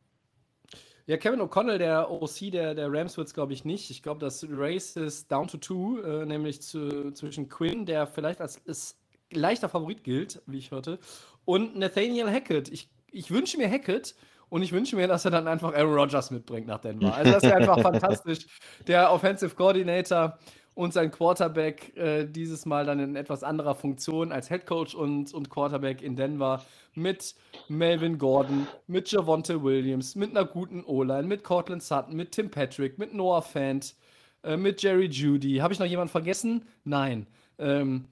[1.05, 3.91] Ja, Kevin O'Connell, der OC der, der Rams, wird es, glaube ich, nicht.
[3.91, 8.41] Ich glaube, das Race ist down to two, äh, nämlich zu, zwischen Quinn, der vielleicht
[8.41, 8.97] als ist
[9.31, 10.97] leichter Favorit gilt, wie ich hörte,
[11.45, 12.69] und Nathaniel Hackett.
[12.69, 14.15] Ich, ich wünsche mir Hackett,
[14.49, 17.13] und ich wünsche mir, dass er dann einfach Aaron Rodgers mitbringt nach Denver.
[17.15, 18.45] Also das wäre einfach fantastisch.
[18.87, 20.37] Der Offensive Coordinator
[20.75, 25.33] und sein Quarterback äh, dieses Mal dann in etwas anderer Funktion als Head Coach und,
[25.33, 26.63] und Quarterback in Denver
[26.93, 27.35] mit
[27.67, 32.99] Melvin Gordon, mit Javonte Williams, mit einer guten O-Line, mit Cortland Sutton, mit Tim Patrick,
[32.99, 33.95] mit Noah Fant,
[34.43, 35.57] äh, mit Jerry Judy.
[35.57, 36.65] Habe ich noch jemanden vergessen?
[36.83, 37.27] Nein.
[37.57, 38.05] Ähm,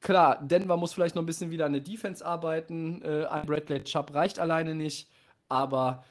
[0.00, 3.00] klar, Denver muss vielleicht noch ein bisschen wieder an der Defense arbeiten.
[3.02, 5.08] Äh, ein Bradley Chubb reicht alleine nicht.
[5.48, 6.04] Aber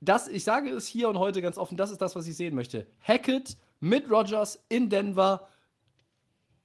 [0.00, 2.54] das, ich sage es hier und heute ganz offen, das ist das, was ich sehen
[2.54, 2.86] möchte.
[3.00, 5.48] Hackett mit Rogers in Denver.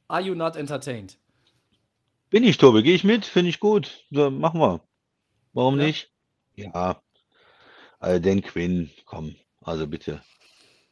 [0.07, 1.17] Are you not entertained?
[2.29, 2.83] Bin ich, Tobi.
[2.83, 3.25] Gehe ich mit.
[3.25, 4.05] Finde ich gut.
[4.11, 4.81] So, machen wir.
[5.53, 5.85] Warum ja.
[5.85, 6.11] nicht?
[6.55, 7.01] Ja.
[7.99, 9.35] Also den Quinn, komm.
[9.61, 10.21] Also bitte.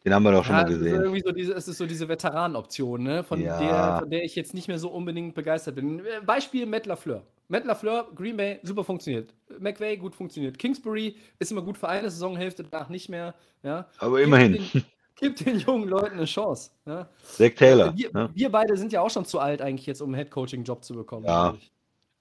[0.03, 0.87] Den haben wir doch schon ja, mal gesehen.
[0.87, 3.23] Es ist, irgendwie so diese, es ist so diese Veteranenoption, ne?
[3.23, 3.59] von, ja.
[3.59, 6.01] der, von der ich jetzt nicht mehr so unbedingt begeistert bin.
[6.25, 7.23] Beispiel Matt LaFleur.
[7.47, 9.33] Matt LaFleur, Green Bay, super funktioniert.
[9.59, 10.57] McVay, gut funktioniert.
[10.57, 13.35] Kingsbury ist immer gut für eine Saisonhälfte, danach nicht mehr.
[13.63, 13.87] Ja.
[13.99, 14.53] Aber immerhin.
[14.53, 14.83] Gibt den,
[15.15, 16.71] gibt den, jungen Leuten eine Chance.
[16.85, 17.09] Ja.
[17.23, 17.95] Zach Taylor.
[17.95, 18.29] Wir, ja.
[18.33, 21.25] wir, beide sind ja auch schon zu alt eigentlich jetzt, um einen Head-Coaching-Job zu bekommen.
[21.25, 21.55] Ja.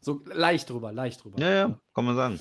[0.00, 1.38] So leicht drüber, leicht drüber.
[1.40, 2.40] Ja, ja, kann man sagen.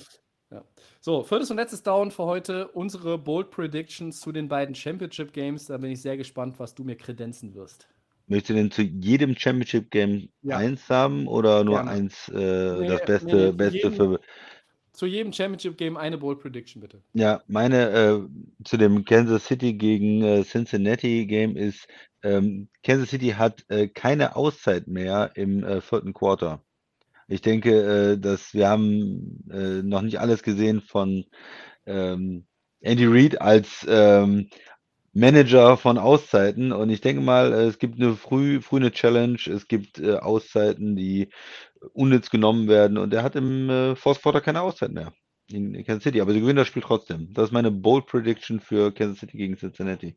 [0.50, 0.64] Ja.
[1.00, 2.68] So, viertes und letztes Down für heute.
[2.68, 5.66] Unsere Bold Predictions zu den beiden Championship Games.
[5.66, 7.88] Da bin ich sehr gespannt, was du mir kredenzen wirst.
[8.26, 10.56] Möchtest du denn zu jedem Championship Game ja.
[10.56, 11.90] eins haben oder nur Gerne.
[11.90, 14.20] eins, äh, nee, das Beste, nee, Beste jedem, für.
[14.92, 17.02] Zu jedem Championship Game eine Bold Prediction, bitte.
[17.14, 18.20] Ja, meine äh,
[18.64, 21.86] zu dem Kansas City gegen äh, Cincinnati Game ist,
[22.22, 26.62] ähm, Kansas City hat äh, keine Auszeit mehr im äh, vierten Quarter.
[27.28, 31.24] Ich denke, äh, dass wir haben noch nicht alles gesehen von
[31.86, 32.44] ähm,
[32.82, 34.48] Andy Reid als ähm,
[35.12, 39.68] Manager von Auszeiten und ich denke mal, es gibt eine früh, früh eine Challenge, es
[39.68, 41.28] gibt äh, Auszeiten, die
[41.92, 45.12] unnütz genommen werden und er hat im äh, Fourth Quarter keine Auszeit mehr
[45.50, 47.32] in, in Kansas City, aber sie gewinnen das Spiel trotzdem.
[47.34, 50.16] Das ist meine Bold Prediction für Kansas City gegen Cincinnati.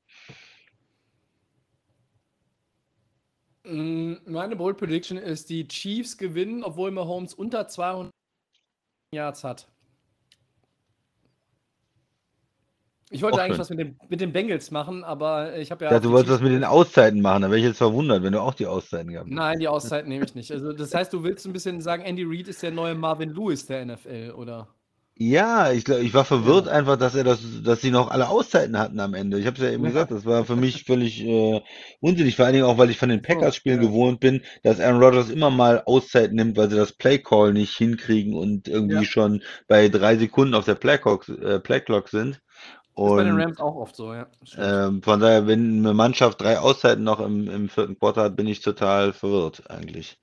[3.66, 8.12] Mm, meine Bold Prediction ist, die Chiefs gewinnen, obwohl Mahomes unter 200
[9.12, 9.68] Yards hat.
[13.12, 15.92] Ich wollte eigentlich was mit, dem, mit den Bengals machen, aber ich habe ja.
[15.92, 18.42] Ja, du wolltest was mit den Auszeiten machen, da wäre ich jetzt verwundert, wenn du
[18.42, 19.38] auch die Auszeiten gehabt hättest.
[19.38, 20.52] Nein, die Auszeiten nehme ich nicht.
[20.52, 23.68] Also, das heißt, du willst ein bisschen sagen, Andy Reid ist der neue Marvin Lewis
[23.68, 24.70] der NFL, oder?
[25.18, 26.74] Ja, ich, glaub, ich war verwirrt ja.
[26.74, 29.40] einfach, dass er das, dass sie noch alle Auszeiten hatten am Ende.
[29.40, 29.92] Ich habe es ja eben ja.
[29.92, 31.62] gesagt, das war für mich völlig äh,
[32.02, 33.88] unsinnig, vor allen Dingen auch, weil ich von den Packers-Spielen ja.
[33.88, 38.34] gewohnt bin, dass Aaron Rodgers immer mal Auszeit nimmt, weil sie das Play-Call nicht hinkriegen
[38.34, 42.42] und irgendwie schon bei drei Sekunden auf der Play-Clock äh, Play sind.
[42.96, 44.28] Und, ist bei den Rams auch oft so, ja.
[44.58, 48.48] Ähm, von daher, wenn eine Mannschaft drei Auszeiten noch im, im vierten Quarter hat, bin
[48.48, 50.18] ich total verwirrt eigentlich.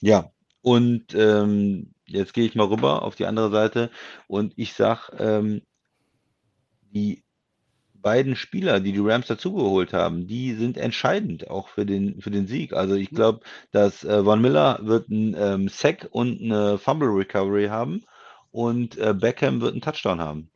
[0.00, 3.90] Ja, und ähm, jetzt gehe ich mal rüber auf die andere Seite
[4.26, 5.62] und ich sage, ähm,
[6.92, 7.22] die
[7.94, 12.48] beiden Spieler, die die Rams dazugeholt haben, die sind entscheidend auch für den, für den
[12.48, 12.72] Sieg.
[12.72, 13.40] Also ich glaube,
[13.70, 18.02] dass äh, Von Miller wird einen ähm, Sack und eine Fumble Recovery haben
[18.50, 20.51] und äh, Beckham wird einen Touchdown haben.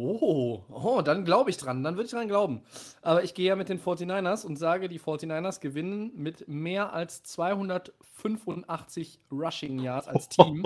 [0.00, 1.82] Oh, oh dann glaube ich dran.
[1.82, 2.62] Dann würde ich dran glauben.
[3.02, 7.24] Aber ich gehe ja mit den 49ers und sage, die 49ers gewinnen mit mehr als
[7.24, 10.62] 285 Rushing Yards als Team.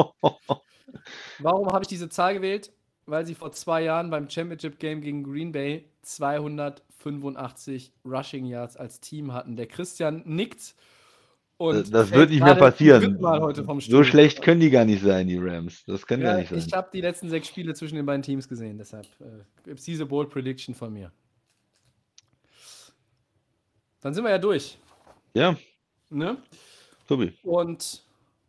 [1.38, 2.72] Warum habe ich diese Zahl gewählt?
[3.06, 9.00] Weil sie vor zwei Jahren beim Championship Game gegen Green Bay 285 Rushing Yards als
[9.00, 9.56] Team hatten.
[9.56, 10.74] Der Christian nickt
[11.62, 13.18] Und das wird nicht mehr passieren.
[13.80, 15.84] So schlecht können die gar nicht sein, die Rams.
[15.86, 16.58] Das kann Ja, gar nicht sein.
[16.58, 19.84] ich habe die letzten sechs Spiele zwischen den beiden Teams gesehen, deshalb äh, gibt es
[19.84, 21.12] diese Bold Prediction von mir.
[24.00, 24.78] Dann sind wir ja durch.
[25.34, 25.56] Ja,
[26.12, 26.36] Ne?
[27.08, 27.32] Tobi.
[27.42, 28.04] Und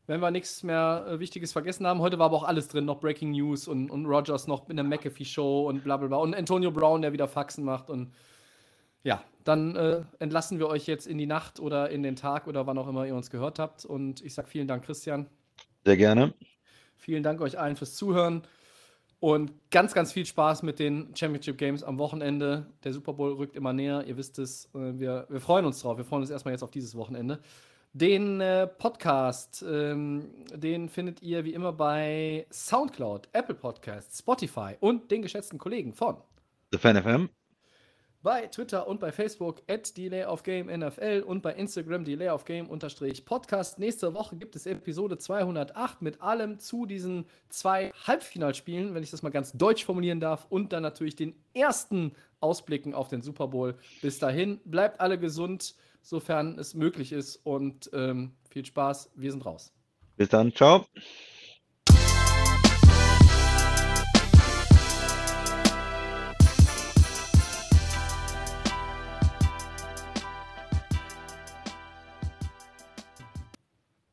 [0.06, 3.00] wenn wir nichts mehr äh, Wichtiges vergessen haben, heute war aber auch alles drin, noch
[3.00, 6.18] Breaking News und, und Rogers noch in der McAfee-Show und bla bla bla.
[6.18, 7.90] Und Antonio Brown, der wieder Faxen macht.
[7.90, 8.12] Und
[9.04, 12.66] ja, dann äh, entlassen wir euch jetzt in die Nacht oder in den Tag oder
[12.66, 13.86] wann auch immer ihr uns gehört habt.
[13.86, 15.28] Und ich sage vielen Dank, Christian.
[15.86, 16.34] Sehr gerne.
[16.96, 18.44] Vielen Dank euch allen fürs Zuhören.
[19.20, 22.66] Und ganz, ganz viel Spaß mit den Championship Games am Wochenende.
[22.84, 24.70] Der Super Bowl rückt immer näher, ihr wisst es.
[24.76, 25.98] Äh, Wir, wir freuen uns drauf.
[25.98, 27.40] Wir freuen uns erstmal jetzt auf dieses Wochenende.
[27.94, 35.12] Den äh, Podcast, ähm, den findet ihr wie immer bei Soundcloud, Apple Podcasts, Spotify und
[35.12, 36.18] den geschätzten Kollegen von
[36.72, 37.30] The Fan FM.
[38.24, 43.80] Bei Twitter und bei Facebook at Delay und bei Instagram Delay of Game unterstrich Podcast.
[43.80, 49.22] Nächste Woche gibt es Episode 208 mit allem zu diesen zwei Halbfinalspielen, wenn ich das
[49.22, 53.76] mal ganz deutsch formulieren darf, und dann natürlich den ersten Ausblicken auf den Super Bowl.
[54.02, 59.12] Bis dahin, bleibt alle gesund, sofern es möglich ist und ähm, viel Spaß.
[59.16, 59.74] Wir sind raus.
[60.16, 60.56] Bis dann.
[60.56, 60.86] Ciao.